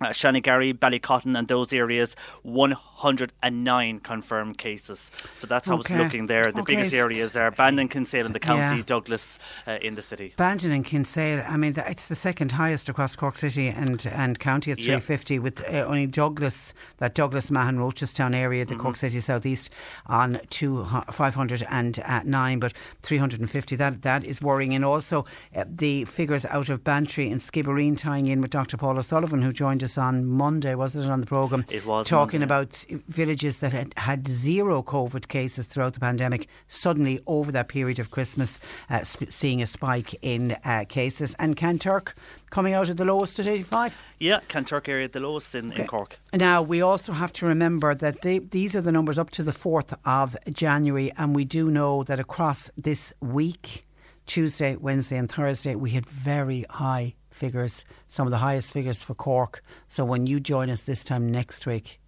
[0.00, 5.10] uh, Shanagarry, Ballycotton, and those areas, 109 confirmed cases.
[5.38, 5.94] So that's how Okay.
[5.94, 6.50] it's looking there.
[6.52, 8.82] The Okay, biggest areas are Bandon, Kinsale in the county, Yeah.
[8.86, 10.32] Douglas uh, in the city.
[10.36, 14.72] Bandon and Kinsale, I mean, it's the second highest across Cork City and, and County
[14.72, 14.98] at Yeah.
[15.00, 18.82] 350, with uh, only Douglas, that Douglas Mahon Rochestown area, the Mm-hmm.
[18.82, 19.70] Cork City Southeast,
[20.06, 22.72] on two, 509, but
[23.02, 23.76] 350.
[23.76, 24.74] That That is worrying.
[24.74, 25.24] And also
[25.56, 28.76] uh, the figures out of Bantry and Skibbereen tying in with Dr.
[28.76, 31.64] Paul O'Sullivan, who joined us on Monday, wasn't it, on the programme?
[31.70, 32.54] It was Talking Monday.
[32.54, 37.98] about villages that had had zero COVID cases throughout the pandemic, suddenly over that period
[37.98, 41.34] of Christmas, uh, sp- seeing a spike in uh, cases.
[41.38, 42.14] And Kanturk
[42.50, 43.96] coming out at the lowest at 85.
[44.18, 46.18] Yeah, Kanturk area the lowest in, in Cork.
[46.34, 49.52] Now, we also have to remember that they, these are the numbers up to the
[49.52, 53.86] 4th of January, and we do know that across this week,
[54.26, 59.14] Tuesday, Wednesday, and Thursday, we had very high figures, some of the highest figures for
[59.14, 59.62] Cork.
[59.88, 61.98] So when you join us this time next week,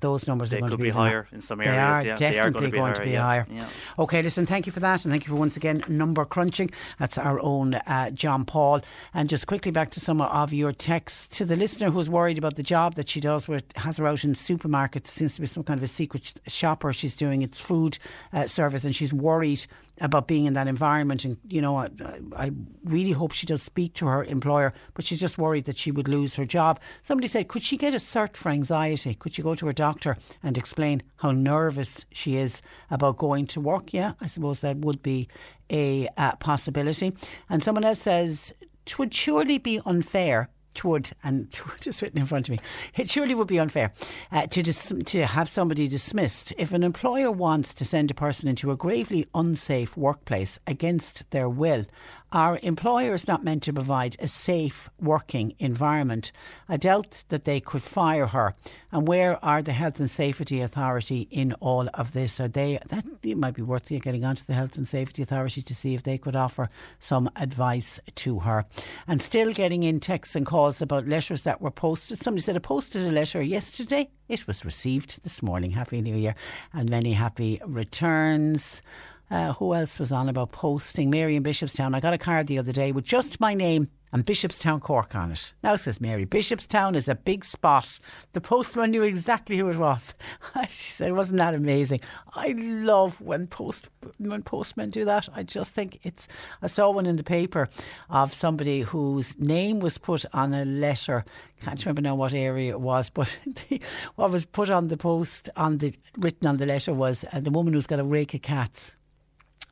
[0.00, 2.16] those numbers They are going to be be higher in some They areas, are yeah.
[2.16, 3.68] They are definitely going to be higher, yeah, yeah.
[3.98, 6.70] Okay, listen, thank you for that, and thank you for once again number crunching.
[6.98, 8.80] That's our own uh, John Paul.
[9.14, 12.56] And just quickly back to some of your texts to the listener who's worried about
[12.56, 15.08] the job that she does, where it has her out in supermarkets.
[15.08, 16.92] Seems to be some kind of a secret shopper.
[16.92, 17.98] She's doing its food
[18.32, 19.66] uh, service, and she's worried
[20.00, 21.24] about being in that environment.
[21.24, 21.88] And you know, I,
[22.36, 22.50] I
[22.84, 26.08] really hope she does speak to her employer, but she's just worried that she would
[26.08, 26.80] lose her job.
[27.02, 29.14] Somebody said, could she get a cert for anxiety?
[29.14, 33.60] Could she go to her doctor and explain how nervous she is about going to
[33.60, 33.92] work?
[33.92, 35.28] Yeah, I suppose that would be
[35.70, 37.12] a uh, possibility.
[37.48, 38.54] And someone else says,
[38.86, 40.48] it would surely be unfair
[40.84, 41.50] would, and
[41.80, 42.58] just written in front of me,
[42.96, 43.92] it surely would be unfair
[44.32, 48.48] uh, to dis- to have somebody dismissed if an employer wants to send a person
[48.48, 51.84] into a gravely unsafe workplace against their will.
[52.32, 56.30] Our employer is not meant to provide a safe working environment.
[56.68, 58.54] I doubt that they could fire her.
[58.92, 62.38] And where are the health and safety authority in all of this?
[62.38, 65.74] Are they that it might be worth getting onto the health and safety authority to
[65.74, 66.68] see if they could offer
[66.98, 68.66] some advice to her.
[69.06, 72.22] And still getting in texts and calls about letters that were posted.
[72.22, 74.10] Somebody said I posted a letter yesterday.
[74.28, 75.70] It was received this morning.
[75.70, 76.34] Happy New Year
[76.74, 78.82] and many happy returns.
[79.30, 81.10] Uh, who else was on about posting?
[81.10, 81.94] Mary in Bishopstown.
[81.94, 85.32] I got a card the other day with just my name and Bishopstown Cork on
[85.32, 85.52] it.
[85.62, 87.98] Now says Mary, Bishopstown is a big spot.
[88.32, 90.14] The postman knew exactly who it was.
[90.68, 92.00] she said, "Wasn't that amazing?"
[92.34, 93.88] I love when post
[94.18, 95.28] when postmen do that.
[95.34, 96.28] I just think it's.
[96.62, 97.68] I saw one in the paper
[98.08, 101.24] of somebody whose name was put on a letter.
[101.60, 103.38] Can't remember now what area it was, but
[103.68, 103.80] the,
[104.14, 107.50] what was put on the post on the written on the letter was uh, the
[107.50, 108.96] woman who's got a rake of cats.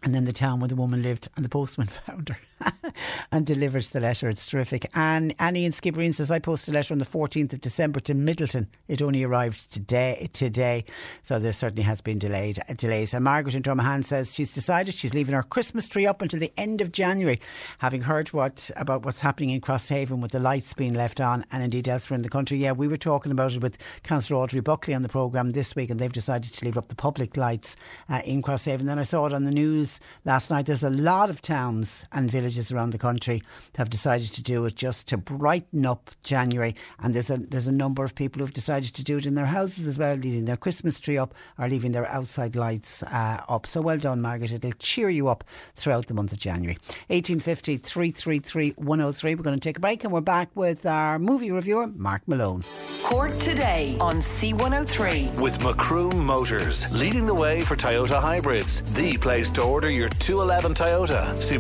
[0.02, 2.39] And then the town where the woman lived, and the postman found her.
[3.32, 4.28] and delivers the letter.
[4.28, 4.86] It's terrific.
[4.94, 8.14] And Annie in Skibbereen says, I posted a letter on the 14th of December to
[8.14, 8.66] Midleton.
[8.88, 10.84] It only arrived today, today.
[11.22, 13.14] So there certainly has been delayed delays.
[13.14, 16.52] And Margaret in Dromahane says she's decided she's leaving her Christmas tree up until the
[16.56, 17.40] end of January,
[17.78, 21.62] having heard what about what's happening in Crosshaven with the lights being left on and
[21.62, 22.58] indeed elsewhere in the country.
[22.58, 25.90] Yeah, we were talking about it with Councillor Audrey Buckley on the programme this week,
[25.90, 27.76] and they've decided to leave up the public lights
[28.08, 28.84] uh, in Crosshaven.
[28.86, 30.66] Then I saw it on the news last night.
[30.66, 33.43] There's a lot of towns and villages around the country
[33.77, 36.74] have decided to do it just to brighten up January.
[37.01, 39.47] And there's a there's a number of people who've decided to do it in their
[39.47, 43.66] houses as well, leaving their Christmas tree up or leaving their outside lights uh, up.
[43.66, 44.52] So well done, Margaret.
[44.52, 45.44] It'll cheer you up
[45.74, 46.78] throughout the month of January.
[47.09, 49.35] 1850 333 103.
[49.35, 52.62] We're going to take a break and we're back with our movie reviewer, Mark Malone.
[53.02, 55.40] Cork today on C103.
[55.40, 58.82] With Macroom Motors, leading the way for Toyota hybrids.
[58.94, 61.40] The place to order your 211 Toyota.
[61.43, 61.56] See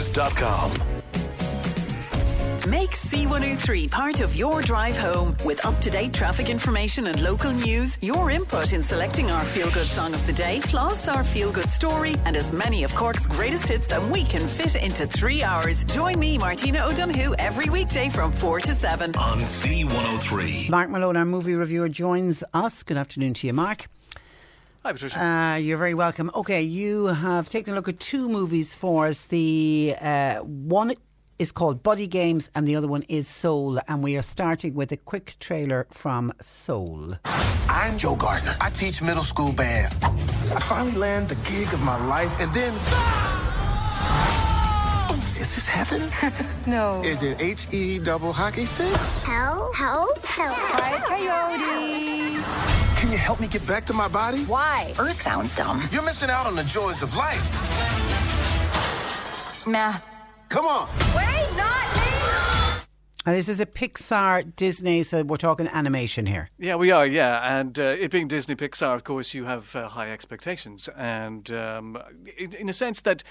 [0.00, 0.72] macroommotors.com.
[2.70, 7.50] Make C103 part of your drive home with up to date traffic information and local
[7.52, 11.50] news, your input in selecting our feel good song of the day, plus our feel
[11.52, 15.42] good story, and as many of Cork's greatest hits that we can fit into three
[15.42, 15.84] hours.
[15.84, 20.68] Join me, Martina O'Donoghue, every weekday from 4 to 7 on C103.
[20.68, 22.82] Mark Malone, our movie reviewer, joins us.
[22.82, 23.88] Good afternoon to you, Mark.
[24.82, 25.22] Hi, Patricia.
[25.22, 26.30] Uh, you're very welcome.
[26.34, 29.26] Okay, you have taken a look at two movies for us.
[29.26, 30.94] The uh, one
[31.38, 33.78] is called Buddy Games, and the other one is Soul.
[33.88, 37.12] And we are starting with a quick trailer from Soul.
[37.68, 38.56] I'm Joe Gardner.
[38.62, 39.94] I teach middle school band.
[40.02, 42.72] I finally land the gig of my life, and then.
[45.10, 46.10] Oh, is this heaven?
[46.66, 47.02] no.
[47.04, 49.22] Is it H E double hockey sticks?
[49.24, 50.54] Hell, hell, hell.
[50.54, 52.69] Quiet coyote.
[53.10, 54.44] Can you help me get back to my body?
[54.44, 54.94] Why?
[54.96, 55.82] Earth sounds dumb.
[55.90, 57.44] You're missing out on the joys of life.
[59.66, 59.94] Nah.
[60.48, 60.88] Come on.
[61.16, 62.84] Wait, not me!
[63.26, 66.50] And this is a Pixar Disney, so we're talking animation here.
[66.56, 67.58] Yeah, we are, yeah.
[67.58, 70.88] And uh, it being Disney Pixar, of course, you have uh, high expectations.
[70.96, 71.98] And um,
[72.38, 73.24] in, in a sense that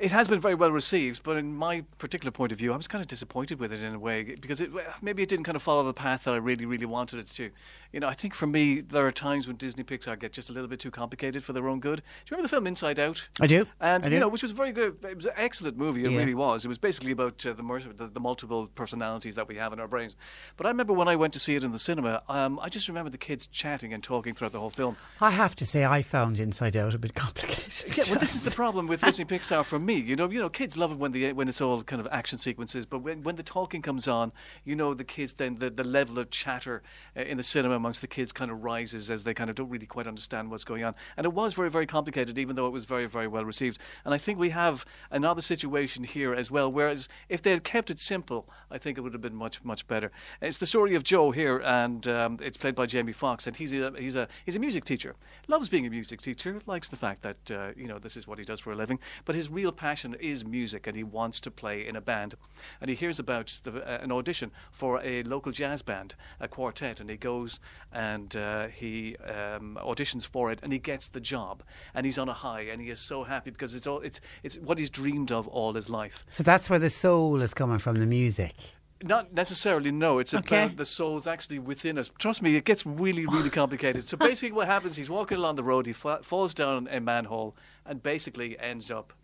[0.00, 2.88] it has been very well received, but in my particular point of view, I was
[2.88, 4.70] kind of disappointed with it in a way because it,
[5.02, 7.50] maybe it didn't kind of follow the path that I really, really wanted it to.
[7.92, 10.52] You know, I think for me, there are times when Disney Pixar get just a
[10.52, 11.96] little bit too complicated for their own good.
[11.98, 13.28] Do you remember the film Inside Out?
[13.40, 13.66] I do.
[13.80, 14.14] And I do.
[14.14, 15.04] you know, which was very good.
[15.04, 16.04] It was an excellent movie.
[16.04, 16.18] It Yeah.
[16.18, 16.64] really was.
[16.64, 19.80] It was basically about uh, the, mur- the the multiple personalities that we have in
[19.80, 20.14] our brains.
[20.56, 22.88] But I remember when I went to see it in the cinema, um, I just
[22.88, 24.96] remember the kids chatting and talking throughout the whole film.
[25.20, 27.96] I have to say, I found Inside Out a bit complicated.
[27.98, 29.89] Yeah, well, this is the problem with Disney Pixar for me.
[29.94, 32.38] You know, you know, kids love it when the when it's all kind of action
[32.38, 34.32] sequences, but when when the talking comes on,
[34.64, 36.82] you know, the kids then the, the level of chatter
[37.16, 39.68] uh, in the cinema amongst the kids kind of rises as they kind of don't
[39.68, 40.94] really quite understand what's going on.
[41.16, 43.78] And it was very very complicated, even though it was very very well received.
[44.04, 46.70] And I think we have another situation here as well.
[46.70, 49.86] Whereas if they had kept it simple, I think it would have been much much
[49.86, 50.12] better.
[50.40, 53.72] It's the story of Joe here, and um, it's played by Jamie Foxx, and he's
[53.72, 55.16] a he's a he's a music teacher.
[55.48, 56.60] Loves being a music teacher.
[56.66, 58.98] Likes the fact that uh, you know this is what he does for a living.
[59.24, 62.34] But his real passion is music, and he wants to play in a band.
[62.80, 67.00] And he hears about the, uh, an audition for a local jazz band, a quartet,
[67.00, 71.62] and he goes and uh, he um, auditions for it, and he gets the job,
[71.94, 74.56] and he's on a high, and he is so happy because it's all it's it's
[74.58, 76.24] what he's dreamed of all his life.
[76.28, 78.54] So that's where the soul is coming from, the music.
[79.02, 80.18] Not necessarily, no.
[80.18, 80.64] It's Okay.
[80.64, 82.10] about the souls actually within us.
[82.18, 84.06] Trust me, it gets really, really complicated.
[84.06, 84.96] So basically, what happens?
[84.98, 85.86] He's walking along the road.
[85.86, 89.14] He fa- falls down a manhole, and basically ends up.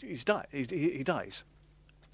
[0.00, 1.44] He's di- he's, he, he dies.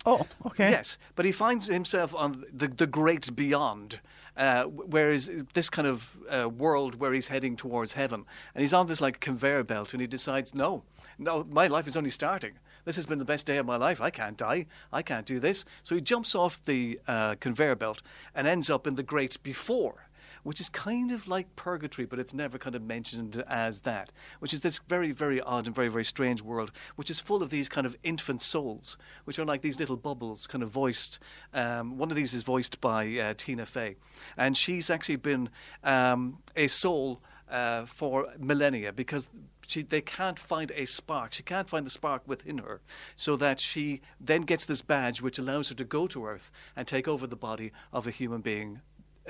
[0.07, 0.71] Oh, okay.
[0.71, 4.01] Yes, but he finds himself on the the great beyond,
[4.37, 8.25] uh, whereas this kind of uh, world where he's heading towards heaven,
[8.55, 10.85] and he's on this like conveyor belt, and he decides, no,
[11.19, 12.53] no, my life is only starting.
[12.87, 14.01] This has been the best day of my life.
[14.01, 14.67] I can't die.
[14.91, 15.67] I can't do this.
[15.83, 18.03] So he jumps off the uh, conveyor belt
[18.35, 20.09] and ends up in the great before.
[20.43, 24.13] Which is kind of like purgatory, but it's never kind of mentioned as that.
[24.39, 27.51] Which is this very, very odd and very, very strange world, which is full of
[27.51, 31.19] these kind of infant souls, which are like these little bubbles, kind of voiced.
[31.53, 33.97] Um, one of these is voiced by uh, Tina Fey,
[34.37, 35.51] and she's actually been
[35.85, 39.31] um, a soul uh, for millennia because
[39.67, 41.33] she, they can't find a spark.
[41.33, 42.81] She can't find the spark within her,
[43.15, 46.87] so that she then gets this badge which allows her to go to Earth and
[46.87, 48.81] take over the body of a human being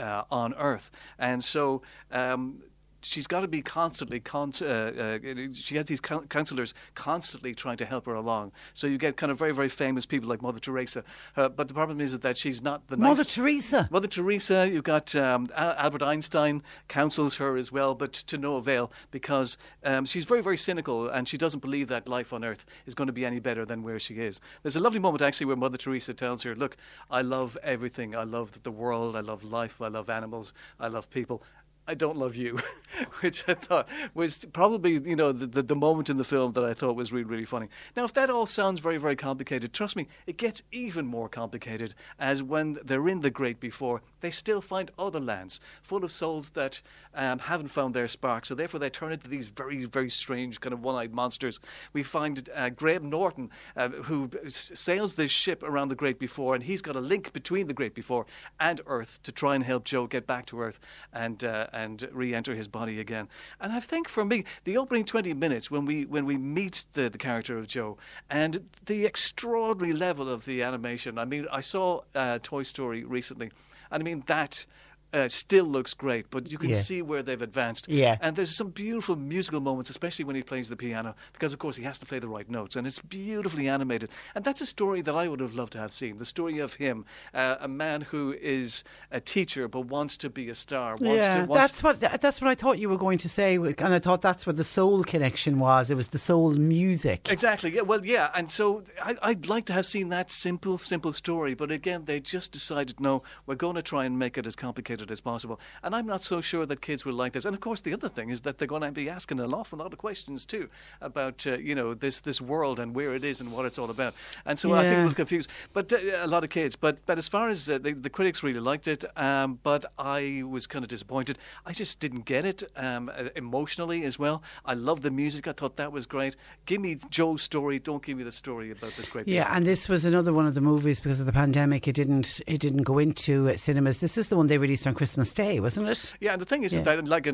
[0.01, 0.91] uh, on Earth.
[1.19, 2.63] And so um,
[3.03, 4.21] she's got to be constantly.
[4.21, 5.19] Con- uh, uh,
[5.55, 8.53] she has these coun- counselors constantly trying to help her along.
[8.75, 11.05] So you get kind of very very famous people like Mother Teresa.
[11.37, 13.89] Uh, but the problem is that she's not the Mother nice- Teresa.
[13.91, 14.69] Mother Teresa.
[14.69, 19.57] You've got um, Al- Albert Einstein counsels her as well, but to no avail because
[19.85, 23.07] um, she's very very cynical and she doesn't believe that life on Earth is going
[23.07, 24.41] to be any better than where she is.
[24.63, 26.77] There's a lovely moment actually where Mother Teresa tells her, "Look,
[27.11, 28.15] I love everything.
[28.15, 29.17] I love the world.
[29.17, 29.81] I love life.
[29.81, 30.53] I love animals.
[30.79, 31.43] I love people."
[31.91, 32.61] I don't love you,
[33.21, 36.63] which I thought was probably you know the, the, the moment in the film that
[36.63, 37.67] I thought was really really funny.
[37.97, 41.95] Now, if that all sounds very very complicated, trust me, it gets even more complicated
[42.17, 46.51] as when they're in the great before, they still find other lands full of souls
[46.51, 46.81] that
[47.13, 48.47] um, haven't found their spark.
[48.47, 51.59] So therefore, they turn into these very very strange kind of one-eyed monsters.
[51.93, 56.63] We find uh, Graham Norton, uh, who sails this ship around the great before, and
[56.63, 58.27] he's got a link between the great before
[58.61, 60.79] and Earth to try and help Joe get back to Earth
[61.13, 61.43] and.
[61.43, 63.29] Uh, and re-enter his body again.
[63.61, 67.09] And I think for me, the opening twenty minutes when we when we meet the,
[67.11, 67.97] the character of Joe
[68.29, 71.19] and the extraordinary level of the animation.
[71.19, 73.51] I mean, I saw uh, Toy Story recently,
[73.91, 74.67] and I mean that.
[75.13, 76.77] Uh, still looks great, but you can Yeah.
[76.77, 77.89] see where they've advanced.
[77.89, 78.17] Yeah.
[78.21, 81.77] And there's some beautiful musical moments, especially when he plays the piano, because of course
[81.77, 84.11] he has to play the right notes, and it's beautifully animated.
[84.37, 86.19] And that's a story that I would have loved to have seen.
[86.19, 87.05] The story of him,
[87.35, 90.91] uh, a man who is a teacher but wants to be a star.
[90.93, 93.57] Wants yeah, to, wants that's what that's what I thought you were going to say,
[93.57, 95.91] and I thought that's what the soul connection was.
[95.91, 97.29] It was the soul music.
[97.31, 97.75] Exactly.
[97.75, 97.83] Yeah.
[97.83, 98.31] Well, yeah.
[98.37, 101.55] And so I, I'd like to have seen that simple, simple story.
[101.55, 105.00] But again, they just decided, no, we're going to try and make it as complicated
[105.09, 105.61] as possible.
[105.85, 107.45] And I'm not so sure that kids will like this.
[107.45, 109.79] And of course, the other thing is that they're going to be asking an awful
[109.79, 110.69] lot of questions too
[111.01, 113.91] about, uh, you know, this this world and where it is and what it's all
[113.91, 114.15] about.
[114.45, 115.47] And so I think we'll confuse.
[115.73, 116.75] But uh, a lot of kids.
[116.75, 120.43] But but as far as uh, the, the critics really liked it, um, but I
[120.49, 121.39] was kind of disappointed.
[121.65, 124.43] I just didn't get it um, uh, emotionally as well.
[124.65, 125.47] I love the music.
[125.47, 126.37] I thought that was great.
[126.67, 127.79] Give me Joe's story.
[127.79, 129.29] Don't give me the story about this great.
[129.29, 131.87] Yeah, and this was another one of the movies because of the pandemic.
[131.87, 133.99] It didn't it didn't go into cinemas.
[133.99, 136.15] This is the one they released on Christmas Day, wasn't it?
[136.21, 136.83] Yeah, and the thing is Yeah.
[136.83, 137.27] that like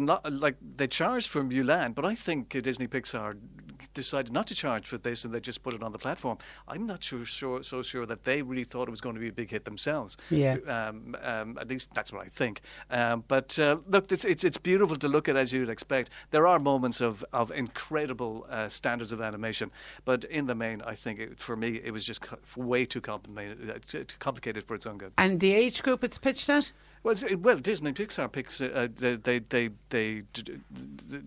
[0.46, 3.36] like they charged for Mulan, but I think Disney Pixar
[3.94, 6.36] decided not to charge for this and they just put it on the platform.
[6.68, 9.28] I'm not sure, sure so sure that they really thought it was going to be
[9.28, 10.16] a big hit themselves.
[10.30, 10.56] Yeah.
[10.66, 12.60] Um, um, at least that's what I think.
[12.90, 16.10] Um, but uh, look, it's, it's it's beautiful to look at as you'd expect.
[16.30, 19.70] There are moments of of incredible uh, standards of animation,
[20.04, 23.00] but in the main, I think it, for me it was just co- way too
[23.00, 25.12] complicated, uh, too complicated for its own good.
[25.16, 26.72] And the age group it's pitched at?
[27.06, 30.22] Well, well, Disney Pixar picks uh, they, they they they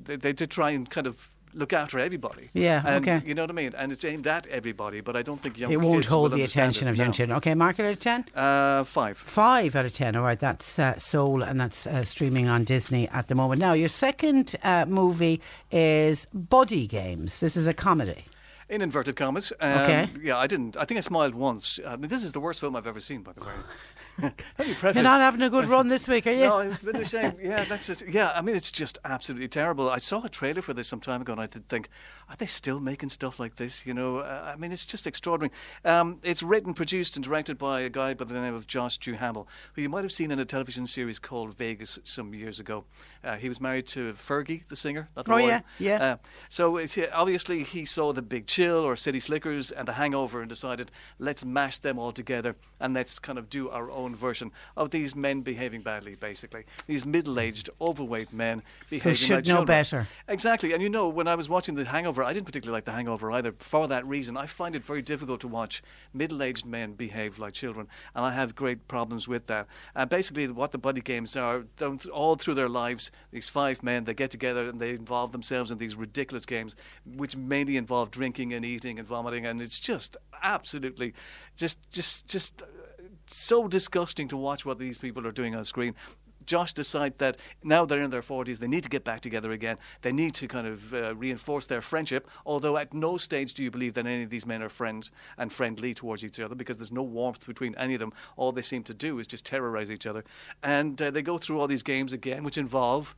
[0.04, 2.50] they they did try and kind of look after everybody.
[2.54, 3.26] Yeah, and, okay.
[3.26, 3.74] You know what I mean?
[3.78, 6.44] And it's aimed at everybody, but I don't think young it won't kids hold the
[6.44, 7.14] attention of young No.
[7.14, 7.38] children.
[7.38, 8.26] Okay, mark it out of 10?
[8.36, 9.18] Uh, five.
[9.18, 10.18] Five out of 10.
[10.18, 13.62] All right, that's uh, Soul, and that's uh, streaming on Disney at the moment.
[13.62, 15.40] Now, your second uh, movie
[15.72, 17.40] is Buddy Games.
[17.40, 18.26] This is a comedy.
[18.70, 19.52] In inverted commas.
[19.60, 20.08] Um, Okay.
[20.22, 20.78] Yeah, I didn't.
[20.78, 21.80] I think I smiled once.
[21.88, 23.52] I mean, this is the worst film I've ever seen, by the way.
[24.60, 24.96] Let me preface.
[24.96, 26.46] You're not having a good run this week, are you?
[26.46, 27.34] No, it was a bit of a shame.
[27.42, 28.04] Yeah, that's it.
[28.08, 29.90] Yeah, I mean, it's just absolutely terrible.
[29.90, 31.90] I saw a trailer for this some time ago, and I did think,
[32.30, 33.88] are they still making stuff like this?
[33.88, 35.52] You know, uh, I mean, it's just extraordinary.
[35.84, 39.48] Um, it's written, produced, and directed by a guy by the name of Josh Duhamel,
[39.74, 42.84] who you might have seen in a television series called Vegas some years ago.
[43.24, 45.10] Uh, he was married to Fergie, the singer.
[45.16, 45.64] Not the Oh, lawyer.
[45.80, 46.04] yeah, yeah.
[46.14, 46.18] Uh,
[46.50, 50.50] so it's, obviously he saw the Big Chill or City Slickers and the Hangover and
[50.50, 54.90] decided let's mash them all together and let's kind of do our own version of
[54.90, 56.16] these men behaving badly.
[56.16, 59.66] Basically, these middle-aged, overweight men behaving who should like know children.
[59.66, 60.08] better.
[60.28, 62.92] Exactly, and you know when I was watching the Hangover, I didn't particularly like the
[62.92, 63.54] Hangover either.
[63.60, 65.82] For that reason, I find it very difficult to watch
[66.14, 69.68] middle-aged men behave like children, and I have great problems with that.
[69.96, 71.64] And basically, what the buddy games are,
[72.12, 75.78] all through their lives, these five men they get together and they involve themselves in
[75.78, 76.76] these ridiculous games,
[77.06, 81.14] which mainly involve drinking and eating and vomiting, and it's just absolutely,
[81.56, 82.62] just, just, just.
[82.62, 82.66] uh,
[83.32, 85.94] So disgusting to watch what these people are doing on screen.
[86.46, 89.78] Josh decide that now they're in their 40s, they need to get back together again.
[90.02, 92.28] They need to kind of uh, reinforce their friendship.
[92.44, 95.54] Although at no stage do you believe that any of these men are friends and
[95.54, 98.14] friendly towards each other because there's no warmth between any of them.
[98.36, 100.24] All they seem to do is just terrorize each other.
[100.64, 103.16] And uh, they go through all these games again, which involve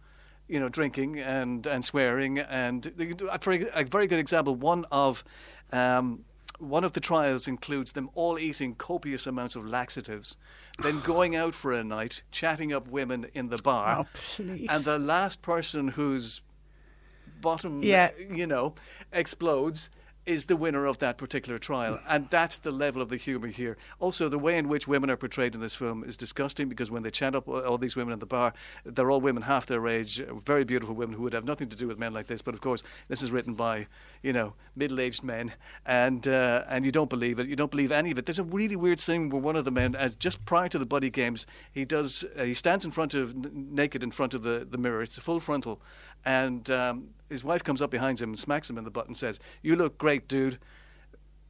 [0.51, 2.37] you know, drinking and, and swearing.
[2.39, 2.91] And
[3.39, 5.23] for a very good example, one of
[5.71, 6.25] um,
[6.59, 10.35] one of the trials includes them all eating copious amounts of laxatives,
[10.83, 14.99] then going out for a night, chatting up women in the bar, Oh, and the
[14.99, 16.41] last person whose
[17.39, 18.11] bottom, Yeah.
[18.29, 18.75] you know,
[19.11, 19.89] explodes.
[20.25, 21.99] Is the winner of that particular trial.
[22.07, 23.77] And that's the level of the humour here.
[23.99, 27.01] Also, the way in which women are portrayed in this film is disgusting because when
[27.01, 28.53] they chat up all these women in the bar,
[28.85, 31.87] they're all women half their age, very beautiful women who would have nothing to do
[31.87, 32.41] with men like this.
[32.41, 33.87] But of course, this is written by,
[34.21, 35.53] you know, middle aged men.
[35.85, 37.47] And, uh, and you don't believe it.
[37.47, 38.25] You don't believe any of it.
[38.27, 40.85] There's a really weird scene where one of the men, as just prior to the
[40.85, 44.43] buddy games, he does, uh, he stands in front of, n- naked in front of
[44.43, 45.01] the, the mirror.
[45.01, 45.81] It's a full frontal.
[46.23, 49.15] And um, his wife comes up behind him and smacks him in the butt and
[49.15, 50.59] says, You look great, dude.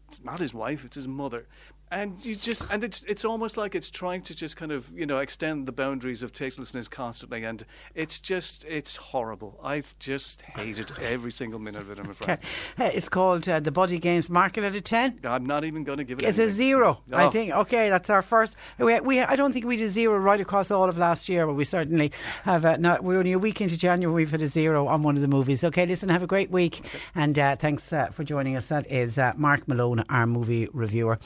[0.08, 1.48] It's not his wife, it's his mother.
[1.94, 5.06] And you just, and it's it's almost like it's trying to just kind of you
[5.06, 9.60] know extend the boundaries of tastelessness constantly, and it's just it's horrible.
[9.62, 12.00] I've just hated every single minute of it.
[12.00, 12.40] I'm afraid.
[12.78, 14.30] It's called uh, The Buddy Games.
[14.30, 15.20] Mark it at a 10.
[15.26, 16.26] I'm not even going to give it.
[16.26, 16.56] It's a anything.
[16.56, 17.30] zero, I Oh.
[17.30, 17.52] think.
[17.52, 18.56] Okay, that's our first.
[18.80, 21.56] We, we, I don't think we did zero right across all of last year, but
[21.56, 22.14] we certainly
[22.44, 22.64] have.
[22.64, 24.16] Uh, not, we're only a week into January.
[24.16, 25.62] We've had a zero on one of the movies.
[25.66, 26.86] Okay, listen, have a great week,
[27.16, 28.68] and uh, thanks uh, for joining us.
[28.68, 31.20] That is uh, Mark Malone, our movie reviewer.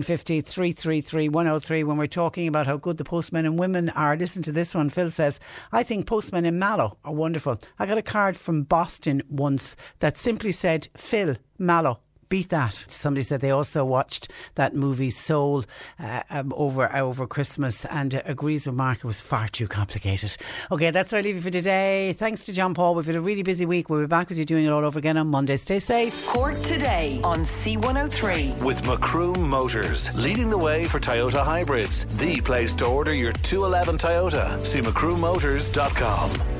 [0.00, 1.84] 1850 333 103.
[1.84, 4.90] When we're talking about how good the postmen and women are, listen to this one.
[4.90, 5.38] Phil says,
[5.72, 7.58] "I think postmen in Mallow are wonderful.
[7.78, 12.00] I got a card from Boston once that simply said Phil Mallow."
[12.30, 12.72] Beat that.
[12.72, 15.64] Somebody said they also watched that movie Soul
[15.98, 20.36] uh, um, over over Christmas and uh, agrees with Mark it was far too complicated.
[20.70, 22.14] Okay, that's our leaving for today.
[22.14, 22.94] Thanks to John Paul.
[22.94, 23.90] We've had a really busy week.
[23.90, 25.56] We'll be back with you doing it all over again on Monday.
[25.56, 26.26] Stay safe.
[26.26, 28.62] Cork today on C103.
[28.62, 32.06] With Macroom Motors, leading the way for Toyota hybrids.
[32.16, 34.64] The place to order your 211 Toyota.
[34.64, 36.59] See macroommotors.com.